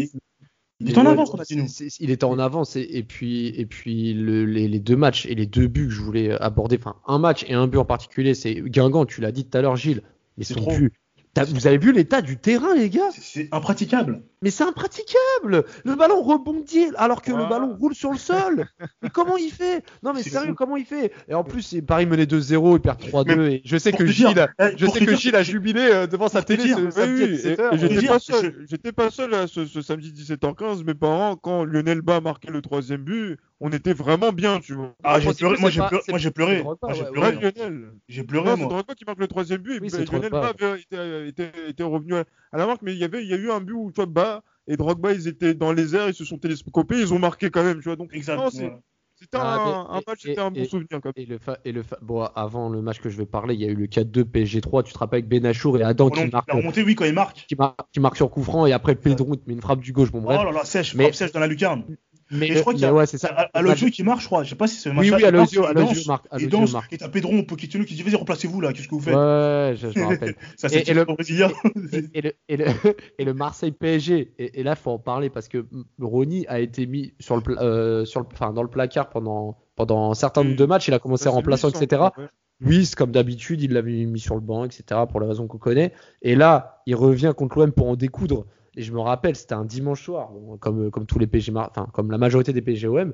il 0.81 0.91
est 0.91 0.93
mais 0.93 0.99
en 0.99 1.07
avance 1.07 1.31
Ronaldinho. 1.31 1.67
c'est- 1.69 1.89
c'est- 1.91 2.03
Il 2.03 2.11
était 2.11 2.25
en 2.25 2.39
avance 2.39 2.75
et, 2.77 2.83
et 2.91 3.03
puis 3.05 3.49
et 3.49 3.65
puis 3.67 4.13
le- 4.13 4.45
les, 4.45 4.67
les 4.67 4.81
deux 4.81 4.97
matchs 4.97 5.25
et 5.27 5.35
les 5.35 5.47
deux 5.47 5.69
buts 5.69 5.87
que 5.87 5.93
je 5.93 6.01
voulais 6.01 6.31
aborder, 6.33 6.77
enfin 6.79 6.97
un 7.07 7.19
match 7.19 7.45
et 7.49 7.55
un 7.55 7.67
but 7.69 7.79
en 7.79 7.85
particulier, 7.85 8.35
c'est 8.35 8.55
Guingamp. 8.61 9.07
Tu 9.07 9.21
l'as 9.21 9.31
dit 9.33 9.45
tout 9.45 9.57
à 9.57 9.63
l'heure, 9.63 9.77
Gilles. 9.77 10.03
Mais 10.37 10.45
C'est 10.45 10.55
son 10.55 10.61
trop. 10.63 10.77
but. 10.77 10.93
Vous 11.43 11.67
avez 11.67 11.79
vu 11.79 11.93
l'état 11.93 12.23
du 12.23 12.37
terrain, 12.37 12.75
les 12.75 12.91
gars? 12.91 13.11
C'est- 13.13 13.49
impraticable. 13.53 14.23
Mais 14.43 14.51
c'est 14.51 14.65
impraticable 14.65 15.65
Le 15.85 15.95
ballon 15.95 16.21
rebondit 16.23 16.87
alors 16.97 17.23
que 17.23 17.33
le 17.33 17.49
ballon 17.49 17.77
roule 17.81 17.95
sur 17.95 18.13
le 18.13 18.19
sol 18.19 18.67
Mais 19.03 19.09
comment 19.11 19.37
il 19.39 19.51
fait? 19.51 19.83
Non 20.03 20.13
mais 20.13 20.23
sérieux, 20.23 20.49
fou. 20.51 20.55
comment 20.55 20.77
il 20.77 20.85
fait? 20.85 21.13
Et 21.29 21.35
en 21.35 21.43
plus, 21.45 21.63
c'est 21.63 21.81
Paris 21.83 22.05
menait 22.07 22.27
2-0, 22.27 22.77
il 22.77 22.81
perd 22.81 23.01
3-2 23.01 23.49
et 23.51 23.63
je 23.65 23.77
sais 23.79 23.93
que 23.93 24.03
dire, 24.05 24.13
Gilles, 24.29 24.47
eh, 24.61 24.65
je 24.77 24.87
sais 24.87 25.01
que 25.01 25.05
dire, 25.07 25.19
Gilles 25.19 25.37
a 25.37 25.43
jubilé 25.43 25.81
euh, 25.81 26.07
devant 26.07 26.29
sa 26.29 26.43
télé 26.43 26.63
dire, 26.65 26.77
ce 26.79 26.91
samedi 26.91 27.23
à 27.23 27.27
oui, 27.27 27.33
et- 27.33 27.37
17h. 27.37 27.75
et 27.75 27.79
j'étais 27.79 27.97
dire, 27.97 28.11
pas 28.13 28.19
je- 28.19 28.33
seul. 28.33 28.67
J'étais 28.69 28.93
pas 28.93 29.11
seul 29.11 29.31
là, 29.31 29.47
ce, 29.47 29.65
ce 29.65 29.81
samedi 29.81 30.13
17h15. 30.13 30.85
Mes 30.85 30.95
parents, 30.95 31.37
quand 31.37 31.65
Lionel 31.65 32.03
Bas 32.03 32.21
marquait 32.21 32.51
le 32.51 32.61
troisième 32.61 33.03
but, 33.03 33.39
on 33.61 33.71
était 33.71 33.93
vraiment 33.95 34.33
bien, 34.33 34.61
tu 34.61 34.75
vois. 34.75 34.95
Ah, 35.05 35.21
j'ai 35.21 35.33
pleuré, 35.33 35.55
c'est 35.57 35.61
moi 35.61 35.71
j'ai 35.71 35.81
pleuré, 35.81 36.03
c'est- 36.05 36.13
moi 36.13 36.19
j'ai 36.19 36.29
c'est 36.29 36.31
pleuré. 36.35 36.61
Ouais. 36.63 36.75
Ouais, 36.83 37.01
ouais. 37.01 37.33
Lionel. 37.55 37.93
J'ai 38.09 38.25
pleuré, 38.25 38.51
Non, 38.51 38.57
c'est 38.57 38.63
moi. 38.63 38.69
Drogba 38.71 38.95
qui 38.95 39.05
marque 39.07 39.19
le 39.21 39.29
troisième 39.29 39.61
but. 39.63 39.79
Oui, 39.81 39.87
et 39.87 39.91
c'est 39.91 40.05
Lionel 40.11 40.31
Drogba. 40.31 40.53
Bas 40.53 40.67
avait- 40.69 40.81
était, 40.81 41.29
était, 41.29 41.71
était 41.71 41.83
revenu 41.83 42.15
à, 42.17 42.25
la 42.53 42.67
marque, 42.67 42.83
mais 42.83 42.93
il 42.93 42.99
y 42.99 43.05
avait, 43.05 43.23
il 43.23 43.29
y 43.31 43.35
a 43.35 43.37
eu 43.37 43.51
un 43.51 43.61
but 43.61 43.73
où 43.75 43.91
tu 43.93 43.97
vois, 43.97 44.07
Bas 44.07 44.43
et 44.67 44.77
Drogba, 44.77 45.13
ils 45.13 45.29
étaient 45.29 45.55
dans 45.55 45.73
les 45.73 45.95
airs, 45.95 46.09
ils 46.09 46.15
se 46.15 46.25
sont 46.25 46.39
télescopés, 46.39 47.01
ils 47.01 47.15
ont 47.15 47.19
marqué 47.19 47.51
quand 47.51 47.63
même, 47.65 47.79
tu 47.79 47.85
vois. 47.85 47.97
Donc, 47.97 48.11
Exact. 48.13 48.37
non, 48.37 48.51
c'est- 48.51 48.65
ouais. 48.65 48.77
c'était 49.15 49.39
Ah, 49.41 49.87
un, 49.89 50.01
match, 50.07 50.21
c'était 50.23 50.41
un 50.41 50.51
bon 50.51 50.61
et- 50.61 50.65
souvenir 50.65 50.89
quand 50.91 51.05
même. 51.05 51.13
Et 51.17 51.25
le 51.27 51.39
fa- 51.39 51.59
et 51.65 51.73
le 51.73 51.83
fa- 51.83 51.99
bon, 52.03 52.23
avant 52.35 52.69
le 52.69 52.83
match 52.83 53.01
que 53.01 53.09
je 53.09 53.17
vais 53.17 53.25
parler, 53.27 53.55
il 53.55 53.61
y 53.61 53.65
a 53.65 53.69
eu 53.69 53.75
le 53.77 53.87
4-2 53.87 54.25
PSG3. 54.25 54.83
Tu 54.83 54.93
te 54.93 54.99
rappelles 54.99 55.19
avec 55.19 55.29
Benachour 55.29 55.79
et 55.79 55.83
Adam 55.83 56.11
qui 56.11 56.21
Renaud, 56.21 56.33
marquent, 56.33 56.49
La 56.49 56.55
remontée, 56.57 56.83
oui, 56.83 56.95
quand 56.97 57.05
il 57.05 57.15
marque. 57.15 57.45
qui, 57.49 57.55
mar- 57.55 57.77
qui 57.93 58.01
marquent 58.01 58.17
sur 58.17 58.31
coup 58.31 58.43
franc 58.43 58.67
et 58.67 58.73
après 58.73 58.93
le 58.95 58.99
Pedro 59.01 59.35
mais 59.47 59.55
une 59.55 59.61
frappe 59.63 59.81
du 59.81 59.93
gauche. 59.93 60.11
Bon, 60.11 60.19
Oh 60.19 60.23
bref. 60.25 60.43
là 60.45 60.51
là, 60.51 60.65
sèche, 60.65 60.95
Mais- 60.95 61.05
frappe 61.05 61.15
sèche 61.15 61.33
dans 61.33 61.41
la 61.41 61.47
lucarne. 61.47 61.85
Mais 62.31 62.49
Et 62.49 62.55
je 62.55 62.61
crois 62.61 62.73
qu'il 62.73 62.83
y 62.83 62.87
a- 62.87 62.93
ouais, 62.95 63.07
c'est 63.07 63.19
ça. 63.19 63.29
À- 63.29 63.51
Alonso 63.59 63.87
qui 63.87 64.03
marque, 64.03 64.21
je 64.21 64.27
crois. 64.27 64.43
Je 64.45 64.51
sais 64.51 64.55
pas 64.57 64.67
si 64.67 64.77
c'est 64.77 64.89
le 64.89 64.95
match. 64.95 65.07
Oui, 65.07 65.13
oui, 65.17 65.25
Alonso 65.25 65.61
danse, 65.75 66.07
marque. 66.07 66.27
Alonso 66.31 66.49
danse. 66.49 66.73
marque. 66.73 66.93
Et 66.93 66.99
t'as 66.99 67.09
Pedro 67.09 67.43
Pochettino 67.43 67.85
qui 67.85 67.95
dit 67.95 68.03
Vas-y, 68.03 68.15
remplacez-vous 68.17 68.61
là, 68.61 68.73
qu'est-ce 68.73 68.89
que 68.89 68.95
vous 68.95 69.01
faites 69.01 69.15
Ouais, 69.15 69.75
je, 69.77 69.89
je 69.95 69.99
me 70.01 70.07
rappelle. 70.07 70.35
Ça, 70.57 70.69
Et- 70.69 70.71
c'est 70.71 70.89
et 70.89 70.95
le 70.95 71.05
brésilien. 71.05 71.51
et, 71.93 72.05
et 72.15 72.21
le, 72.23 72.33
et, 72.49 72.57
le, 72.57 72.65
et 73.19 73.25
le 73.25 73.35
Marseille 73.35 73.73
PSG. 73.73 74.33
Et, 74.39 74.61
et 74.61 74.63
là, 74.63 74.75
faut 74.77 74.91
en 74.91 74.99
parler 74.99 75.31
parce 75.31 75.49
que 75.49 75.67
Rony 76.01 76.47
a 76.49 76.61
été 76.61 76.87
mis 76.87 77.13
sur 77.21 77.37
le, 77.37 77.43
euh, 77.61 78.05
sur 78.05 78.21
le, 78.21 78.27
enfin, 78.33 78.53
dans 78.53 78.63
le 78.63 78.69
placard 78.71 79.11
pendant, 79.11 79.59
pendant 79.77 80.11
un 80.11 80.15
certain 80.15 80.45
nombre 80.45 80.57
de 80.57 80.65
matchs. 80.67 80.89
Il 80.89 80.95
a 80.95 80.99
commencé 80.99 81.25
c'est 81.25 81.29
remplaçant, 81.31 81.69
etc. 81.71 82.03
ouais. 82.19 82.27
Luis, 82.61 82.93
comme 82.97 83.11
d'habitude, 83.11 83.61
il 83.63 83.73
l'avait 83.73 84.05
mis 84.07 84.21
sur 84.21 84.37
le 84.37 84.41
banc, 84.41 84.65
etc. 84.65 85.01
pour 85.11 85.21
les 85.21 85.27
raisons 85.27 85.47
qu'on 85.49 85.59
connaît. 85.59 85.93
Et 86.23 86.37
là, 86.37 86.83
il 86.87 86.95
revient 86.95 87.33
contre 87.37 87.59
l'OM 87.59 87.73
pour 87.73 87.89
en 87.89 87.97
découdre. 87.97 88.47
Et 88.77 88.83
je 88.83 88.93
me 88.93 89.01
rappelle, 89.01 89.37
c'était 89.37 89.55
un 89.55 89.65
dimanche 89.65 90.03
soir, 90.03 90.31
bon, 90.33 90.57
comme, 90.57 90.91
comme 90.91 91.07
tous 91.07 91.19
les 91.19 91.29
Mar- 91.53 91.69
enfin, 91.71 91.87
comme 91.93 92.11
la 92.11 92.19
majorité 92.19 92.53
des 92.53 92.61
PSG 92.63 92.89
OM. 92.89 93.13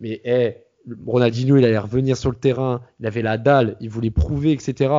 Mais 0.00 0.20
eh, 0.24 0.56
Ronaldinho, 1.06 1.56
il 1.56 1.64
allait 1.64 1.78
revenir 1.78 2.16
sur 2.16 2.30
le 2.30 2.36
terrain, 2.36 2.80
il 3.00 3.06
avait 3.06 3.22
la 3.22 3.38
dalle, 3.38 3.76
il 3.80 3.88
voulait 3.90 4.10
prouver, 4.10 4.52
etc. 4.52 4.92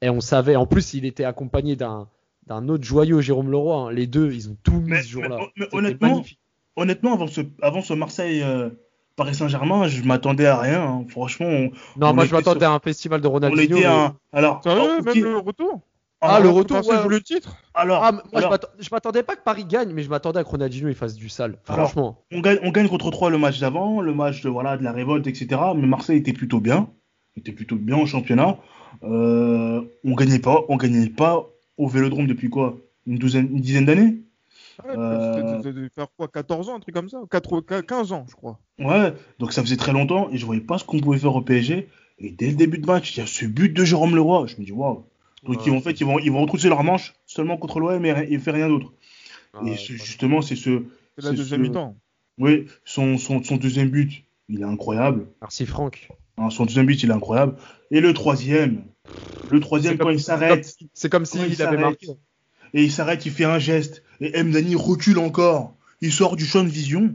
Et 0.00 0.08
on 0.10 0.20
savait, 0.20 0.56
en 0.56 0.66
plus, 0.66 0.94
il 0.94 1.04
était 1.04 1.24
accompagné 1.24 1.76
d'un 1.76 2.08
d'un 2.48 2.68
autre 2.68 2.82
joyau, 2.82 3.20
Jérôme 3.20 3.52
Leroy. 3.52 3.76
hein. 3.76 3.92
Les 3.92 4.08
deux, 4.08 4.32
ils 4.32 4.50
ont 4.50 4.56
tout 4.64 4.72
mis 4.80 4.90
Mais- 4.90 5.02
ce 5.02 5.08
jour-là. 5.10 5.38
mais- 5.56 5.68
honnêtement, 5.72 6.08
magnifique. 6.08 6.40
Honnêtement, 6.74 7.14
avant 7.14 7.26
ce, 7.28 7.40
avant 7.62 7.82
ce 7.82 7.94
Marseille. 7.94 8.42
euh, 8.42 8.70
Paris 9.14 9.34
Saint-Germain, 9.34 9.86
je 9.88 10.02
m'attendais 10.04 10.46
à 10.46 10.58
rien. 10.58 10.82
hein. 10.82 11.04
Franchement, 11.08 11.46
on, 11.46 11.70
Non, 12.00 12.08
on 12.08 12.14
moi, 12.14 12.24
je 12.24 12.32
m'attendais 12.34 12.60
sur- 12.60 12.70
à 12.70 12.74
un 12.74 12.78
festival 12.80 13.20
de 13.20 13.28
on 13.28 13.32
Ronaldinho. 13.32 13.62
était 13.62 13.74
mais- 13.74 13.84
un. 13.86 14.16
Alors, 14.32 14.60
alors, 14.66 14.86
même 15.04 15.22
le 15.22 15.36
retour 15.38 15.82
Ah, 16.24 16.38
le 16.38 16.44
alors, 16.46 16.54
retour, 16.54 16.86
ouais. 16.86 17.02
joue 17.02 17.08
le 17.08 17.20
titre 17.20 17.56
Alors, 17.74 18.02
Ah, 18.04 18.12
moi, 18.12 18.22
je 18.34 18.36
alors, 18.38 18.58
je 18.78 18.88
m'attendais 18.92 19.22
pas 19.24 19.34
que 19.34 19.42
Paris 19.42 19.64
gagne, 19.64 19.92
mais 19.92 20.02
je 20.02 20.08
m'attendais 20.08 20.38
à 20.38 20.44
que 20.44 20.48
Ronaldinho 20.48 20.88
il 20.88 20.94
fasse 20.94 21.14
du 21.16 21.28
sale. 21.28 21.58
Alors, 21.66 21.88
Franchement. 21.90 22.24
on 22.32 22.40
gagne, 22.40 22.58
on 22.62 22.70
gagne 22.70 22.88
contre 22.88 23.10
3 23.10 23.28
le 23.30 23.38
match 23.38 23.58
d'avant, 23.58 24.00
le 24.00 24.14
match 24.14 24.40
de, 24.42 24.48
voilà, 24.48 24.76
de 24.76 24.84
la 24.84 24.92
révolte, 24.92 25.26
etc. 25.26 25.60
Mais 25.74 25.86
Marseille 25.86 26.18
était 26.18 26.32
plutôt 26.32 26.60
bien. 26.60 26.88
était 27.36 27.52
plutôt 27.52 27.76
bien 27.76 27.96
au 27.96 28.06
championnat. 28.06 28.56
Euh, 29.02 29.82
on 30.04 30.14
gagnait 30.14 30.38
pas, 30.38 30.62
on 30.68 30.76
gagnait 30.76 31.08
pas 31.08 31.46
au 31.76 31.88
Vélodrome 31.88 32.26
depuis 32.26 32.50
quoi? 32.50 32.76
Une 33.06 33.18
douzaine, 33.18 33.48
une 33.50 33.60
dizaine 33.60 33.86
d'années? 33.86 34.18
Ouais, 34.84 34.94
Euh, 34.96 35.60
de 35.60 35.88
faire 35.94 36.06
quoi 36.16 36.28
14 36.28 36.68
ans, 36.68 36.76
un 36.76 36.80
truc 36.80 36.94
comme 36.94 37.08
ça? 37.08 37.18
4, 37.30 37.60
15 37.82 38.12
ans, 38.12 38.26
je 38.28 38.34
crois. 38.36 38.58
Ouais, 38.78 39.12
donc 39.38 39.52
ça 39.52 39.62
faisait 39.62 39.76
très 39.76 39.92
longtemps 39.92 40.28
et 40.30 40.38
je 40.38 40.46
voyais 40.46 40.60
pas 40.60 40.78
ce 40.78 40.84
qu'on 40.84 41.00
pouvait 41.00 41.18
faire 41.18 41.34
au 41.34 41.42
PSG. 41.42 41.88
Et 42.18 42.30
dès 42.30 42.48
le 42.48 42.54
début 42.54 42.78
de 42.78 42.86
match, 42.86 43.16
il 43.16 43.20
y 43.20 43.22
a 43.22 43.26
ce 43.26 43.44
but 43.44 43.72
de 43.72 43.84
Jérôme 43.84 44.14
Leroy. 44.14 44.46
Je 44.46 44.56
me 44.58 44.64
dis 44.64 44.72
waouh. 44.72 45.04
Donc 45.44 45.56
Ouais. 45.58 45.62
ils 45.66 45.70
vont, 45.70 45.78
en 45.78 45.80
fait, 45.80 46.00
ils 46.00 46.04
vont, 46.06 46.18
ils 46.18 46.30
vont 46.30 46.42
retrousser 46.42 46.68
leur 46.68 46.84
manche 46.84 47.14
seulement 47.26 47.56
contre 47.56 47.80
l'OM 47.80 48.04
et, 48.04 48.10
et 48.30 48.38
faire 48.38 48.54
rien 48.54 48.68
d'autre. 48.68 48.92
Ah, 49.54 49.60
et 49.66 49.76
ce- 49.76 49.92
justement, 49.92 50.40
c'est 50.40 50.56
ce, 50.56 50.84
C'est 51.18 51.24
la 51.24 51.32
deuxième 51.32 51.62
ce- 51.64 51.68
mi-temps. 51.68 51.96
oui, 52.38 52.66
son, 52.84 53.18
son, 53.18 53.42
son 53.42 53.56
deuxième 53.56 53.90
but, 53.90 54.24
il 54.48 54.60
est 54.60 54.64
incroyable. 54.64 55.26
Merci 55.40 55.66
Franck. 55.66 56.08
Hein, 56.38 56.50
son 56.50 56.64
deuxième 56.64 56.86
but, 56.86 57.02
il 57.02 57.10
est 57.10 57.14
incroyable. 57.14 57.56
Et 57.90 58.00
le 58.00 58.14
troisième, 58.14 58.84
le 59.50 59.60
troisième 59.60 59.98
quand 59.98 60.04
comme- 60.06 60.14
il 60.14 60.20
s'arrête, 60.20 60.76
C'est 60.94 61.10
comme 61.10 61.24
s'il 61.26 61.52
il 61.52 61.60
avait 61.62 61.76
marqué. 61.76 62.06
et 62.74 62.82
il 62.84 62.90
s'arrête, 62.92 63.26
il 63.26 63.32
fait 63.32 63.44
un 63.44 63.58
geste, 63.58 64.02
et 64.20 64.34
M. 64.36 64.52
Dani 64.52 64.74
recule 64.76 65.18
encore. 65.18 65.74
Il 66.00 66.12
sort 66.12 66.36
du 66.36 66.44
champ 66.46 66.62
de 66.64 66.68
vision. 66.68 67.14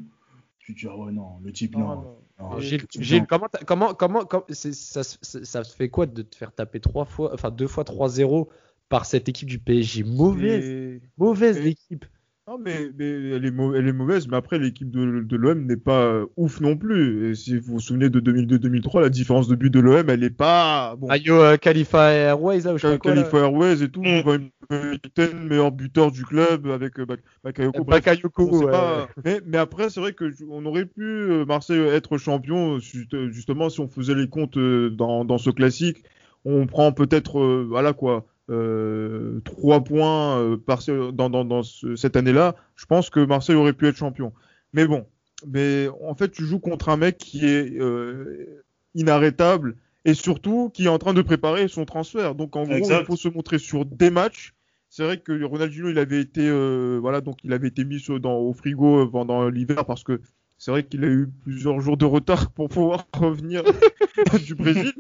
Tu 0.60 0.76
te 0.76 0.80
dis, 0.82 0.88
ah 0.90 0.96
ouais, 0.98 1.12
non, 1.12 1.40
le 1.44 1.52
type, 1.54 1.74
Ah, 1.78 1.80
non. 1.80 1.88
non. 1.96 2.17
Gilles, 2.60 2.86
Gilles, 3.00 3.26
comment, 3.28 3.48
comment, 3.66 3.94
comment, 3.94 4.26
com- 4.26 4.44
c'est- 4.50 4.74
ça, 4.74 5.04
se- 5.04 5.18
ça, 5.44 5.64
se 5.64 5.76
fait 5.76 5.90
quoi 5.90 6.06
de 6.06 6.22
te 6.22 6.36
faire 6.36 6.52
taper 6.52 6.80
trois 6.80 7.06
fois, 7.06 7.34
enfin 7.34 7.50
deux 7.50 7.68
fois 7.68 7.84
3-0 7.84 8.48
par 8.90 9.06
cette 9.06 9.28
équipe 9.28 9.48
du 9.50 9.60
PSG 9.60 10.04
Mauvaise, 10.04 10.66
Et- 10.66 11.02
mauvaise 11.18 11.58
et- 11.58 11.62
l'équipe. 11.64 12.06
Non, 12.48 12.58
mais, 12.64 12.90
mais 12.98 13.06
elle, 13.32 13.44
est 13.46 13.52
mau- 13.52 13.76
elle 13.76 13.88
est 13.90 13.94
mauvaise, 13.94 14.26
mais 14.30 14.38
après, 14.38 14.58
l'équipe 14.58 14.90
de, 14.90 15.22
de 15.22 15.36
l'OM 15.36 15.66
n'est 15.66 15.76
pas 15.76 16.04
euh, 16.06 16.26
ouf 16.38 16.62
non 16.62 16.78
plus. 16.78 17.30
Et 17.30 17.36
si 17.36 17.58
vous 17.58 17.74
vous 17.74 17.80
souvenez 17.82 18.10
de 18.10 18.22
2002-2003, 18.22 19.02
la 19.02 19.10
différence 19.10 19.50
de 19.50 19.56
but 19.56 19.70
de 19.70 19.82
l'OM, 19.82 20.10
elle 20.10 20.24
est 20.24 20.30
pas. 20.30 20.96
Bon, 20.98 21.10
Ayo 21.10 21.36
euh, 21.42 21.58
Khalifa 21.58 22.12
Airways, 22.14 22.62
là, 22.62 22.74
ou 22.74 22.78
je 22.78 22.84
sais 22.88 22.94
pas 22.94 22.98
quoi, 23.00 23.14
là. 23.16 23.22
Khalifa 23.24 23.38
Airways 23.40 23.84
et 23.84 23.90
tout, 23.90 24.02
Mm. 24.02 25.48
meilleur 25.50 25.72
buteur 25.74 26.12
du 26.12 26.24
club 26.24 26.68
avec 26.68 27.00
euh, 27.00 27.06
Bak- 27.06 27.20
Bakayoko. 27.44 27.84
Bref, 27.84 28.04
Bakayoko, 28.06 28.66
ouais. 28.66 28.72
pas. 28.72 29.10
Mais, 29.26 29.42
mais 29.46 29.58
après, 29.58 29.90
c'est 29.90 30.00
vrai 30.00 30.14
que 30.14 30.30
j- 30.32 30.46
on 30.50 30.66
aurait 30.66 30.86
pu 30.86 31.02
euh, 31.04 31.46
Marseille 31.46 31.80
être 31.82 32.18
champion 32.18 32.80
juste- 32.80 33.30
justement 33.30 33.70
si 33.70 33.80
on 33.82 33.88
faisait 33.90 34.16
les 34.16 34.28
comptes 34.30 34.58
euh, 34.58 34.90
dans, 34.90 35.26
dans 35.26 35.38
ce 35.38 35.50
classique. 35.50 36.04
On 36.46 36.66
prend 36.66 36.92
peut-être, 36.94 37.40
euh, 37.40 37.66
voilà 37.68 37.92
quoi, 37.94 38.26
euh, 38.50 39.40
trois 39.44 39.84
points 39.84 40.40
euh, 40.40 40.58
par, 40.58 40.82
dans, 41.14 41.30
dans, 41.30 41.46
dans 41.46 41.64
ce- 41.64 41.96
cette 41.96 42.16
année-là. 42.16 42.56
Je 42.76 42.86
pense 42.86 43.10
que 43.10 43.20
Marseille 43.26 43.56
aurait 43.56 43.74
pu 43.74 43.88
être 43.88 43.96
champion. 43.98 44.34
Mais 44.74 44.88
bon, 44.88 45.06
mais 45.48 45.88
en 46.04 46.16
fait, 46.16 46.30
tu 46.32 46.44
joues 46.46 46.60
contre 46.60 46.90
un 46.90 46.98
mec 46.98 47.18
qui 47.18 47.46
est 47.46 47.80
euh, 47.80 48.64
inarrêtable 48.96 49.76
et 50.06 50.14
surtout 50.14 50.70
qui 50.74 50.86
est 50.86 50.90
en 50.90 50.98
train 50.98 51.14
de 51.14 51.22
préparer 51.22 51.68
son 51.68 51.86
transfert. 51.86 52.36
Donc 52.36 52.56
en 52.56 52.64
gros, 52.80 52.88
il 53.02 53.06
faut 53.06 53.16
se 53.16 53.28
montrer 53.30 53.60
sur 53.60 53.86
des 53.86 54.10
matchs. 54.10 54.54
C'est 54.90 55.04
vrai 55.04 55.20
que 55.20 55.44
Ronaldinho, 55.44 55.90
il 55.90 56.00
avait 56.00 56.22
été, 56.22 56.48
euh, 56.48 56.98
voilà, 57.02 57.20
donc 57.20 57.40
il 57.44 57.52
avait 57.52 57.68
été 57.68 57.84
mis 57.84 58.02
dans, 58.22 58.38
au 58.38 58.54
frigo 58.54 59.08
pendant 59.08 59.50
l'hiver 59.50 59.86
parce 59.86 60.04
que 60.04 60.22
c'est 60.58 60.72
vrai 60.72 60.84
qu'il 60.84 61.04
a 61.04 61.08
eu 61.08 61.28
plusieurs 61.44 61.80
jours 61.82 61.98
de 61.98 62.06
retard 62.06 62.52
pour 62.52 62.70
pouvoir 62.70 63.06
revenir 63.14 63.64
du 64.46 64.56
Brésil. 64.56 64.94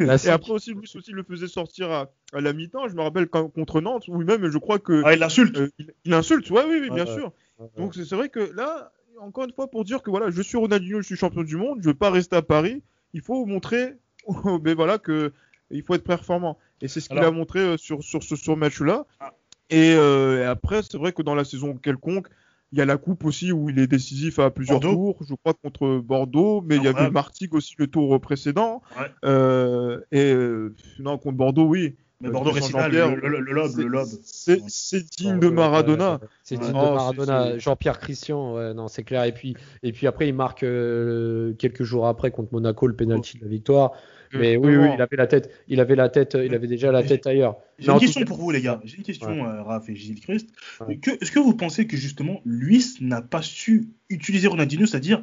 Là, 0.00 0.16
Et 0.24 0.28
après 0.28 0.52
aussi, 0.52 0.72
Luis 0.74 0.90
aussi 0.94 1.12
le 1.12 1.22
faisait 1.22 1.48
sortir 1.48 1.90
à, 1.90 2.10
à 2.32 2.40
la 2.40 2.52
mi-temps. 2.52 2.88
Je 2.88 2.94
me 2.94 3.02
rappelle 3.02 3.28
quand, 3.28 3.48
contre 3.48 3.80
Nantes, 3.80 4.08
ou 4.08 4.18
même, 4.22 4.48
je 4.50 4.58
crois 4.58 4.78
que 4.78 5.02
Ah, 5.04 5.14
il 5.14 5.18
l'insulte. 5.20 5.56
euh, 5.58 5.70
il, 5.78 5.92
il 6.04 6.14
insulte. 6.14 6.50
Ouais, 6.50 6.62
oui, 6.68 6.78
oui, 6.82 6.90
bien 6.90 7.06
sûr. 7.06 7.32
Donc 7.76 7.94
c'est 7.94 8.14
vrai 8.14 8.28
que 8.28 8.40
là, 8.54 8.92
encore 9.20 9.44
une 9.44 9.52
fois, 9.52 9.70
pour 9.70 9.84
dire 9.84 10.02
que 10.02 10.10
voilà, 10.10 10.30
je 10.30 10.42
suis 10.42 10.56
Ronaldinho, 10.56 11.00
je 11.00 11.06
suis 11.06 11.16
champion 11.16 11.42
du 11.42 11.56
monde, 11.56 11.78
je 11.82 11.86
veux 11.88 11.94
pas 11.94 12.10
rester 12.10 12.36
à 12.36 12.42
Paris. 12.42 12.82
Il 13.12 13.20
faut 13.20 13.46
montrer, 13.46 13.94
mais 14.64 14.74
voilà 14.74 14.98
que 14.98 15.32
il 15.70 15.82
faut 15.82 15.94
être 15.94 16.04
performant. 16.04 16.58
Et 16.82 16.88
c'est 16.88 17.00
ce 17.00 17.08
qu'il 17.08 17.18
Alors- 17.18 17.32
a 17.32 17.34
montré 17.36 17.60
euh, 17.60 17.76
sur 17.76 18.02
sur 18.02 18.22
ce 18.22 18.36
sur 18.36 18.56
match-là. 18.56 19.06
Ah. 19.20 19.32
Et, 19.70 19.94
euh, 19.94 20.42
et 20.42 20.44
après, 20.44 20.82
c'est 20.82 20.98
vrai 20.98 21.12
que 21.12 21.22
dans 21.22 21.34
la 21.34 21.44
saison 21.44 21.74
quelconque, 21.76 22.26
il 22.74 22.78
y 22.78 22.80
a 22.80 22.84
la 22.84 22.96
coupe 22.96 23.24
aussi 23.24 23.52
où 23.52 23.70
il 23.70 23.78
est 23.78 23.86
décisif 23.86 24.40
à 24.40 24.50
plusieurs 24.50 24.80
Bordeaux. 24.80 25.12
tours. 25.14 25.26
Je 25.28 25.34
crois 25.36 25.54
contre 25.54 25.98
Bordeaux, 25.98 26.60
mais 26.66 26.74
il 26.74 26.78
y 26.78 26.80
avait 26.80 26.88
Incroyable. 26.88 27.14
Martigues 27.14 27.54
aussi 27.54 27.76
le 27.78 27.86
tour 27.86 28.20
précédent. 28.20 28.82
Ouais. 28.98 29.06
Euh, 29.24 30.00
et 30.10 30.32
euh, 30.34 30.74
non 30.98 31.16
contre 31.16 31.36
Bordeaux, 31.36 31.66
oui. 31.66 31.94
Mais 32.20 32.28
Euh, 32.28 32.32
Bordeaux 32.32 32.52
Jean-Pierre, 32.52 33.14
le, 33.14 33.28
le, 33.28 33.38
le 33.40 33.52
lobe, 33.52 33.70
c'est- 33.70 33.82
le 33.82 33.88
lobe. 33.88 34.08
C'est 34.66 35.04
digne 35.16 35.38
de 35.38 35.48
Maradona. 35.48 36.18
C'est 36.42 36.56
Ouais. 36.56 36.62
digne 36.64 36.72
de 36.72 36.78
Maradona. 36.94 37.58
Jean-Pierre 37.58 37.98
Christian, 38.00 38.54
ouais, 38.56 38.74
non, 38.74 38.88
c'est 38.88 39.04
clair. 39.04 39.22
Et 39.24 39.32
puis, 39.32 39.56
et 39.84 39.92
puis 39.92 40.06
après, 40.08 40.26
il 40.28 40.34
marque 40.34 40.64
euh, 40.64 41.52
quelques 41.54 41.84
jours 41.84 42.08
après 42.08 42.32
contre 42.32 42.52
Monaco 42.52 42.86
le 42.88 42.94
penalty 42.96 43.38
de 43.38 43.44
la 43.44 43.50
victoire. 43.50 43.92
Mais 44.34 44.56
oui, 44.56 44.76
oui, 44.76 44.88
il 44.94 45.00
avait 45.02 45.16
la 45.16 45.26
tête, 45.26 45.50
il 45.68 45.80
avait 45.80 45.94
la 45.96 46.08
tête, 46.08 46.36
il 46.42 46.54
avait 46.54 46.66
déjà 46.66 46.90
la 46.92 47.02
tête 47.02 47.26
ailleurs. 47.26 47.56
J'ai 47.78 47.90
une 47.90 47.98
question 47.98 48.24
pour 48.24 48.38
vous, 48.38 48.50
les 48.50 48.60
gars. 48.60 48.80
J'ai 48.84 48.96
une 48.96 49.02
question, 49.02 49.28
Ouais. 49.28 49.42
euh, 49.48 49.62
Raph 49.62 49.88
et 49.88 49.94
Gilles 49.96 50.20
Christ. 50.20 50.48
Ouais. 50.86 50.98
Est-ce 51.20 51.30
que 51.32 51.38
vous 51.40 51.54
pensez 51.54 51.86
que 51.86 51.96
justement, 51.96 52.40
Luis 52.44 52.96
n'a 53.00 53.22
pas 53.22 53.42
su 53.42 53.88
utiliser 54.10 54.48
Ronaldinho, 54.48 54.86
c'est-à-dire 54.86 55.22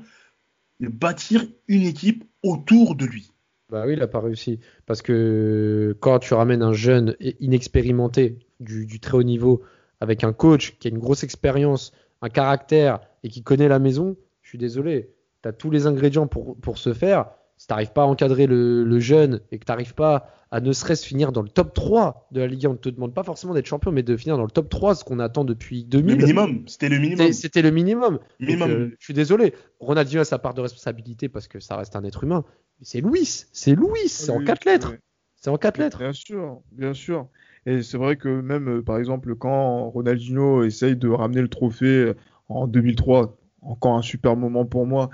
bâtir 0.80 1.46
une 1.68 1.84
équipe 1.84 2.24
autour 2.44 2.96
de 2.96 3.06
lui? 3.06 3.32
Bah 3.70 3.84
oui, 3.86 3.94
il 3.94 4.02
a 4.02 4.08
pas 4.08 4.20
réussi. 4.20 4.60
Parce 4.86 5.02
que 5.02 5.96
quand 6.00 6.20
tu 6.20 6.34
ramènes 6.34 6.62
un 6.64 6.74
jeune 6.74 7.16
inexpérimenté 7.40 8.38
du, 8.60 8.86
du 8.86 9.00
très 9.00 9.18
haut 9.18 9.24
niveau 9.24 9.62
avec 10.00 10.24
un 10.24 10.34
coach 10.34 10.78
qui 10.80 10.88
a 10.88 10.92
une 10.92 10.98
grosse 11.00 11.24
expérience, 11.24 11.92
un 12.22 12.30
caractère 12.30 13.00
et 13.24 13.30
qui 13.30 13.44
connaît 13.44 13.68
la 13.68 13.80
maison, 13.80 14.18
je 14.42 14.50
suis 14.50 14.58
désolé, 14.58 15.12
tu 15.44 15.50
as 15.50 15.54
tous 15.54 15.70
les 15.70 15.88
ingrédients 15.88 16.28
pour, 16.28 16.58
pour 16.58 16.78
se 16.78 16.94
faire. 16.94 17.28
Si 17.62 17.68
tu 17.68 17.74
n'arrives 17.74 17.92
pas 17.92 18.02
à 18.02 18.06
encadrer 18.06 18.48
le, 18.48 18.84
le 18.84 19.00
jeune 19.00 19.40
et 19.52 19.60
que 19.60 19.66
tu 19.66 19.72
n'arrives 19.72 19.94
pas 19.94 20.26
à 20.50 20.62
ne 20.62 20.74
serait-ce 20.74 21.06
finir 21.06 21.32
dans 21.32 21.44
le 21.44 21.48
top 21.48 21.76
3 21.76 22.28
de 22.32 22.40
la 22.40 22.48
Ligue 22.48 22.66
1, 22.66 22.70
on 22.70 22.74
ne 22.74 22.78
te 22.80 22.90
demande 22.90 23.14
pas 23.14 23.22
forcément 23.22 23.54
d'être 23.54 23.68
champion, 23.68 23.92
mais 23.92 24.02
de 24.02 24.18
finir 24.18 24.36
dans 24.36 24.46
le 24.46 24.50
top 24.50 24.68
3, 24.68 24.96
ce 24.96 25.04
qu'on 25.04 25.20
attend 25.20 25.46
depuis 25.46 25.84
Le 25.84 26.02
2000. 26.02 26.18
minimum, 26.18 26.64
c'était 26.66 26.90
le 26.90 26.98
minimum. 26.98 27.32
C'était 27.34 27.62
le 27.62 27.70
minimum. 27.70 28.14
Donc, 28.14 28.22
Minimum. 28.40 28.72
euh, 28.72 28.96
je 28.98 29.04
suis 29.06 29.14
désolé. 29.14 29.54
Ronaldinho 29.80 30.22
a 30.22 30.26
sa 30.26 30.40
part 30.40 30.56
de 30.56 30.62
responsabilité 30.62 31.30
parce 31.30 31.48
que 31.48 31.60
ça 31.60 31.76
reste 31.78 31.96
un 31.96 32.04
être 32.04 32.24
humain. 32.24 32.44
Mais 32.80 32.86
c'est 32.86 33.00
Louis. 33.02 33.46
C'est 33.54 33.76
Louis. 33.76 34.08
C'est 34.08 34.32
en 34.32 34.40
Oui, 34.40 34.46
quatre 34.46 34.66
lettres. 34.66 34.94
C'est 35.36 35.52
en 35.52 35.58
quatre 35.60 35.78
lettres. 35.78 36.00
Bien 36.00 36.14
sûr, 36.14 36.62
bien 36.72 36.94
sûr. 36.96 37.28
Et 37.68 37.84
c'est 37.84 37.98
vrai 37.98 38.16
que 38.16 38.42
même, 38.42 38.80
euh, 38.80 38.82
par 38.82 38.98
exemple, 38.98 39.36
quand 39.36 39.88
Ronaldinho 39.92 40.64
essaye 40.64 40.96
de 40.96 41.10
ramener 41.10 41.42
le 41.44 41.48
trophée 41.48 41.86
euh, 41.86 42.16
en 42.50 42.66
2003, 42.66 43.38
encore 43.62 43.96
un 43.96 44.02
super 44.02 44.36
moment 44.36 44.66
pour 44.66 44.86
moi 44.86 45.10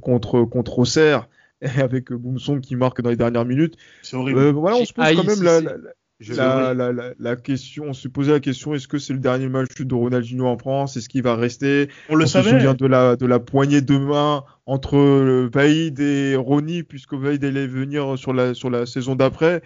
contre 0.00 0.44
contre 0.44 0.78
Auxerre 0.78 1.28
avec 1.78 2.12
Boumson 2.12 2.60
qui 2.60 2.76
marque 2.76 3.00
dans 3.00 3.10
les 3.10 3.16
dernières 3.16 3.44
minutes. 3.44 3.76
C'est 4.02 4.16
horrible. 4.16 4.50
voilà, 4.50 4.76
on 4.76 4.84
se 4.84 4.92
pose 4.92 5.04
quand 5.14 5.24
même 5.24 5.42
la, 5.42 5.60
la, 5.60 6.74
la, 6.74 6.92
la, 6.92 7.12
la, 7.18 7.36
question, 7.36 7.84
on 7.88 7.92
se 7.92 8.08
posait 8.08 8.32
la 8.32 8.40
question 8.40 8.74
est-ce 8.74 8.88
que 8.88 8.98
c'est 8.98 9.12
le 9.12 9.18
dernier 9.18 9.48
match 9.48 9.80
de 9.80 9.94
Ronaldinho 9.94 10.46
en 10.46 10.58
France? 10.58 10.96
Est-ce 10.96 11.08
qu'il 11.08 11.22
va 11.22 11.34
rester? 11.34 11.88
On 12.08 12.14
le 12.14 12.24
on 12.24 12.26
savait. 12.26 12.50
se 12.50 12.56
souvient 12.56 12.74
de 12.74 12.86
la, 12.86 13.16
de 13.16 13.26
la 13.26 13.40
poignée 13.40 13.80
de 13.80 13.96
main 13.96 14.44
entre 14.66 15.48
Vaïd 15.52 15.98
et 16.00 16.36
Ronny, 16.36 16.82
puisque 16.82 17.14
Vaïd 17.14 17.44
allait 17.44 17.66
venir 17.66 18.18
sur 18.18 18.32
la, 18.32 18.54
sur 18.54 18.70
la 18.70 18.86
saison 18.86 19.16
d'après. 19.16 19.62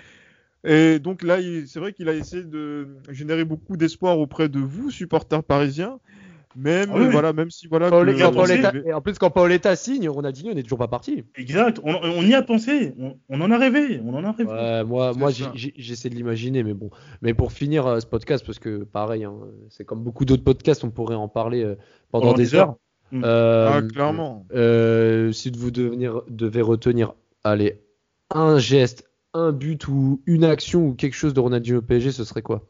Et 0.65 0.99
donc 0.99 1.23
là, 1.23 1.39
c'est 1.67 1.79
vrai 1.79 1.93
qu'il 1.93 2.09
a 2.09 2.15
essayé 2.15 2.43
de 2.43 2.89
générer 3.11 3.45
beaucoup 3.45 3.77
d'espoir 3.77 4.19
auprès 4.19 4.49
de 4.49 4.59
vous, 4.59 4.91
supporters 4.91 5.45
parisiens. 5.45 6.01
Même, 6.61 6.91
Ah 6.93 6.99
oui, 6.99 7.07
voilà, 7.13 7.33
même 7.33 7.51
si 7.51 7.69
voilà. 7.69 7.89
Paoletta- 7.89 8.19
que- 8.19 8.23
a 8.25 8.31
Paoletta- 8.33 8.69
avait- 8.71 8.83
et 8.89 8.93
en 8.93 9.01
plus, 9.01 9.17
quand 9.17 9.31
Paoletta 9.31 9.77
signe, 9.77 10.09
Ronaldinho 10.09 10.55
n'est 10.55 10.65
toujours 10.65 10.79
pas 10.79 10.89
parti. 10.89 11.23
Exact. 11.37 11.79
On, 11.85 11.95
on 12.03 12.23
y 12.23 12.35
a 12.35 12.43
pensé. 12.43 12.95
On, 12.99 13.17
on 13.29 13.41
en 13.41 13.51
a 13.53 13.59
rêvé. 13.59 14.01
On 14.05 14.13
en 14.15 14.25
a 14.25 14.33
rêvé. 14.33 14.51
Ouais, 14.51 14.83
moi, 14.85 15.13
moi 15.17 15.31
j'essaie 15.55 16.09
de 16.11 16.15
l'imaginer, 16.17 16.65
mais 16.65 16.75
bon. 16.75 16.91
Mais 17.23 17.33
pour 17.33 17.53
finir 17.53 17.87
euh, 17.87 18.01
ce 18.01 18.07
podcast, 18.07 18.45
parce 18.45 18.59
que 18.59 18.83
pareil, 18.83 19.23
hein, 19.25 19.35
c'est 19.71 19.85
comme 19.85 20.03
beaucoup 20.03 20.25
d'autres 20.25 20.43
podcasts, 20.43 20.83
on 20.83 20.91
pourrait 20.91 21.15
en 21.15 21.29
parler 21.29 21.63
euh, 21.63 21.77
pendant 22.11 22.27
Pendant 22.33 22.37
des 22.39 22.43
des 22.45 22.55
heures. 22.57 22.69
heures. 22.71 22.77
Mm. 23.13 23.23
Euh, 23.25 23.71
Ah, 23.73 23.83
clairement. 23.83 24.45
euh, 24.55 25.31
si 25.33 25.51
vous 25.51 25.71
devenir, 25.71 26.23
devez 26.29 26.61
retenir, 26.63 27.15
allez, 27.45 27.81
un 28.31 28.59
geste, 28.59 29.05
un 29.33 29.53
but 29.53 29.87
ou 29.89 30.21
une 30.27 30.43
action 30.45 30.87
ou 30.89 30.95
quelque 30.95 31.15
chose 31.15 31.35
de 31.35 31.41
Ronaldinho 31.41 31.81
PSG, 31.83 32.11
ce 32.13 32.25
serait 32.25 32.43
quoi? 32.43 32.67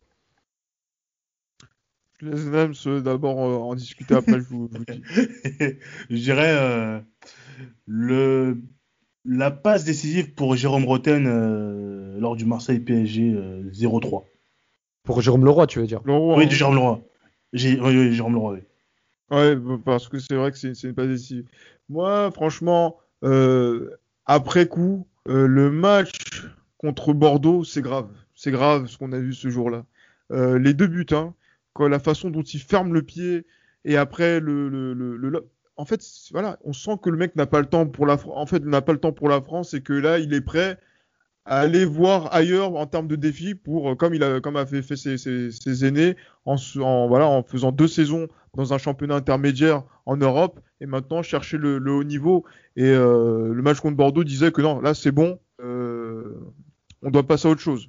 Je 2.20 2.28
laisse 2.28 2.44
même 2.46 2.74
ce- 2.74 3.00
d'abord 3.00 3.38
euh, 3.40 3.56
en 3.56 3.74
discuter 3.74 4.14
après, 4.14 4.40
je 4.40 4.44
vous, 4.48 4.68
je 4.72 4.78
vous 4.78 4.84
dis. 4.84 5.02
je 6.10 6.16
dirais 6.16 6.52
euh, 6.56 7.00
le 7.86 8.58
la 9.24 9.50
passe 9.50 9.84
décisive 9.84 10.34
pour 10.34 10.56
Jérôme 10.56 10.84
Roten 10.84 11.26
euh, 11.26 12.18
lors 12.18 12.34
du 12.36 12.44
Marseille 12.44 12.80
PSG 12.80 13.34
euh, 13.34 13.62
0-3. 13.72 14.24
Pour 15.04 15.20
Jérôme 15.20 15.44
Leroy, 15.44 15.66
tu 15.66 15.78
veux 15.80 15.86
dire? 15.86 16.00
Leroy, 16.04 16.36
Oui, 16.38 16.44
hein. 16.44 16.46
de 16.46 16.52
Jérôme 16.52 16.74
Leroy. 16.76 17.02
Oui, 17.52 17.78
oui, 17.80 18.12
Jérôme 18.14 18.34
Leroy. 18.34 18.54
oui. 18.54 18.60
Ouais, 19.36 19.56
bah, 19.56 19.76
parce 19.84 20.08
que 20.08 20.18
c'est 20.18 20.34
vrai 20.34 20.50
que 20.50 20.58
c'est 20.58 20.74
c'est 20.74 20.92
pas 20.92 21.06
décisif. 21.06 21.44
Moi, 21.90 22.30
franchement, 22.30 22.96
euh, 23.24 23.90
après 24.24 24.66
coup, 24.66 25.06
euh, 25.28 25.46
le 25.46 25.70
match 25.70 26.12
contre 26.78 27.12
Bordeaux, 27.12 27.64
c'est 27.64 27.82
grave. 27.82 28.08
C'est 28.34 28.50
grave 28.50 28.86
ce 28.86 28.96
qu'on 28.96 29.12
a 29.12 29.18
vu 29.18 29.34
ce 29.34 29.50
jour-là. 29.50 29.84
Euh, 30.32 30.58
les 30.58 30.72
deux 30.74 30.86
buts, 30.86 31.06
hein, 31.10 31.34
quoi, 31.78 31.88
la 31.88 32.00
façon 32.00 32.28
dont 32.28 32.42
il 32.42 32.60
ferme 32.60 32.92
le 32.92 33.02
pied 33.02 33.46
et 33.84 33.96
après 33.96 34.40
le, 34.40 34.68
le, 34.68 34.92
le, 34.94 35.48
en 35.76 35.84
fait, 35.84 36.02
voilà, 36.32 36.58
on 36.64 36.72
sent 36.72 36.98
que 37.00 37.08
le 37.08 37.16
mec 37.16 37.36
n'a 37.36 37.46
pas 37.46 37.60
le 37.60 37.66
temps 37.66 37.86
pour 37.86 38.04
la, 38.04 38.18
en 38.26 38.46
fait, 38.46 38.64
n'a 38.64 38.82
pas 38.82 38.92
le 38.92 38.98
temps 38.98 39.12
pour 39.12 39.28
la 39.28 39.40
France 39.40 39.74
et 39.74 39.80
que 39.80 39.92
là, 39.92 40.18
il 40.18 40.34
est 40.34 40.40
prêt 40.40 40.76
à 41.44 41.60
aller 41.60 41.84
voir 41.84 42.34
ailleurs 42.34 42.74
en 42.74 42.86
termes 42.86 43.06
de 43.06 43.14
défis 43.14 43.54
pour, 43.54 43.96
comme 43.96 44.12
il 44.12 44.24
a, 44.24 44.40
comme 44.40 44.56
a 44.56 44.66
fait, 44.66 44.82
ses, 44.82 45.16
ses, 45.16 45.84
aînés 45.86 46.16
en, 46.44 46.56
voilà, 47.06 47.28
en 47.28 47.44
faisant 47.44 47.70
deux 47.70 47.86
saisons 47.86 48.26
dans 48.54 48.74
un 48.74 48.78
championnat 48.78 49.14
intermédiaire 49.14 49.84
en 50.04 50.16
Europe 50.16 50.60
et 50.80 50.86
maintenant 50.86 51.22
chercher 51.22 51.58
le, 51.58 51.78
le 51.78 51.92
haut 51.92 52.04
niveau. 52.04 52.44
Et 52.74 52.90
euh, 52.90 53.54
le 53.54 53.62
match 53.62 53.78
contre 53.78 53.96
Bordeaux 53.96 54.24
disait 54.24 54.50
que 54.50 54.62
non, 54.62 54.80
là 54.80 54.94
c'est 54.94 55.12
bon, 55.12 55.38
euh, 55.62 56.34
on 57.02 57.10
doit 57.10 57.26
passer 57.26 57.46
à 57.46 57.52
autre 57.52 57.60
chose. 57.60 57.88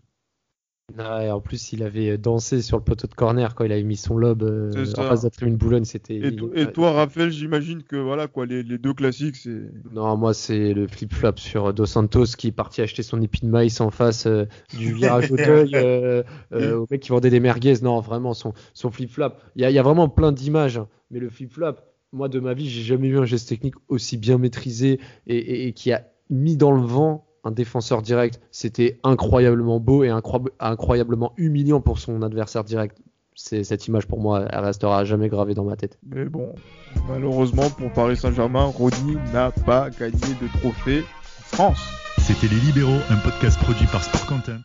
Ouais, 0.98 1.30
En 1.30 1.40
plus, 1.40 1.72
il 1.74 1.84
avait 1.84 2.18
dansé 2.18 2.62
sur 2.62 2.78
le 2.78 2.84
poteau 2.84 3.08
de 3.08 3.14
corner 3.14 3.54
quand 3.56 3.64
il 3.64 3.72
avait 3.72 3.84
mis 3.84 3.96
son 3.98 4.18
lob 4.18 4.44
euh, 4.44 4.86
en 4.98 5.04
face 5.04 5.22
de 5.22 5.28
la 5.28 5.30
tribune 5.30 5.56
Boulogne. 5.56 5.86
C'était. 5.86 6.16
Et, 6.16 6.36
to- 6.36 6.52
et 6.56 6.72
toi, 6.72 6.92
Raphaël, 6.94 7.32
j'imagine 7.32 7.84
que 7.84 7.96
voilà 7.96 8.28
quoi, 8.28 8.46
les, 8.46 8.64
les 8.64 8.78
deux 8.78 8.94
classiques, 8.94 9.36
c'est 9.36 9.62
Non, 9.94 10.18
moi 10.18 10.34
c'est 10.34 10.74
le 10.74 10.88
flip-flop 10.88 11.34
sur 11.38 11.74
Dos 11.74 11.86
Santos 11.86 12.26
qui 12.38 12.48
est 12.48 12.52
parti 12.52 12.82
acheter 12.82 13.04
son 13.04 13.22
épi 13.22 13.42
de 13.46 13.50
maïs 13.52 13.80
en 13.82 13.92
face 13.92 14.26
euh, 14.26 14.46
du 14.78 14.94
virage 14.94 15.32
euh, 15.38 16.24
euh, 16.54 16.76
au 16.78 16.88
mec 16.90 17.02
qui 17.02 17.10
vendait 17.10 17.30
des 17.30 17.40
merguez. 17.40 17.76
Non, 17.82 18.00
vraiment 18.00 18.34
son, 18.34 18.54
son 18.74 18.90
flip-flop. 18.92 19.32
Il 19.56 19.62
y 19.62 19.66
a, 19.66 19.70
il 19.70 19.74
y 19.74 19.80
a 19.80 19.84
vraiment 19.84 20.10
plein 20.10 20.32
d'images, 20.32 20.78
hein. 20.78 20.88
mais 21.12 21.20
le 21.20 21.30
flip-flop, 21.30 21.76
moi 22.12 22.28
de 22.30 22.40
ma 22.40 22.54
vie, 22.56 22.68
j'ai 22.68 22.82
jamais 22.82 23.10
vu 23.10 23.20
un 23.20 23.26
geste 23.26 23.48
technique 23.50 23.76
aussi 23.88 24.18
bien 24.18 24.38
maîtrisé 24.40 25.00
et, 25.28 25.38
et- 25.38 25.68
et 25.68 25.74
qui 25.74 25.92
a 25.92 26.08
mis 26.32 26.58
dans 26.58 26.72
le 26.72 26.82
vent 26.82 27.26
un 27.44 27.52
défenseur 27.52 28.02
direct. 28.02 28.40
C'était 28.52 29.00
incroyablement 29.04 29.80
beau 29.80 30.04
et 30.04 30.10
incroyable- 30.10 30.52
incroyablement 30.60 31.34
humiliant 31.38 31.82
pour 31.82 32.00
son 32.00 32.22
adversaire 32.22 32.64
direct. 32.64 32.98
C'est 33.36 33.64
cette 33.64 33.88
image 33.88 34.06
pour 34.06 34.20
moi, 34.20 34.46
elle 34.50 34.60
restera 34.66 35.00
à 35.00 35.06
jamais 35.06 35.30
gravée 35.30 35.54
dans 35.54 35.64
ma 35.64 35.78
tête. 35.78 35.98
Mais 36.06 36.26
bon, 36.26 36.54
malheureusement 37.08 37.70
pour 37.70 37.92
Paris 37.94 38.18
Saint-Germain, 38.18 38.66
Rodri 38.66 39.18
n'a 39.34 39.52
pas 39.52 39.90
gagné 39.90 40.12
de 40.42 40.60
trophée 40.60 41.00
en 41.54 41.56
France. 41.56 41.80
C'était 42.18 42.48
Les 42.48 42.60
Libéraux, 42.60 43.00
un 43.10 43.16
podcast 43.18 43.58
produit 43.60 43.88
par 43.88 44.04
Sport 44.04 44.26
Content. 44.28 44.60